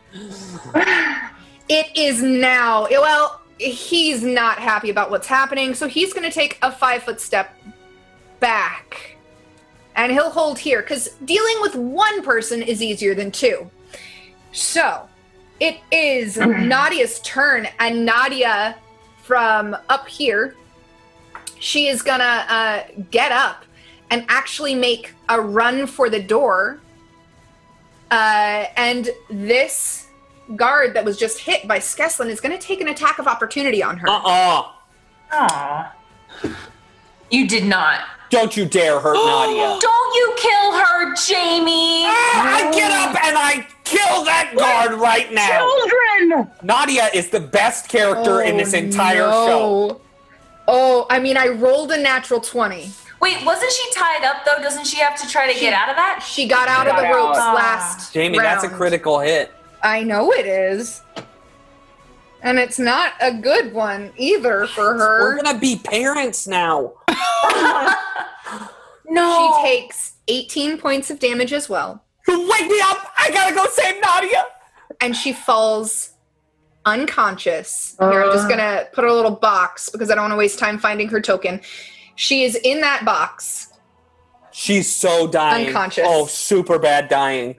[1.68, 2.86] It is now.
[2.90, 7.20] Well, he's not happy about what's happening, so he's going to take a five foot
[7.20, 7.54] step
[8.40, 9.16] back.
[9.96, 13.70] And he'll hold here, because dealing with one person is easier than two.
[14.52, 15.08] So,
[15.64, 18.76] it is Nadia's turn, and Nadia
[19.22, 20.56] from up here,
[21.58, 23.64] she is going to uh, get up
[24.10, 26.80] and actually make a run for the door.
[28.10, 30.08] Uh, and this
[30.56, 33.82] guard that was just hit by Skeslin is going to take an attack of opportunity
[33.82, 34.08] on her.
[34.08, 34.68] Uh-uh.
[35.32, 35.94] Aw.
[37.30, 38.00] You did not.
[38.28, 39.78] Don't you dare hurt Nadia.
[39.80, 42.04] Don't you kill her, Jamie!
[42.04, 45.68] I get up and I kill that guard right now.
[45.68, 46.50] Children.
[46.62, 49.88] Nadia is the best character in this oh, entire show.
[49.88, 50.00] no.
[50.66, 52.90] Oh, I mean, I rolled a natural 20.
[53.20, 54.62] Wait, wasn't she tied up though?
[54.62, 56.26] Doesn't she have to try to get out of that?
[56.26, 58.10] She got out of the Got ropes last ah.
[58.12, 58.78] Jamie, that's a round.
[58.78, 59.52] critical hit.
[59.82, 61.02] I know it is.
[62.42, 65.20] And it's not a good one either for her.
[65.20, 65.42] We're her.
[65.42, 66.94] gonna be parents now.
[69.14, 69.60] No.
[69.62, 72.02] She takes 18 points of damage as well.
[72.28, 73.12] Wake me up!
[73.18, 74.44] I gotta go save Nadia!
[75.00, 76.10] and she falls
[76.86, 77.96] unconscious.
[77.98, 78.48] Here, I'm just Uh.
[78.48, 81.20] gonna put her a little box because I don't want to waste time finding her
[81.20, 81.60] token.
[82.14, 83.68] She is in that box.
[84.52, 85.66] She's so dying.
[85.66, 86.06] Unconscious.
[86.08, 87.56] Oh, super bad dying.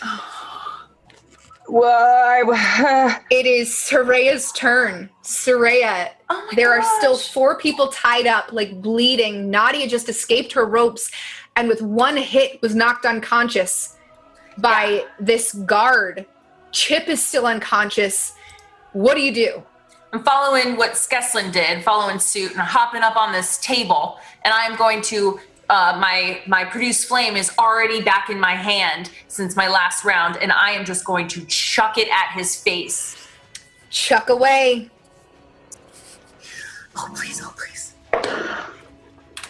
[1.66, 2.42] Why?
[3.30, 5.08] It is Soraya's turn.
[5.22, 9.50] Soraya, Oh my there are still four people tied up, like bleeding.
[9.50, 11.10] Nadia just escaped her ropes
[11.56, 13.91] and with one hit was knocked unconscious
[14.58, 16.26] by this guard.
[16.70, 18.34] Chip is still unconscious.
[18.92, 19.62] What do you do?
[20.12, 24.18] I'm following what Skeslin did, following suit, and hopping up on this table.
[24.44, 25.40] And I'm going to.
[25.70, 30.36] Uh, my my produced flame is already back in my hand since my last round,
[30.36, 33.16] and I am just going to chuck it at his face.
[33.88, 34.90] Chuck away.
[36.94, 37.40] Oh please!
[37.42, 37.94] Oh please!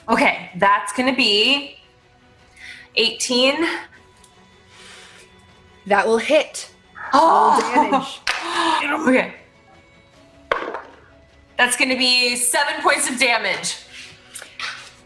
[0.09, 1.77] Okay, that's gonna be
[2.95, 3.67] 18.
[5.87, 6.71] That will hit.
[7.13, 8.21] Oh, Damage.
[9.09, 9.35] okay.
[11.59, 13.77] That's gonna be seven points of damage.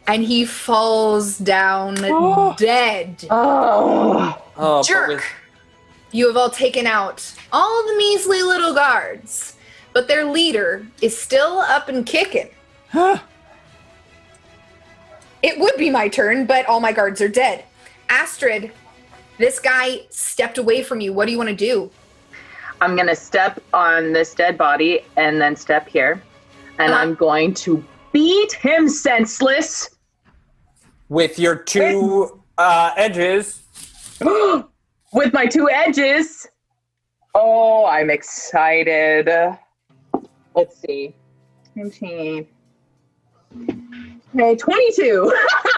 [0.07, 2.55] and he falls down ah!
[2.55, 3.27] dead.
[3.31, 4.41] Oh.
[4.57, 5.09] Oh, Jerk.
[5.09, 5.25] with-
[6.13, 9.57] You have all taken out all the measly little guards,
[9.93, 12.49] but their leader is still up and kicking.
[12.91, 13.19] Huh.
[15.43, 17.65] It would be my turn, but all my guards are dead.
[18.09, 18.73] Astrid,
[19.39, 21.13] this guy stepped away from you.
[21.13, 21.91] What do you want to do?
[22.81, 26.23] I'm gonna step on this dead body and then step here,
[26.79, 27.03] and Uh-huh.
[27.03, 27.83] I'm going to
[28.13, 29.91] beat him senseless.
[31.09, 33.63] with your two uh, edges.
[35.13, 36.47] with my two edges.
[37.35, 39.29] Oh, I'm excited.
[40.55, 41.15] Let's see.
[41.77, 42.47] 19.
[44.35, 45.33] Okay, 22.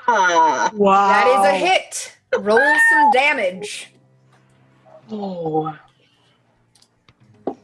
[0.08, 0.70] Wow.
[0.72, 2.17] That is a hit.
[2.36, 2.58] Roll
[2.90, 3.90] some damage.
[5.10, 5.76] Oh.
[7.46, 7.58] Let's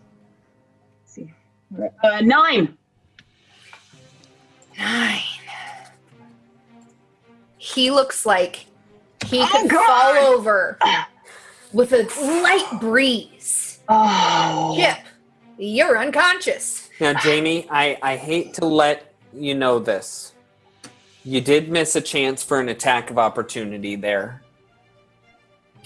[1.04, 1.32] see.
[2.02, 2.76] Uh, nine.
[4.78, 5.20] Nine.
[7.58, 8.66] He looks like
[9.26, 9.86] he Oh, could God.
[9.86, 10.78] fall over
[11.72, 13.80] with a slight breeze.
[13.88, 14.74] Oh.
[14.76, 14.98] Chip,
[15.58, 16.88] you're unconscious.
[17.00, 20.32] Now, Jamie, I, I hate to let you know this.
[21.24, 24.42] You did miss a chance for an attack of opportunity there.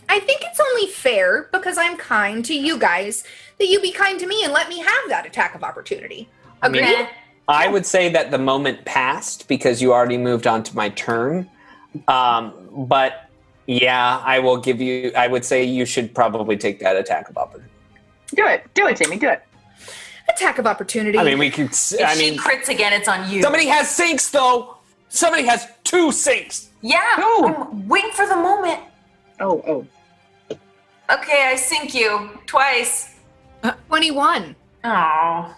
[0.08, 3.24] I think it's only fair because I'm kind to you guys
[3.58, 6.28] that you be kind to me and let me have that attack of opportunity.
[6.62, 7.08] I mean, Agreed?
[7.46, 11.48] I would say that the moment passed because you already moved on to my turn.
[12.06, 12.52] Um,
[12.88, 13.28] but
[13.66, 17.36] yeah, I will give you, I would say you should probably take that attack of
[17.36, 17.72] opportunity.
[18.34, 18.64] Do it.
[18.74, 19.18] Do it, Jamie.
[19.18, 19.42] Do it.
[20.28, 21.18] attack of opportunity.
[21.18, 23.42] I mean, we could, s- If I she mean, crits again, it's on you.
[23.42, 24.76] somebody has sinks though.
[25.10, 26.68] Somebody has two sinks.
[26.82, 27.46] yeah, Who?
[27.46, 28.80] I'm waiting for the moment.
[29.40, 29.86] Oh, oh.
[31.10, 33.14] Okay, I sink you twice.
[33.62, 34.54] Uh, 21.
[34.84, 35.56] Oh,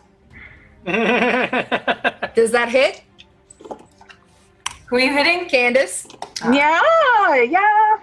[0.87, 3.03] Does that hit?
[4.87, 5.49] who are you hitting?
[5.49, 6.07] Candace?
[6.43, 6.53] Ah.
[6.53, 7.99] Yeah, yeah.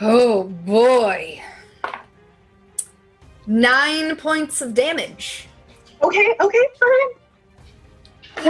[0.00, 1.40] Oh boy.
[3.46, 5.48] Nine points of damage.
[6.02, 7.10] Okay, okay, fine.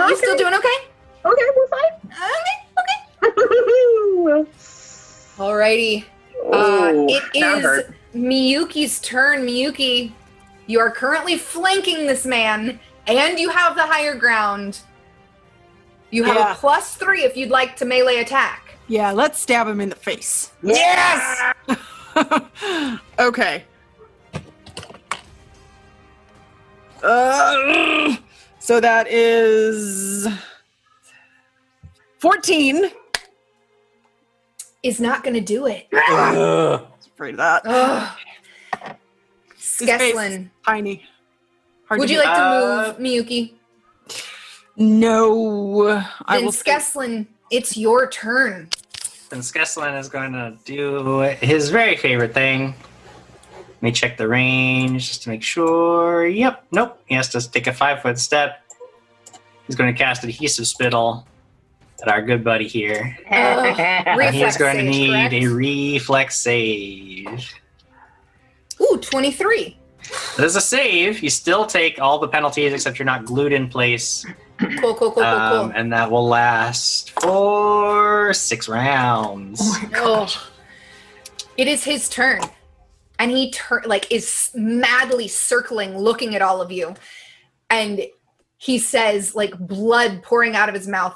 [0.03, 0.79] Are you still doing okay?
[1.25, 1.95] Okay, we're fine.
[2.11, 2.99] Okay, okay.
[5.39, 6.05] Alrighty.
[6.45, 7.95] Uh, it that is hurt.
[8.15, 9.47] Miyuki's turn.
[9.47, 10.13] Miyuki,
[10.67, 14.81] you are currently flanking this man, and you have the higher ground.
[16.11, 16.53] You have Yeah.
[16.53, 18.75] a plus three if you'd like to melee attack.
[18.89, 20.51] Yeah, let's stab him in the face.
[20.63, 21.55] Yes.
[23.19, 23.65] okay.
[27.03, 28.17] Uh,
[28.59, 30.29] so that is
[32.19, 32.91] 14.
[34.83, 35.87] Is not going to do it.
[35.93, 36.01] Ugh.
[36.03, 36.33] I
[36.97, 37.63] was afraid of that.
[37.67, 38.97] Ugh.
[39.59, 41.05] Skeslin, Tiny.
[41.87, 42.27] Hard would to you hit.
[42.27, 43.53] like to Uh, move, Miyuki?
[44.77, 46.03] No.
[46.27, 48.71] I Then will stay- Skeslin, it's your turn.
[49.31, 52.75] And Skeslin is going to do his very favorite thing.
[53.57, 56.27] Let me check the range just to make sure.
[56.27, 57.01] Yep, nope.
[57.07, 58.61] He has to take a five foot step.
[59.67, 61.27] He's going to cast Adhesive Spittle
[62.03, 63.17] at our good buddy here.
[63.31, 64.33] Ugh.
[64.35, 65.35] He's going to need correct?
[65.35, 67.53] a reflex save.
[68.81, 69.77] Ooh, 23.
[70.37, 71.23] There's a save.
[71.23, 74.27] You still take all the penalties except you're not glued in place.
[74.59, 75.73] Cool, cool, cool, cool, Um, cool.
[75.79, 79.61] and that will last for six rounds.
[79.63, 79.81] Oh.
[79.83, 80.39] my gosh!
[81.57, 82.41] It is his turn.
[83.19, 86.95] And he tur- like is madly circling looking at all of you.
[87.71, 88.03] And
[88.59, 91.15] he says like blood pouring out of his mouth,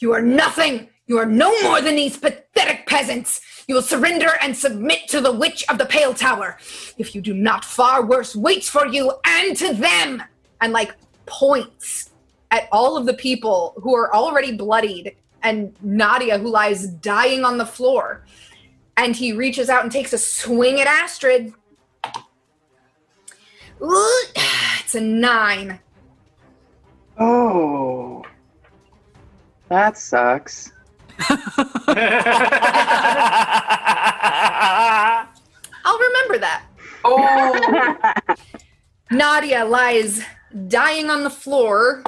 [0.00, 0.88] "You are nothing.
[1.06, 3.40] You are no more than these pathetic peasants.
[3.66, 6.58] You will surrender and submit to the witch of the Pale Tower.
[6.98, 10.22] If you do not, far worse waits for you and to them."
[10.60, 10.94] And like
[11.26, 12.10] points
[12.50, 17.58] at all of the people who are already bloodied and Nadia who lies dying on
[17.58, 18.24] the floor.
[18.96, 21.54] And he reaches out and takes a swing at Astrid.
[23.82, 24.24] Ooh,
[24.80, 25.78] It's a nine.
[27.16, 28.24] Oh.
[29.70, 30.72] That sucks.
[35.84, 36.64] I'll remember that.
[37.04, 38.34] Oh,
[39.10, 40.22] Nadia lies
[40.68, 42.02] dying on the floor,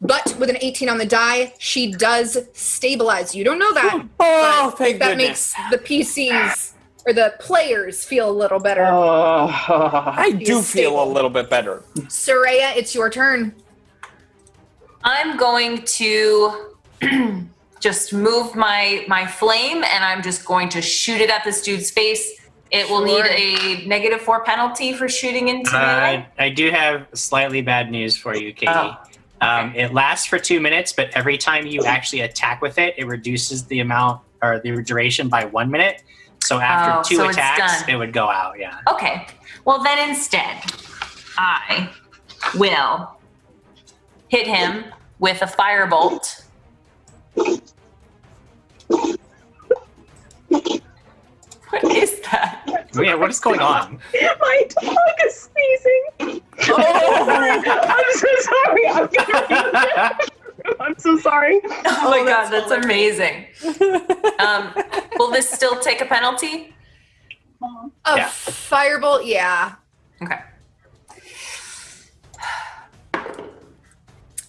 [0.00, 3.34] but with an 18 on the die, she does stabilize.
[3.34, 4.04] You don't know that.
[4.20, 5.54] Oh, but thank that goodness.
[5.56, 6.72] makes the PCs
[7.06, 8.84] or the players feel a little better.
[8.84, 9.48] Oh.
[9.68, 11.84] I do He's feel a little bit better.
[12.08, 13.54] Soraya, it's your turn.
[15.04, 16.70] I'm going to
[17.80, 21.90] just move my my flame, and I'm just going to shoot it at this dude's
[21.90, 22.40] face.
[22.70, 23.22] It will Sure.
[23.24, 23.26] need
[23.84, 26.26] a negative four penalty for shooting into Uh, melee.
[26.38, 28.72] I do have slightly bad news for you, Katie.
[28.74, 28.96] Oh,
[29.42, 33.06] Um, it lasts for two minutes, but every time you actually attack with it, it
[33.06, 36.02] reduces the amount or the duration by one minute.
[36.44, 38.58] So after Oh, two so attacks, it would go out.
[38.58, 38.78] Yeah.
[38.88, 39.26] Okay.
[39.64, 40.62] Well, then instead,
[41.36, 41.90] I
[42.56, 43.11] will
[44.32, 44.84] hit him
[45.18, 46.44] with a firebolt.
[51.68, 52.88] What is that?
[52.94, 53.14] Yeah.
[53.14, 53.98] What is going on?
[54.40, 54.96] My dog
[55.26, 56.42] is sneezing.
[56.68, 57.26] Oh,
[57.88, 58.88] I'm so sorry.
[58.88, 60.18] I'm, gonna-
[60.80, 61.60] I'm so sorry.
[61.64, 63.46] Oh my god, that's amazing.
[64.38, 64.74] um,
[65.18, 66.74] will this still take a penalty?
[67.62, 68.28] A Yeah.
[68.28, 69.74] firebolt, yeah.
[70.22, 70.38] Okay.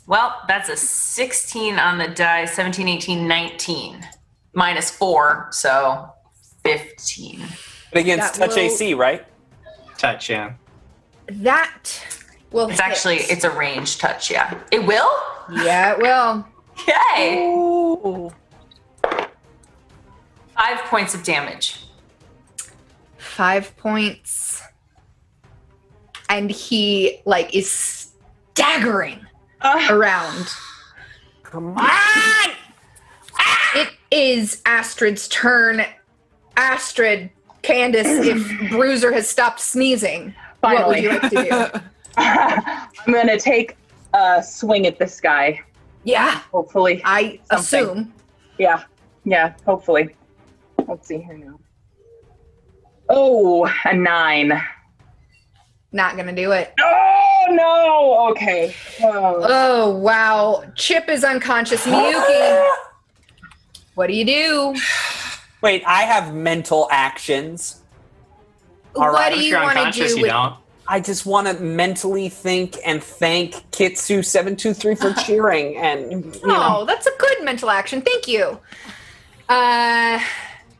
[0.05, 4.07] Well, that's a 16 on the die, 17, 18, 19.
[4.53, 6.09] Minus 4, so
[6.63, 7.41] 15.
[7.91, 9.25] But against That touch will- AC, right?
[9.97, 10.53] Touch, yeah.
[11.27, 11.79] That
[12.51, 12.69] will.
[12.69, 14.59] It's actually, it's a range touch, yeah.
[14.71, 15.09] It will?
[15.51, 16.45] Yeah, it will.
[17.15, 17.45] Yay!
[17.47, 18.31] Ooh.
[20.55, 21.85] Five points of damage.
[23.17, 24.61] Five points.
[26.29, 28.11] And he like is
[28.53, 29.25] staggering
[29.63, 30.47] Uh, around.
[31.43, 32.49] Come on!
[33.75, 35.85] It is Astrid's turn.
[36.57, 37.29] Astrid,
[37.63, 41.01] Candace, if Bruiser has stopped sneezing, what would Finally.
[41.03, 41.79] you like to do?
[42.17, 43.75] I'm gonna take
[44.13, 45.59] a swing at this guy.
[46.03, 47.01] Yeah, Hopefully.
[47.05, 47.59] I Something.
[47.59, 48.13] assume.
[48.59, 48.83] Yeah.
[49.25, 50.15] Yeah, hopefully.
[50.87, 51.59] Let's see here now.
[53.09, 54.61] Oh, a nine.
[55.93, 56.73] Not gonna do it.
[56.81, 58.31] Oh no.
[58.31, 58.75] Okay.
[59.01, 59.45] Oh.
[59.47, 60.63] Oh wow.
[60.75, 61.85] Chip is unconscious.
[61.85, 62.69] Miyuki.
[63.95, 64.75] What do you do?
[65.61, 67.83] Wait, I have mental actions.
[68.95, 70.55] All what right, do you want to unconscious, do you with don't.
[70.87, 76.77] I just want to mentally think and thank Kitsu723 for cheering and, you know.
[76.79, 78.01] Oh, that's a good mental action.
[78.01, 78.59] Thank you.
[79.47, 80.19] Uh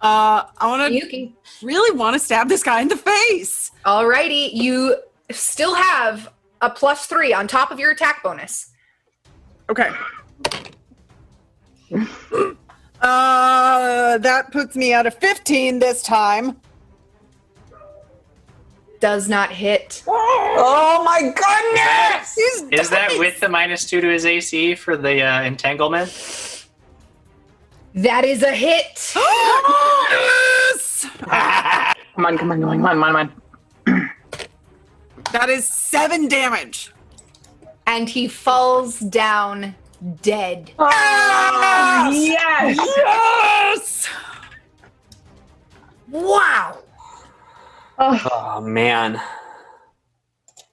[0.03, 1.32] Uh, I want to Miyuki.
[1.61, 3.72] really want to stab this guy in the face.
[3.85, 4.98] Alrighty, you
[5.32, 8.72] still have a plus three on top of your attack bonus.
[9.69, 9.90] Okay.
[13.01, 16.57] Uh, that puts me at a 15 this time.
[18.99, 20.03] Does not hit.
[20.07, 22.35] Oh my goodness!
[22.35, 26.09] He's Is that with the minus two to his AC for the uh, entanglement?
[27.95, 29.13] That is a hit.
[29.15, 31.05] yes!
[32.15, 33.31] Come on, come on, come on, come on, come on,
[33.85, 34.09] come on.
[35.31, 36.91] That is seven damage.
[37.88, 39.75] and he falls down
[40.22, 40.72] dead.
[40.80, 42.77] Oh, yes.
[42.77, 44.09] Yes!
[46.09, 46.77] Wow.
[47.97, 49.19] Oh man.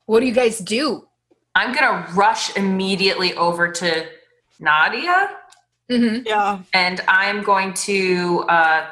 [0.07, 1.07] What do you guys do?
[1.55, 4.07] I'm going to rush immediately over to
[4.59, 5.37] Nadia.
[5.91, 6.23] Mm-hmm.
[6.25, 6.61] Yeah.
[6.73, 8.87] and I'm going to uh,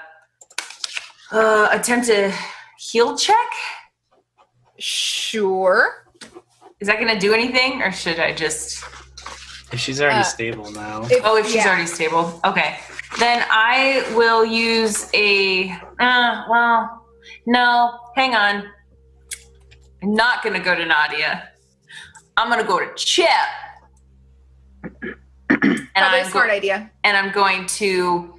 [1.31, 2.33] uh, attempt a
[2.79, 3.47] heal check.
[4.79, 6.07] Sure.
[6.81, 8.85] Is that going to do anything, or should I just?
[9.73, 11.03] If she's already Uh, stable now.
[11.11, 11.69] If- Oh, if she's yeah.
[11.69, 12.79] already stable, okay.
[13.19, 15.71] Then I will use a.
[15.99, 17.07] Uh, well,
[17.47, 18.65] no, hang on.
[20.03, 21.49] I'm not going to go to Nadia.
[22.37, 23.29] I'm going to go to Chip.
[25.63, 26.91] And Probably a I'm, smart go- idea.
[27.05, 28.35] and I'm going to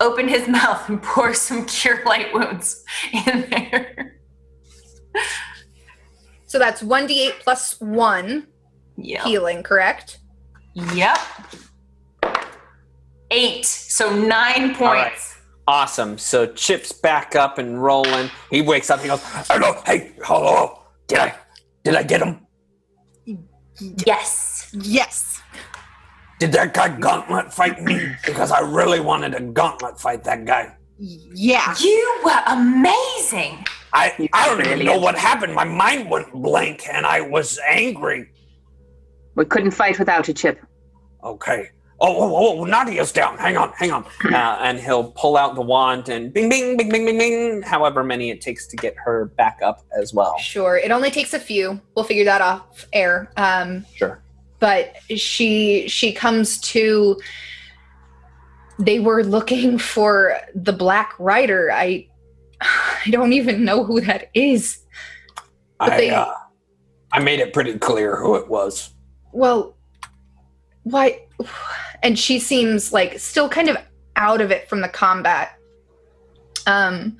[0.00, 4.16] open his mouth and pour some cure light wounds in there.
[6.46, 8.46] So that's 1d8 plus 1
[8.96, 9.24] Yeah.
[9.24, 10.18] healing, correct?
[10.74, 11.18] Yep.
[13.30, 13.64] Eight.
[13.66, 14.80] So nine points.
[14.80, 15.12] All right.
[15.68, 16.16] Awesome.
[16.18, 18.30] So Chip's back up and rolling.
[18.50, 19.00] He wakes up.
[19.00, 20.82] He goes, "Hello, hey, hello.
[21.08, 21.34] Did I,
[21.82, 22.46] did I get him?
[24.06, 24.70] Yes.
[24.80, 25.40] Yes.
[26.38, 28.14] Did that guy gauntlet fight me?
[28.26, 30.74] Because I really wanted to gauntlet fight that guy.
[30.98, 31.74] Yeah.
[31.78, 33.64] You were amazing.
[33.92, 35.54] I, I don't even know what happened.
[35.54, 38.28] My mind went blank and I was angry.
[39.34, 40.60] We couldn't fight without a chip.
[41.24, 41.70] Okay.
[41.98, 43.38] Oh, oh, oh, Nadia's down.
[43.38, 44.04] Hang on, hang on.
[44.26, 47.62] Uh, and he'll pull out the wand and bing, bing, bing, bing, bing, bing.
[47.62, 50.36] However many it takes to get her back up as well.
[50.38, 50.76] Sure.
[50.76, 51.80] It only takes a few.
[51.94, 53.30] We'll figure that off air.
[53.38, 54.22] Um, Sure.
[54.58, 57.18] But she she comes to
[58.78, 62.06] they were looking for the black rider i
[62.60, 64.78] i don't even know who that is.
[65.78, 66.32] But I, they- uh,
[67.12, 68.90] I made it pretty clear who it was.
[69.32, 69.76] well
[70.84, 71.20] why
[72.02, 73.76] and she seems like still kind of
[74.16, 75.58] out of it from the combat.
[76.66, 77.18] Um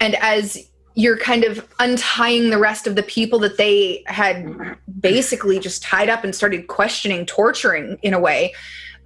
[0.00, 5.58] and as you're kind of untying the rest of the people that they had basically
[5.58, 8.52] just tied up and started questioning torturing in a way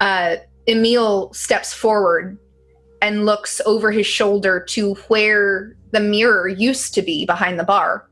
[0.00, 0.36] uh
[0.67, 2.39] emil steps forward
[3.00, 8.08] and looks over his shoulder to where the mirror used to be behind the bar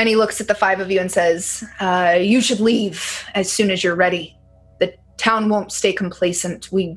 [0.00, 3.52] and he looks at the five of you and says, uh, "You should leave as
[3.52, 4.34] soon as you're ready.
[4.78, 6.72] The town won't stay complacent.
[6.72, 6.96] We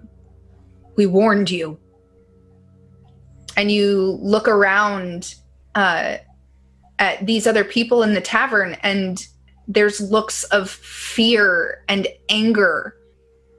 [0.96, 1.78] we warned you."
[3.56, 5.36] And you look around
[5.76, 6.18] uh,
[7.00, 9.26] at these other people in the tavern, and
[9.68, 12.96] there's looks of fear and anger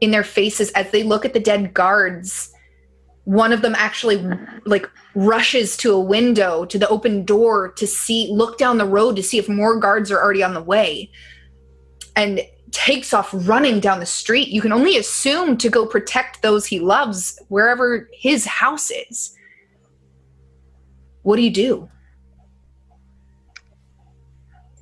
[0.01, 2.53] in their faces as they look at the dead guards.
[3.25, 4.23] One of them actually
[4.67, 9.17] like rushes to a window to the open door to see look down the road
[9.17, 11.11] to see if more guards are already on the way
[12.17, 12.41] and
[12.71, 14.49] takes off running down the street.
[14.49, 19.35] You can only assume to go protect those he loves wherever his house is.
[21.25, 21.89] What do you do?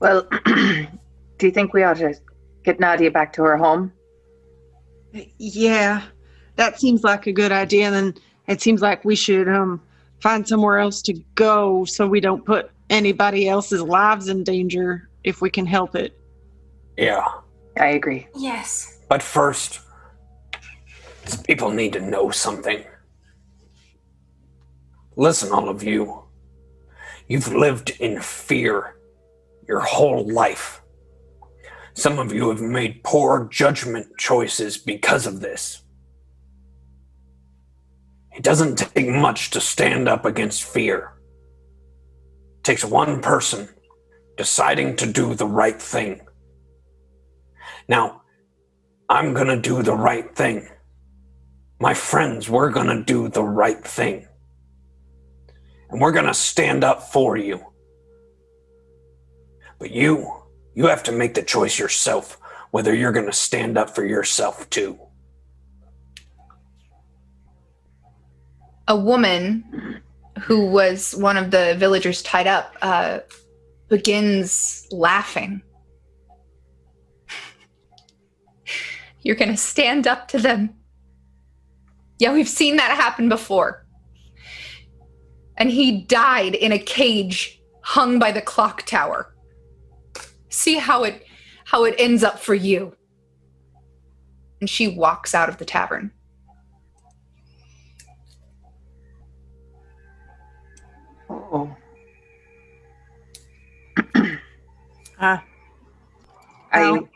[0.00, 2.14] Well, do you think we ought to
[2.64, 3.92] get Nadia back to her home?
[5.38, 6.02] Yeah,
[6.56, 7.86] that seems like a good idea.
[7.86, 8.14] And then
[8.48, 9.80] it seems like we should um
[10.20, 15.40] find somewhere else to go so we don't put anybody else's lives in danger if
[15.40, 16.18] we can help it.
[16.96, 17.24] Yeah.
[17.78, 18.26] I agree.
[18.36, 18.98] Yes.
[19.08, 19.80] But first,
[21.44, 22.84] people need to know something.
[25.16, 26.21] Listen, all of you.
[27.32, 28.94] You've lived in fear
[29.66, 30.82] your whole life.
[31.94, 35.82] Some of you have made poor judgment choices because of this.
[38.36, 41.14] It doesn't take much to stand up against fear.
[42.58, 43.66] It takes one person
[44.36, 46.20] deciding to do the right thing.
[47.88, 48.24] Now,
[49.08, 50.68] I'm going to do the right thing.
[51.80, 54.28] My friends, we're going to do the right thing.
[55.92, 57.64] And we're going to stand up for you.
[59.78, 60.32] But you,
[60.74, 62.38] you have to make the choice yourself
[62.70, 64.98] whether you're going to stand up for yourself too.
[68.88, 70.02] a woman
[70.40, 73.20] who was one of the villagers tied up uh,
[73.88, 75.62] begins laughing.
[79.22, 80.74] You're going to stand up to them.
[82.18, 83.81] Yeah, we've seen that happen before.
[85.62, 89.32] And he died in a cage hung by the clock tower.
[90.48, 91.24] See how it
[91.66, 92.96] how it ends up for you.
[94.60, 96.10] And she walks out of the tavern.
[101.30, 101.76] Oh.
[105.20, 105.38] Uh,
[106.72, 107.08] I Well-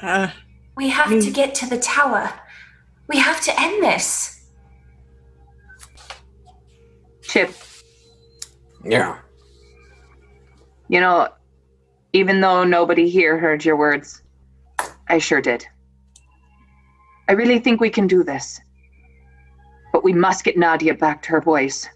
[0.00, 0.30] uh,
[0.74, 2.32] We have to get to the tower.
[3.08, 4.35] We have to end this.
[7.28, 7.52] Chip,
[8.84, 9.18] Yeah.
[10.88, 11.28] you know,
[12.12, 14.22] even though nobody here heard your words,
[15.08, 15.66] I sure did.
[17.28, 18.60] I really think we can do this.
[19.92, 21.88] But we must get Nadia back to her boys.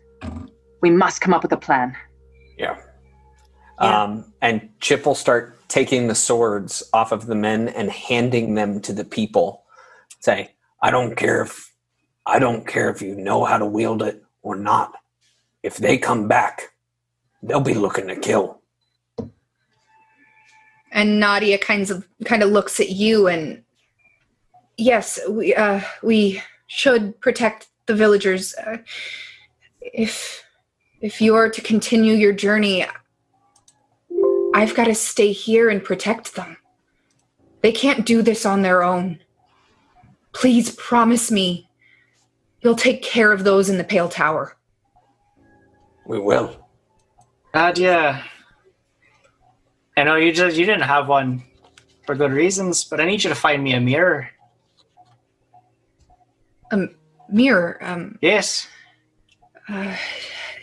[0.82, 1.96] We must come up with a plan.
[2.58, 2.76] Yeah.
[3.80, 4.02] Yeah.
[4.02, 8.80] Um, and Chip will start taking the swords off of the men and handing them
[8.80, 9.64] to the people.
[10.20, 10.50] Say,
[10.82, 11.72] I don't care if
[12.26, 14.94] I don't care if you know how to wield it or not.
[15.62, 16.72] If they come back,
[17.42, 18.60] they'll be looking to kill.
[20.90, 23.62] and Nadia kinds of kind of looks at you and
[24.76, 28.54] yes, we uh, we should protect the villagers.
[28.54, 28.78] Uh,
[29.80, 30.44] if
[31.00, 32.86] if you are to continue your journey,
[34.54, 36.56] I've got to stay here and protect them.
[37.62, 39.20] They can't do this on their own.
[40.32, 41.68] Please promise me
[42.62, 44.56] you'll take care of those in the Pale Tower.
[46.06, 46.68] We will.
[47.54, 48.22] Nadia,
[49.96, 51.42] I know you just you didn't have one
[52.06, 54.30] for good reasons, but I need you to find me a mirror.
[56.72, 56.86] A
[57.28, 58.66] mirror, um, Yes.
[59.68, 59.96] uh,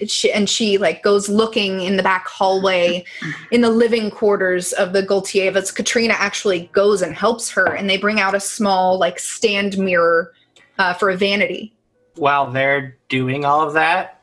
[0.05, 3.03] she, and she like goes looking in the back hallway
[3.51, 5.73] in the living quarters of the Goltievas.
[5.73, 10.33] Katrina actually goes and helps her, and they bring out a small like stand mirror
[10.79, 11.73] uh, for a vanity.
[12.15, 14.16] While they're doing all of that,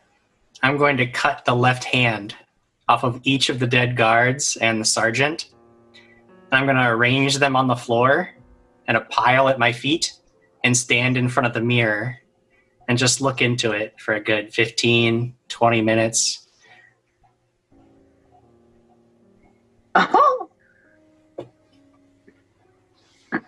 [0.65, 2.35] I'm going to cut the left hand
[2.89, 5.51] off of each of the dead guards and the sergeant.
[6.53, 8.31] I'm going to arrange them on the floor
[8.89, 10.15] in a pile at my feet
[10.65, 12.17] and stand in front of the mirror
[12.89, 16.49] and just look into it for a good 15, 20 minutes.
[19.95, 20.49] Oh.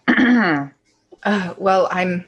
[1.24, 2.24] Uh, well, I'm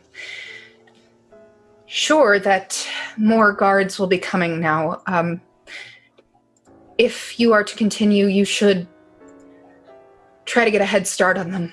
[1.89, 2.86] sure that
[3.17, 5.02] more guards will be coming now.
[5.07, 5.41] Um,
[6.99, 8.86] if you are to continue, you should
[10.44, 11.73] try to get a head start on them.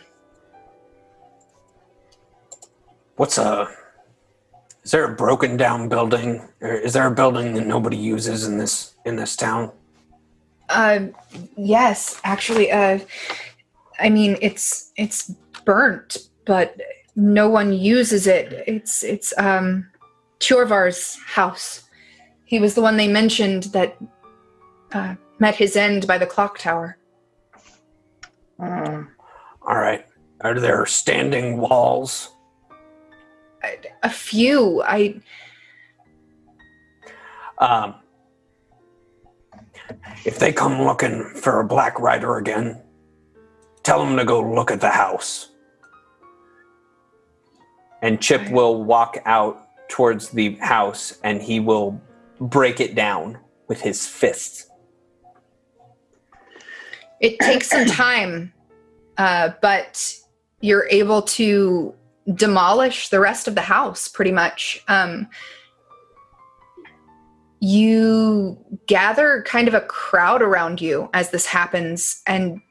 [3.17, 3.69] What's a
[4.83, 6.47] is there a broken down building?
[6.61, 9.71] Or is there a building that nobody uses in this in this town?
[10.69, 11.07] Uh,
[11.57, 12.99] yes, actually, uh,
[13.99, 15.33] I mean it's it's
[15.65, 16.79] burnt, but
[17.15, 18.63] no one uses it.
[18.67, 19.87] It's it's um,
[20.39, 21.83] Chorvar's house.
[22.45, 23.97] He was the one they mentioned that
[24.91, 26.97] uh, met his end by the clock tower.
[28.59, 29.07] Mm.
[29.67, 30.05] All right.
[30.41, 32.29] Are there standing walls?
[33.63, 34.83] A, a few.
[34.83, 35.21] I
[37.57, 37.95] Um,
[40.25, 42.81] if they come looking for a black rider again,
[43.83, 45.51] tell them to go look at the house.
[48.01, 51.99] And Chip will walk out towards the house and he will
[52.39, 54.69] break it down with his fists.
[57.19, 58.53] it takes some time,
[59.17, 60.13] uh, but
[60.61, 61.93] you're able to
[62.33, 64.83] demolish the rest of the house pretty much.
[64.87, 65.27] Um,
[67.59, 72.61] you gather kind of a crowd around you as this happens, and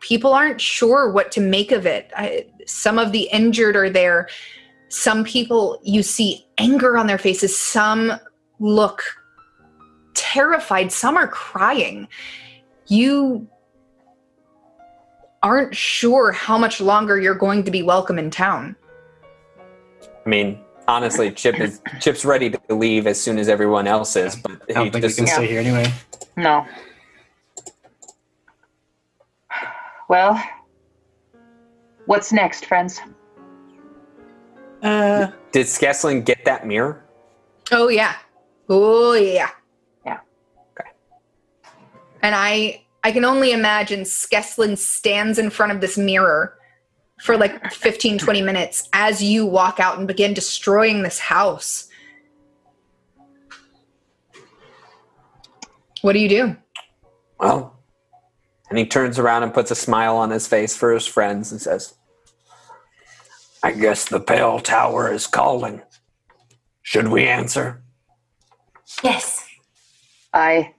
[0.00, 2.10] people aren't sure what to make of it.
[2.16, 4.28] I, some of the injured are there.
[4.88, 7.58] Some people, you see anger on their faces.
[7.58, 8.12] Some
[8.58, 9.02] look
[10.14, 10.92] terrified.
[10.92, 12.08] Some are crying.
[12.86, 13.48] You
[15.42, 18.74] aren't sure how much longer you're going to be welcome in town.
[20.26, 24.36] I mean, honestly, Chip is Chip's ready to leave as soon as everyone else is,
[24.36, 25.92] but I don't he think we just can stay here anyway.
[26.36, 26.66] No.
[30.08, 30.42] Well,
[32.06, 33.00] what's next, friends?
[34.82, 37.04] Uh, did Skeslin get that mirror?
[37.72, 38.14] Oh yeah.
[38.68, 39.50] Oh yeah.
[40.04, 40.20] Yeah.
[40.78, 40.90] Okay.
[42.22, 46.58] And I I can only imagine Skeslin stands in front of this mirror
[47.20, 51.88] for like 15 20 minutes as you walk out and begin destroying this house.
[56.02, 56.56] What do you do?
[57.40, 57.76] Well,
[58.70, 61.60] and he turns around and puts a smile on his face for his friends and
[61.60, 61.94] says,
[63.62, 65.82] I guess the Pale Tower is calling.
[66.82, 67.82] Should we answer?
[69.02, 69.46] Yes.
[70.32, 70.74] I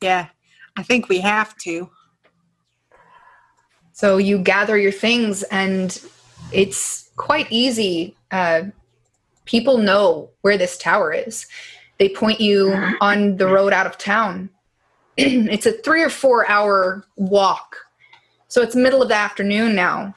[0.00, 0.28] yeah,
[0.76, 1.90] I think we have to.
[3.92, 6.00] So you gather your things, and
[6.52, 8.16] it's quite easy.
[8.30, 8.64] Uh,
[9.44, 11.46] people know where this tower is.
[11.98, 14.50] They point you on the road out of town.
[15.16, 17.76] it's a three or four hour walk.
[18.46, 20.14] So it's middle of the afternoon now.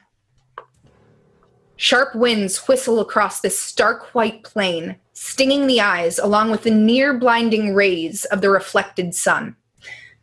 [1.81, 7.11] Sharp winds whistle across this stark white plain, stinging the eyes along with the near
[7.11, 9.55] blinding rays of the reflected sun.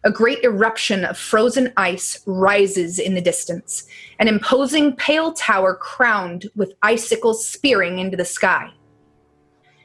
[0.04, 3.88] A great eruption of frozen ice rises in the distance,
[4.20, 8.70] an imposing pale tower crowned with icicles spearing into the sky.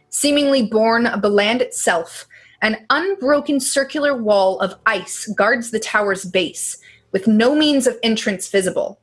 [0.09, 2.27] Seemingly born of the land itself,
[2.61, 6.77] an unbroken circular wall of ice guards the tower's base,
[7.11, 8.99] with no means of entrance visible.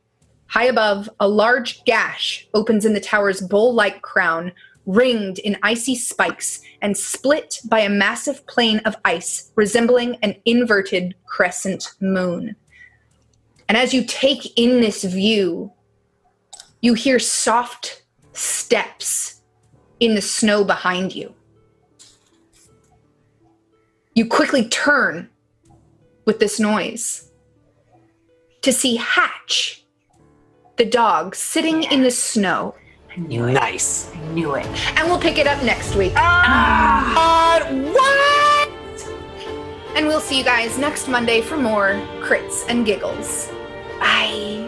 [0.51, 4.51] High above, a large gash opens in the tower's bowl like crown,
[4.85, 11.15] ringed in icy spikes and split by a massive plane of ice resembling an inverted
[11.25, 12.57] crescent moon.
[13.69, 15.73] And as you take in this view,
[16.81, 19.43] you hear soft steps
[20.01, 21.33] in the snow behind you.
[24.17, 25.31] You quickly turn
[26.25, 27.31] with this noise
[28.63, 29.85] to see Hatch,
[30.81, 32.75] the dog, sitting in the snow.
[33.15, 33.53] I knew it.
[33.53, 34.11] Nice.
[34.15, 34.65] I knew it.
[34.97, 36.15] And we'll pick it up next week.
[36.17, 37.61] Uh,
[37.93, 38.71] what?
[39.95, 43.51] And we'll see you guys next Monday for more crits and giggles.
[43.99, 44.60] Bye.